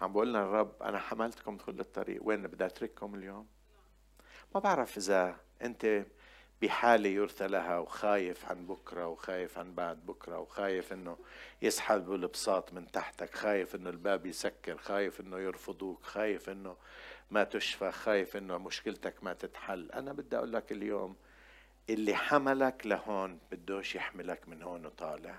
عم 0.00 0.12
بقول 0.12 0.28
لنا 0.28 0.42
الرب 0.42 0.82
أنا 0.82 0.98
حملتكم 0.98 1.56
كل 1.56 1.80
الطريق. 1.80 2.20
وين 2.22 2.42
بدي 2.42 2.66
أترككم 2.66 3.14
اليوم؟ 3.14 3.46
ما 4.54 4.60
بعرف 4.60 4.96
إذا 4.96 5.36
أنت 5.62 6.04
بحالة 6.62 7.08
يرثى 7.08 7.46
لها 7.46 7.78
وخايف 7.78 8.44
عن 8.44 8.66
بكرة 8.66 9.06
وخايف 9.06 9.58
عن 9.58 9.74
بعد 9.74 10.06
بكرة 10.06 10.38
وخايف 10.38 10.92
إنه 10.92 11.16
يسحبوا 11.62 12.16
البساط 12.16 12.72
من 12.72 12.90
تحتك 12.90 13.34
خايف 13.34 13.74
إنه 13.74 13.90
الباب 13.90 14.26
يسكر 14.26 14.76
خايف 14.76 15.20
إنه 15.20 15.38
يرفضوك 15.38 16.02
خايف 16.02 16.48
إنه 16.48 16.76
ما 17.30 17.44
تشفى 17.44 17.92
خايف 17.92 18.36
إنه 18.36 18.58
مشكلتك 18.58 19.24
ما 19.24 19.32
تتحل. 19.32 19.90
أنا 19.92 20.12
بدي 20.12 20.36
أقول 20.36 20.52
لك 20.52 20.72
اليوم 20.72 21.16
اللي 21.90 22.14
حملك 22.14 22.86
لهون 22.86 23.38
بدوش 23.52 23.94
يحملك 23.94 24.48
من 24.48 24.62
هون 24.62 24.86
وطالع. 24.86 25.34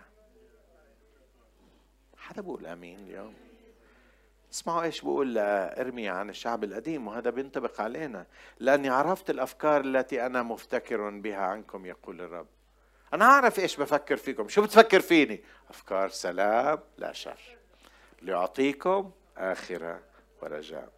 حدا 2.18 2.42
بقول 2.42 2.66
آمين 2.66 3.00
اليوم؟ 3.00 3.53
اسمعوا 4.54 4.84
إيش 4.84 5.02
بقول 5.02 5.38
ارميا 5.38 6.12
عن 6.12 6.30
الشعب 6.30 6.64
القديم 6.64 7.08
وهذا 7.08 7.30
بينطبق 7.30 7.82
علينا 7.82 8.26
لأني 8.60 8.90
عرفت 8.90 9.30
الأفكار 9.30 9.82
التي 9.82 10.26
أنا 10.26 10.44
مفتكر 10.44 11.10
بها 11.10 11.38
عنكم 11.38 11.86
يقول 11.86 12.22
الرب. 12.22 12.48
أنا 13.14 13.26
أعرف 13.26 13.60
إيش 13.60 13.78
بفكر 13.78 14.18
فيكم. 14.18 14.48
شو 14.48 14.62
بتفكر 14.62 15.00
فيني؟ 15.00 15.44
أفكار 15.70 16.10
سلام 16.10 16.80
لا 16.98 17.14
شر. 17.14 17.40
ليعطيكم 18.22 19.12
اخره 19.38 20.00
ورجاء. 20.42 20.90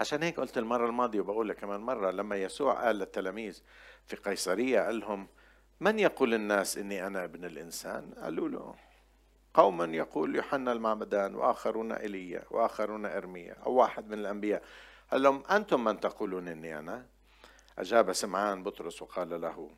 عشان 0.00 0.22
هيك 0.22 0.40
قلت 0.40 0.58
المرة 0.58 0.86
الماضية 0.86 1.20
وبقول 1.20 1.48
لك 1.48 1.56
كمان 1.56 1.80
مرة 1.80 2.10
لما 2.10 2.36
يسوع 2.36 2.84
قال 2.84 2.96
للتلاميذ 2.96 3.62
في 4.06 4.16
قيصرية 4.16 4.80
قال 4.80 5.00
لهم 5.00 5.28
من 5.80 5.98
يقول 5.98 6.34
الناس 6.34 6.78
إني 6.78 7.06
أنا 7.06 7.24
ابن 7.24 7.44
الإنسان؟ 7.44 8.14
قالوا 8.22 8.48
له 8.48 8.74
قوما 9.54 9.84
يقول 9.84 10.36
يوحنا 10.36 10.72
المعمدان 10.72 11.34
وآخرون 11.34 11.92
إيليا 11.92 12.44
وآخرون 12.50 13.06
إرميا 13.06 13.54
أو 13.66 13.72
واحد 13.72 14.08
من 14.08 14.18
الأنبياء. 14.18 14.62
قال 15.10 15.22
لهم 15.22 15.42
أنتم 15.50 15.84
من 15.84 16.00
تقولون 16.00 16.48
إني 16.48 16.78
أنا؟ 16.78 17.06
أجاب 17.78 18.12
سمعان 18.12 18.62
بطرس 18.62 19.02
وقال 19.02 19.40
له 19.40 19.70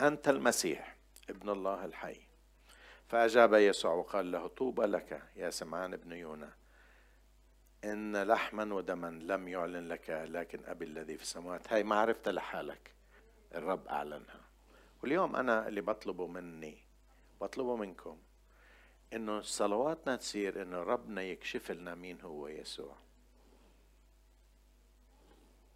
أنت 0.00 0.28
المسيح 0.28 0.96
ابن 1.30 1.48
الله 1.48 1.84
الحي. 1.84 2.20
فأجاب 3.08 3.54
يسوع 3.54 3.92
وقال 3.92 4.32
له 4.32 4.46
طوبى 4.46 4.82
لك 4.82 5.22
يا 5.36 5.50
سمعان 5.50 5.92
ابن 5.92 6.12
يونا. 6.12 6.50
إن 7.84 8.22
لحما 8.22 8.74
ودما 8.74 9.06
لم 9.06 9.48
يعلن 9.48 9.88
لك 9.88 10.10
لكن 10.10 10.60
أبي 10.66 10.84
الذي 10.84 11.16
في 11.16 11.22
السماوات. 11.22 11.72
هاي 11.72 11.82
معرفة 11.82 12.30
لحالك. 12.30 12.90
الرب 13.54 13.88
أعلنها. 13.88 14.41
واليوم 15.02 15.36
أنا 15.36 15.68
اللي 15.68 15.80
بطلبه 15.80 16.26
مني 16.26 16.78
بطلبه 17.40 17.76
منكم 17.76 18.18
إنه 19.12 19.40
صلواتنا 19.40 20.16
تصير 20.16 20.62
إنه 20.62 20.82
ربنا 20.82 21.22
يكشف 21.22 21.70
لنا 21.70 21.94
مين 21.94 22.20
هو 22.20 22.48
يسوع. 22.48 22.96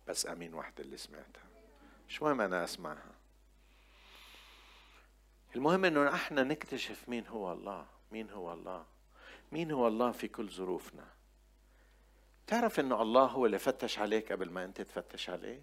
بس 0.07 0.27
أمين 0.27 0.55
واحدة 0.55 0.85
اللي 0.85 0.97
سمعتها. 0.97 1.45
مش 2.09 2.23
مهم 2.23 2.41
أنا 2.41 2.65
أسمعها. 2.65 3.15
المهم 5.57 5.85
إنه 5.85 6.15
إحنا 6.15 6.43
نكتشف 6.43 7.09
مين 7.09 7.27
هو 7.27 7.53
الله. 7.53 7.87
مين 8.13 8.31
هو 8.31 8.53
الله؟ 8.53 8.85
مين 9.53 9.71
هو 9.71 9.89
الله 9.89 10.13
في 10.13 10.29
كل 10.29 10.51
ظروفنا؟ 10.51 11.07
تعرف 12.47 12.81
إنه 12.81 13.03
الله 13.03 13.25
هو 13.25 13.47
اللي 13.47 13.59
فتش 13.59 13.99
عليك 13.99 14.33
قبل 14.33 14.51
ما 14.51 14.65
أنت 14.65 14.81
تفتش 14.81 15.31
عليه؟ 15.31 15.63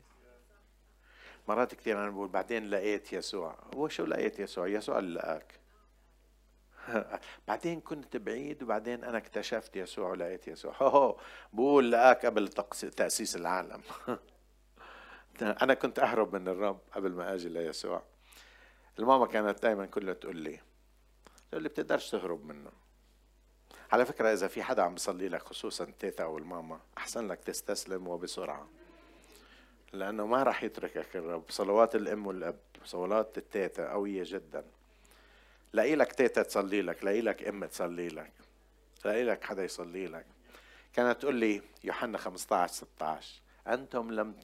مرات 1.47 1.75
كثير 1.75 2.03
أنا 2.03 2.09
بقول 2.09 2.27
بعدين 2.27 2.69
لقيت 2.69 3.13
يسوع. 3.13 3.55
هو 3.75 3.87
شو 3.87 4.05
لقيت 4.05 4.39
يسوع؟ 4.39 4.67
يسوع 4.67 4.99
اللي 4.99 5.19
لقاك 5.19 5.59
بعدين 7.47 7.81
كنت 7.81 8.17
بعيد 8.17 8.63
وبعدين 8.63 9.03
أنا 9.03 9.17
اكتشفت 9.17 9.75
يسوع 9.75 10.09
ولقيت 10.09 10.47
يسوع. 10.47 10.73
هو 10.81 11.17
بقول 11.53 11.91
لقاك 11.91 12.25
قبل 12.25 12.47
تأسيس 12.97 13.35
العالم. 13.35 13.81
أنا 15.41 15.73
كنت 15.73 15.99
أهرب 15.99 16.35
من 16.35 16.47
الرب 16.47 16.79
قبل 16.91 17.11
ما 17.11 17.33
أجي 17.33 17.49
ليسوع. 17.49 18.03
الماما 18.99 19.25
كانت 19.25 19.63
دائما 19.63 19.85
كلها 19.85 20.13
تقول 20.13 20.35
لي 20.35 20.59
تقول 21.51 21.63
لي 21.63 21.69
بتقدرش 21.69 22.11
تهرب 22.11 22.45
منه. 22.45 22.71
على 23.91 24.05
فكرة 24.05 24.33
إذا 24.33 24.47
في 24.47 24.63
حدا 24.63 24.81
عم 24.81 24.93
بيصلي 24.93 25.29
لك 25.29 25.43
خصوصا 25.43 25.83
التيتا 25.83 26.23
أو 26.23 26.37
الماما 26.37 26.79
أحسن 26.97 27.27
لك 27.27 27.39
تستسلم 27.39 28.07
وبسرعة. 28.07 28.67
لأنه 29.93 30.25
ما 30.25 30.43
راح 30.43 30.63
يتركك 30.63 31.15
الرب 31.15 31.43
صلوات 31.49 31.95
الأم 31.95 32.27
والأب 32.27 32.59
صلوات 32.85 33.37
التيتا 33.37 33.91
قوية 33.91 34.23
جدا. 34.25 34.63
لاقي 35.73 35.95
لك 35.95 36.11
تيتا 36.13 36.43
تصلي 36.43 36.81
لك 36.81 37.03
لاقي 37.03 37.21
لك 37.21 37.47
أم 37.47 37.65
تصلي 37.65 38.07
لك 38.07 38.31
لاقي 39.05 39.23
لك 39.23 39.43
حدا 39.43 39.63
يصلي 39.63 40.07
لك. 40.07 40.25
كانت 40.93 41.21
تقول 41.21 41.35
لي 41.35 41.61
يوحنا 41.83 42.17
15 42.17 42.73
16 42.73 43.41
أنتم 43.67 44.11
لم 44.11 44.35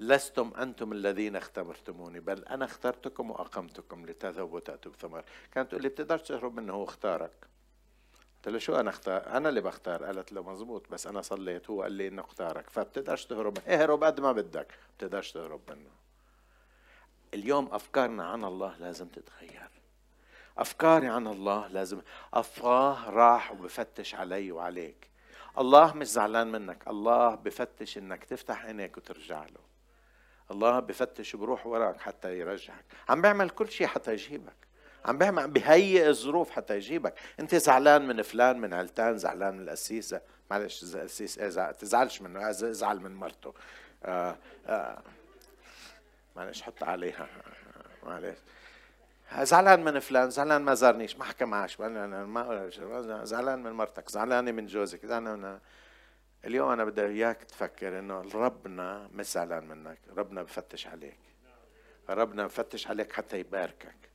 لستم 0.00 0.52
أنتم 0.58 0.92
الذين 0.92 1.36
اختبرتموني 1.36 2.20
بل 2.20 2.44
أنا 2.44 2.64
اخترتكم 2.64 3.30
وأقمتكم 3.30 4.06
لتذهبوا 4.06 4.56
وتأتوا 4.56 4.92
بثمر 4.92 5.24
كانت 5.54 5.70
تقول 5.70 5.82
لي 5.82 5.88
بتقدرش 5.88 6.22
تهرب 6.22 6.54
منه 6.54 6.72
هو 6.72 6.84
اختارك. 6.84 7.49
قلت 8.40 8.48
له 8.48 8.58
شو 8.58 8.76
أنا 8.76 8.90
أختار؟ 8.90 9.26
أنا 9.26 9.48
اللي 9.48 9.60
بختار. 9.60 10.04
قالت 10.04 10.32
له 10.32 10.42
مزبوط 10.42 10.90
بس 10.90 11.06
أنا 11.06 11.22
صليت 11.22 11.70
هو 11.70 11.82
قال 11.82 11.92
لي 11.92 12.08
إنه 12.08 12.22
اختارك 12.22 12.70
فبتقدرش 12.70 13.24
تهرب 13.24 13.58
اهرب 13.68 14.04
قد 14.04 14.20
ما 14.20 14.32
بدك. 14.32 14.78
بتقدرش 14.98 15.32
تهرب 15.32 15.60
منه. 15.68 15.90
اليوم 17.34 17.68
أفكارنا 17.72 18.24
عن 18.24 18.44
الله 18.44 18.76
لازم 18.78 19.08
تتغير. 19.08 19.70
أفكاري 20.58 21.08
عن 21.08 21.26
الله 21.26 21.68
لازم 21.68 22.00
الله 22.36 23.10
راح 23.10 23.52
وبفتش 23.52 24.14
علي 24.14 24.52
وعليك. 24.52 25.10
الله 25.58 25.94
مش 25.94 26.06
زعلان 26.06 26.52
منك. 26.52 26.88
الله 26.88 27.34
بفتش 27.34 27.98
إنك 27.98 28.24
تفتح 28.24 28.64
عينيك 28.64 28.96
وترجع 28.96 29.44
له. 29.44 29.70
الله 30.50 30.80
بفتش 30.80 31.36
بروح 31.36 31.66
وراك 31.66 32.00
حتى 32.00 32.38
يرجعك. 32.38 32.84
عم 33.08 33.22
بيعمل 33.22 33.50
كل 33.50 33.68
شيء 33.68 33.86
حتى 33.86 34.12
يجيبك. 34.12 34.69
عم 35.04 35.18
بيعمل 35.18 35.42
عم 35.42 35.52
بهيئ 35.52 36.08
الظروف 36.08 36.50
حتى 36.50 36.76
يجيبك. 36.76 37.14
انت 37.40 37.54
زعلان 37.54 38.06
من 38.06 38.22
فلان 38.22 38.60
من 38.60 38.74
علتان 38.74 39.18
زعلان 39.18 39.54
من 39.54 39.62
القسيس 39.62 40.14
معلش 40.50 40.94
القسيس 40.94 41.38
إيه 41.38 41.72
تزعلش 41.72 42.22
منه. 42.22 42.50
ازعل 42.50 43.00
من 43.00 43.14
مرته. 43.14 43.54
آه 44.04 44.36
آه. 44.66 45.02
معلش 46.36 46.62
حط 46.62 46.82
عليها. 46.82 47.28
معلش. 48.06 48.38
زعلان 49.40 49.84
من 49.84 49.98
فلان 49.98 50.30
زعلان 50.30 50.62
ما 50.62 50.74
زارنيش. 50.74 51.16
ما 51.16 51.24
حكى 51.24 51.44
معاش 51.44 51.80
ما 51.80 53.24
زعلان 53.24 53.62
من 53.62 53.72
مرتك. 53.72 54.10
زعلانة 54.10 54.52
من 54.52 54.66
جوزك. 54.66 55.06
زعلان 55.06 55.38
من 55.38 55.58
اليوم 56.44 56.70
أنا 56.70 56.84
بدي 56.84 57.02
إياك 57.06 57.44
تفكر 57.44 57.98
إنه 57.98 58.20
ربنا 58.34 59.08
مش 59.14 59.32
زعلان 59.32 59.68
منك. 59.68 59.98
ربنا 60.16 60.42
بفتش 60.42 60.86
عليك. 60.86 61.18
ربنا 62.08 62.44
بفتش 62.46 62.86
عليك 62.86 63.12
حتى 63.12 63.38
يباركك. 63.38 64.09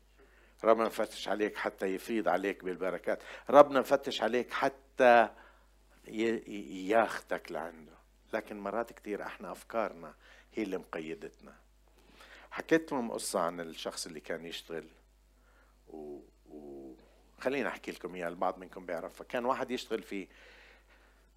ربنا 0.66 0.86
مفتش 0.86 1.28
عليك 1.28 1.56
حتى 1.56 1.86
يفيض 1.86 2.28
عليك 2.28 2.64
بالبركات. 2.64 3.20
ربنا 3.50 3.80
مفتش 3.80 4.22
عليك 4.22 4.54
حتى 4.54 5.30
ياخدك 6.08 7.52
لعنده. 7.52 7.92
لكن 8.34 8.60
مرات 8.60 8.94
كثير 8.94 9.24
إحنا 9.24 9.52
افكارنا 9.52 10.14
هي 10.54 10.64
اللي 10.64 10.78
مقيدتنا. 10.78 11.54
حكيت 12.52 12.92
لهم 12.92 13.12
قصة 13.12 13.40
عن 13.40 13.60
الشخص 13.60 14.06
اللي 14.06 14.20
كان 14.20 14.46
يشتغل 14.46 14.88
و... 15.88 16.20
و... 16.50 16.94
خليني 17.40 17.68
احكي 17.68 17.92
لكم 17.92 18.16
إياها 18.16 18.30
البعض 18.30 18.58
منكم 18.58 18.86
بيعرف 18.86 19.16
فكان 19.16 19.46
واحد 19.46 19.72
يشتغل 19.72 20.02
في 20.02 20.28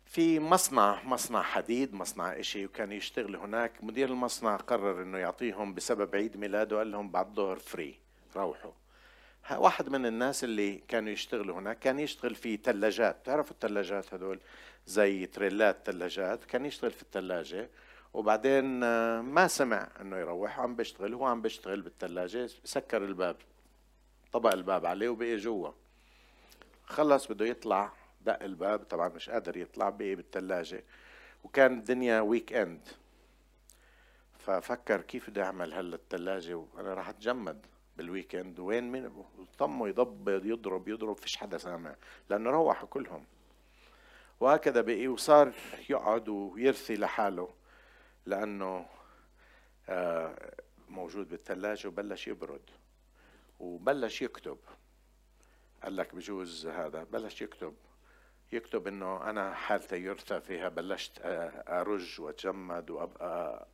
في 0.06 0.40
مصنع 0.40 1.02
مصنع 1.04 1.42
حديد 1.42 1.94
مصنع 1.94 2.40
إشي 2.40 2.66
وكان 2.66 2.92
يشتغل 2.92 3.36
هناك. 3.36 3.84
مدير 3.84 4.08
المصنع 4.08 4.56
قرر 4.56 5.02
إنه 5.02 5.18
يعطيهم 5.18 5.74
بسبب 5.74 6.16
عيد 6.16 6.36
ميلاده 6.36 6.78
قال 6.78 6.90
لهم 6.90 7.10
بعد 7.10 7.26
الظهر 7.28 7.58
فري 7.58 7.98
روحوا. 8.36 8.72
واحد 9.56 9.88
من 9.88 10.06
الناس 10.06 10.44
اللي 10.44 10.82
كانوا 10.88 11.12
يشتغلوا 11.12 11.58
هناك 11.58 11.78
كان 11.78 11.98
يشتغل 11.98 12.34
في 12.34 12.56
ثلاجات 12.56 13.16
تعرفوا 13.24 13.52
الثلاجات 13.52 14.14
هدول 14.14 14.40
زي 14.86 15.26
تريلات 15.26 15.76
ثلاجات 15.84 16.44
كان 16.44 16.66
يشتغل 16.66 16.90
في 16.90 17.02
الثلاجة 17.02 17.70
وبعدين 18.14 18.82
آه، 18.84 19.20
ما 19.20 19.48
سمع 19.48 19.88
إنه 20.00 20.16
يروح. 20.16 20.58
وعم 20.58 20.76
بيشتغل. 20.76 21.14
هو 21.14 21.24
عم 21.24 21.42
بيشتغل 21.42 21.82
بالثلاجة 21.82 22.50
سكر 22.64 23.04
الباب. 23.04 23.36
طبق 24.32 24.52
الباب 24.52 24.86
عليه 24.86 25.08
وبقي 25.08 25.36
جوا. 25.36 25.70
خلص 26.84 27.26
بده 27.26 27.46
يطلع. 27.46 27.92
دق 28.20 28.42
الباب. 28.42 28.84
طبعا 28.84 29.08
مش 29.08 29.30
قادر 29.30 29.56
يطلع. 29.56 29.90
بقي 29.90 30.14
بالثلاجة 30.14 30.84
وكان 31.44 31.78
الدنيا 31.78 32.20
weekend 32.20 32.88
ففكر 34.38 35.00
كيف 35.00 35.30
بدي 35.30 35.42
أعمل 35.42 35.74
هلا 35.74 35.96
الثلاجه 35.96 36.54
وأنا 36.54 36.94
راح 36.94 37.08
أتجمد. 37.08 37.66
بال 37.98 38.12
weekend 38.12 38.60
وين 38.60 38.92
من 38.92 39.24
طمه 39.58 39.88
يضب 39.88 40.28
يضرب 40.28 40.88
يضرب 40.88 41.16
فيش 41.16 41.36
حدا 41.36 41.58
سامع 41.58 41.94
لأنه 42.30 42.50
روحوا 42.50 42.88
كلهم. 42.88 43.24
وهكذا 44.40 44.80
بقي 44.80 45.08
وصار 45.08 45.52
يقعد 45.90 46.28
ويرثي 46.28 46.94
لحاله 46.94 47.48
لأنه 48.26 48.86
آه، 49.88 50.54
موجود 50.88 51.28
بالثلاجة 51.28 51.88
وبلش 51.88 52.28
يبرد 52.28 52.70
وبلش 53.60 54.22
يكتب. 54.22 54.58
قال 55.82 55.96
لك 55.96 56.14
بجوز 56.14 56.66
هذا 56.66 57.04
بلش 57.04 57.42
يكتب. 57.42 57.74
يكتب 58.52 58.86
إنه 58.86 59.30
أنا 59.30 59.54
حالتي 59.54 59.96
يرثى 59.96 60.40
فيها 60.40 60.68
بلشت 60.68 61.18
آه، 61.20 61.80
أرج 61.80 62.20
وأتجمد 62.20 62.90
وأبقى 62.90 63.66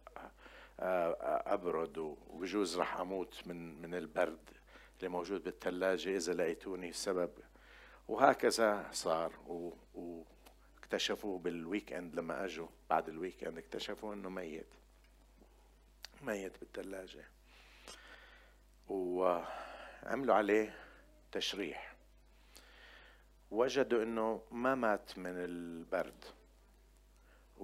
أبرد 0.78 1.98
وبجوز 1.98 2.78
راح 2.78 3.00
أموت 3.00 3.42
من 3.46 3.82
من 3.82 3.94
البرد 3.94 4.50
اللي 4.98 5.08
موجود 5.08 5.44
بالثلاجة 5.44 6.16
إذا 6.16 6.32
لقيتوني 6.32 6.88
السبب 6.88 7.30
وهكذا 8.08 8.86
صار 8.92 9.32
واكتشفوه 9.94 11.38
بال 11.38 11.92
weekend 11.92 12.14
لما 12.14 12.44
أجوا 12.44 12.68
بعد 12.90 13.08
ال 13.08 13.44
weekend 13.44 13.58
اكتشفوا 13.58 14.14
إنه 14.14 14.28
ميت. 14.28 14.66
ميت 16.22 16.58
بالثلاجة. 16.60 17.24
وعملوا 18.88 20.34
عليه 20.34 20.76
تشريح. 21.32 21.94
وجدوا 23.50 24.02
إنه 24.02 24.42
ما 24.50 24.74
مات 24.74 25.18
من 25.18 25.34
البرد. 25.36 26.24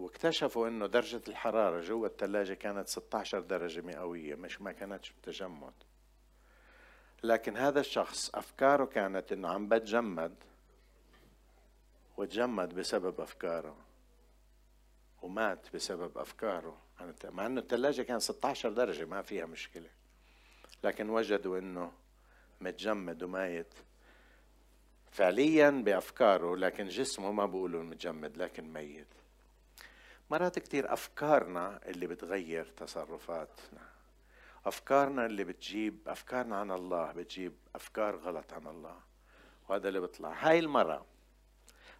واكتشفوا 0.01 0.68
إنه 0.68 0.86
درجة 0.86 1.20
الحرارة 1.28 1.80
جوا 1.80 2.07
الثلاجة 2.07 2.55
كانت 2.55 2.88
16 2.88 3.40
درجة 3.40 3.80
مئوية 3.80 4.34
مش 4.34 4.61
ما 4.61 4.72
كانتش 4.72 5.12
بتجمد. 5.12 5.72
لكن 7.22 7.57
هذا 7.57 7.80
الشخص 7.80 8.30
أفكاره 8.34 8.84
كانت 8.84 9.32
إنه 9.32 9.48
عم 9.48 9.68
بتجمد 9.68 10.34
وتجمد 12.16 12.74
بسبب 12.74 13.20
أفكاره 13.20 13.76
ومات 15.22 15.74
بسبب 15.74 16.18
أفكاره. 16.18 16.76
مع 17.24 17.46
إنه 17.46 17.61
الثلاجة 17.61 18.03
كانت 18.03 18.22
16 18.22 18.72
درجة 18.72 19.05
ما 19.05 19.22
فيها 19.22 19.46
مشكلة. 19.46 19.88
لكن 20.84 21.11
وجدوا 21.11 21.59
إنه 21.59 21.92
متجمد 22.61 23.22
وميت. 23.22 23.74
فعليا 25.11 25.70
بأفكاره 25.70 26.57
لكن 26.57 26.88
جسمه 26.88 27.32
ما 27.32 27.46
بقولوا 27.46 27.82
متجمد 27.82 28.36
لكن 28.36 28.72
ميت. 28.72 29.20
مرات 30.31 30.59
كتير 30.59 30.93
أفكارنا 30.93 31.81
اللي 31.87 32.07
بتغير 32.07 32.64
تصرفاتنا. 32.64 33.81
أفكارنا 34.66 35.26
اللي 35.26 35.45
بتجيب 35.45 35.99
أفكارنا 36.07 36.57
عن 36.57 36.70
الله 36.70 37.12
بتجيب 37.12 37.53
أفكار 37.74 38.16
غلط 38.16 38.53
عن 38.53 38.66
الله. 38.66 38.97
وهذا 39.68 39.89
اللي 39.89 40.01
بيطلع. 40.01 40.33
هاي 40.33 40.59
المرة 40.59 41.07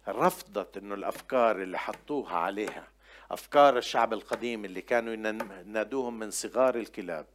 رفضت 0.07 0.77
إنه 0.77 0.95
الأفكار 0.95 1.61
اللي 1.61 1.79
حطوها 1.79 2.35
عليها 2.37 2.87
أفكار 3.31 3.77
الشعب 3.77 4.13
القديم 4.13 4.65
اللي 4.65 4.81
كانوا 4.81 5.13
ينادوهم 5.13 6.19
من 6.19 6.31
صغار 6.31 6.75
الكلاب 6.75 7.25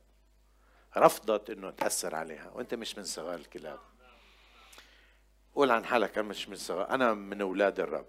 رفضت 0.97 1.51
إنه 1.51 1.71
تأثر 1.71 2.15
عليها. 2.15 2.51
وأنت 2.51 2.75
مش 2.75 2.99
من 2.99 3.05
صغار 3.05 3.35
الكلاب. 3.35 3.79
قول 5.55 5.71
عن 5.71 5.85
حالك 5.85 6.19
أنا 6.19 6.29
مش 6.29 6.49
من 6.49 6.57
صغار 6.57 6.91
أنا 6.91 7.15
من 7.15 7.41
أولاد 7.41 7.81
الرب. 7.81 8.07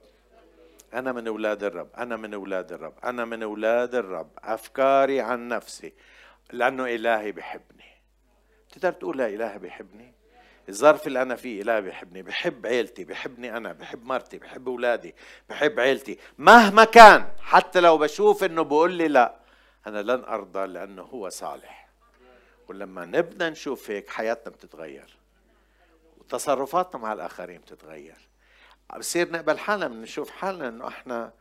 أنا 0.93 1.11
من 1.11 1.27
أولاد 1.27 1.63
الرب 1.63 1.89
أنا 1.97 2.17
من 2.17 2.33
أولاد 2.33 2.71
الرب 2.71 2.93
أنا 3.03 3.25
من 3.25 3.43
أولاد 3.43 3.95
الرب 3.95 4.29
أفكاري 4.39 5.21
عن 5.21 5.47
نفسي 5.47 5.93
لأنه 6.51 6.85
إلهي 6.85 7.31
بحبني. 7.31 8.01
تقدر 8.71 8.91
تقول 8.91 9.17
لا 9.17 9.27
إلهي 9.27 9.59
بحبني؟ 9.59 10.13
الظرف 10.69 11.07
اللي 11.07 11.21
أنا 11.21 11.35
فيه 11.35 11.61
إلهي 11.61 11.81
بحبني 11.81 12.21
بحب 12.21 12.67
عيلتي 12.67 13.03
بحبني 13.03 13.57
أنا 13.57 13.73
بحب 13.73 14.05
مرتي 14.05 14.37
بحب 14.37 14.67
أولادي 14.67 15.15
بحب 15.49 15.79
عيلتي. 15.79 16.17
مهما 16.37 16.83
كان 16.83 17.27
حتى 17.39 17.79
لو 17.79 17.97
بشوف 17.97 18.43
إنه 18.43 18.61
بقول 18.63 18.93
لي 18.93 19.07
لا 19.07 19.39
أنا 19.87 20.01
لن 20.01 20.23
أرضى 20.23 20.65
لأنه 20.65 21.01
هو 21.01 21.29
صالح. 21.29 21.89
ولما 22.67 23.05
نبدأ 23.05 23.49
نشوف 23.49 23.91
هيك 23.91 24.09
حياتنا 24.09 24.53
بتتغير 24.53 25.17
وتصرفاتنا 26.17 27.01
مع 27.01 27.13
الآخرين 27.13 27.57
بتتغير. 27.57 28.26
بصير 28.95 29.31
نقبل 29.31 29.59
حالنا 29.59 29.87
بنشوف 29.87 30.29
حالنا 30.29 30.67
إنه 30.67 30.87
إحنا 30.87 31.33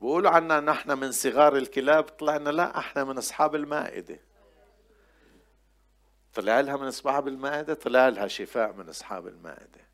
بيقولوا 0.00 0.30
عنا 0.30 0.58
انه 0.58 0.72
إحنا 0.72 0.94
من 0.94 1.12
صغار 1.12 1.56
الكلاب 1.56 2.04
طلعنا 2.04 2.50
لا 2.50 2.78
إحنا 2.78 3.04
من 3.04 3.18
أصحاب 3.18 3.54
المائدة. 3.54 4.20
طلع 6.34 6.60
لها 6.60 6.76
من 6.76 6.86
أصحاب 6.86 7.28
المائدة 7.28 7.74
طلع 7.74 8.08
لها 8.08 8.26
شفاء 8.26 8.72
من 8.72 8.88
أصحاب 8.88 9.26
المائدة. 9.26 9.88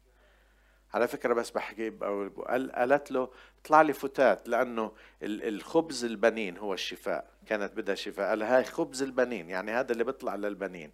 على 0.94 1.08
فكرة 1.08 1.34
بس 1.34 1.50
بحكي 1.50 1.90
قالت 1.90 3.10
له 3.10 3.30
اطلع 3.62 3.82
لي 3.82 3.92
فتات 3.92 4.48
لأنه 4.48 4.92
الخبز 5.22 6.04
البنين 6.04 6.58
هو 6.58 6.74
الشفاء 6.74 7.30
كانت 7.46 7.72
بدها 7.72 7.94
شفاء. 7.94 8.28
قال 8.28 8.42
هاي 8.42 8.64
خبز 8.64 9.02
البنين 9.02 9.50
يعني 9.50 9.70
هذا 9.72 9.92
اللي 9.92 10.04
بيطلع 10.04 10.34
للبنين. 10.34 10.92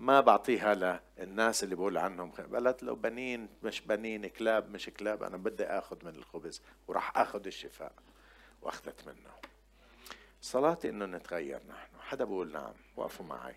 ما 0.00 0.20
بعطيها 0.20 1.00
للناس 1.18 1.64
اللي 1.64 1.74
بقول 1.74 1.98
عنهم 1.98 2.30
قالت 2.30 2.82
لو 2.82 2.94
بنين 2.94 3.48
مش 3.62 3.80
بنين 3.80 4.26
كلاب 4.26 4.70
مش 4.70 4.86
كلاب 4.86 5.22
أنا 5.22 5.36
بدي 5.36 5.64
آخذ 5.64 6.04
من 6.04 6.14
الخبز 6.14 6.62
وراح 6.88 7.18
آخذ 7.18 7.46
الشفاء 7.46 7.92
وأخذت 8.62 9.08
منه. 9.08 9.30
صلاتي 10.40 10.88
إنه 10.88 11.06
نتغير 11.06 11.60
نحن. 11.68 12.00
حدا 12.00 12.24
بقول 12.24 12.52
نعم 12.52 12.74
وقفوا 12.96 13.26
معي. 13.26 13.54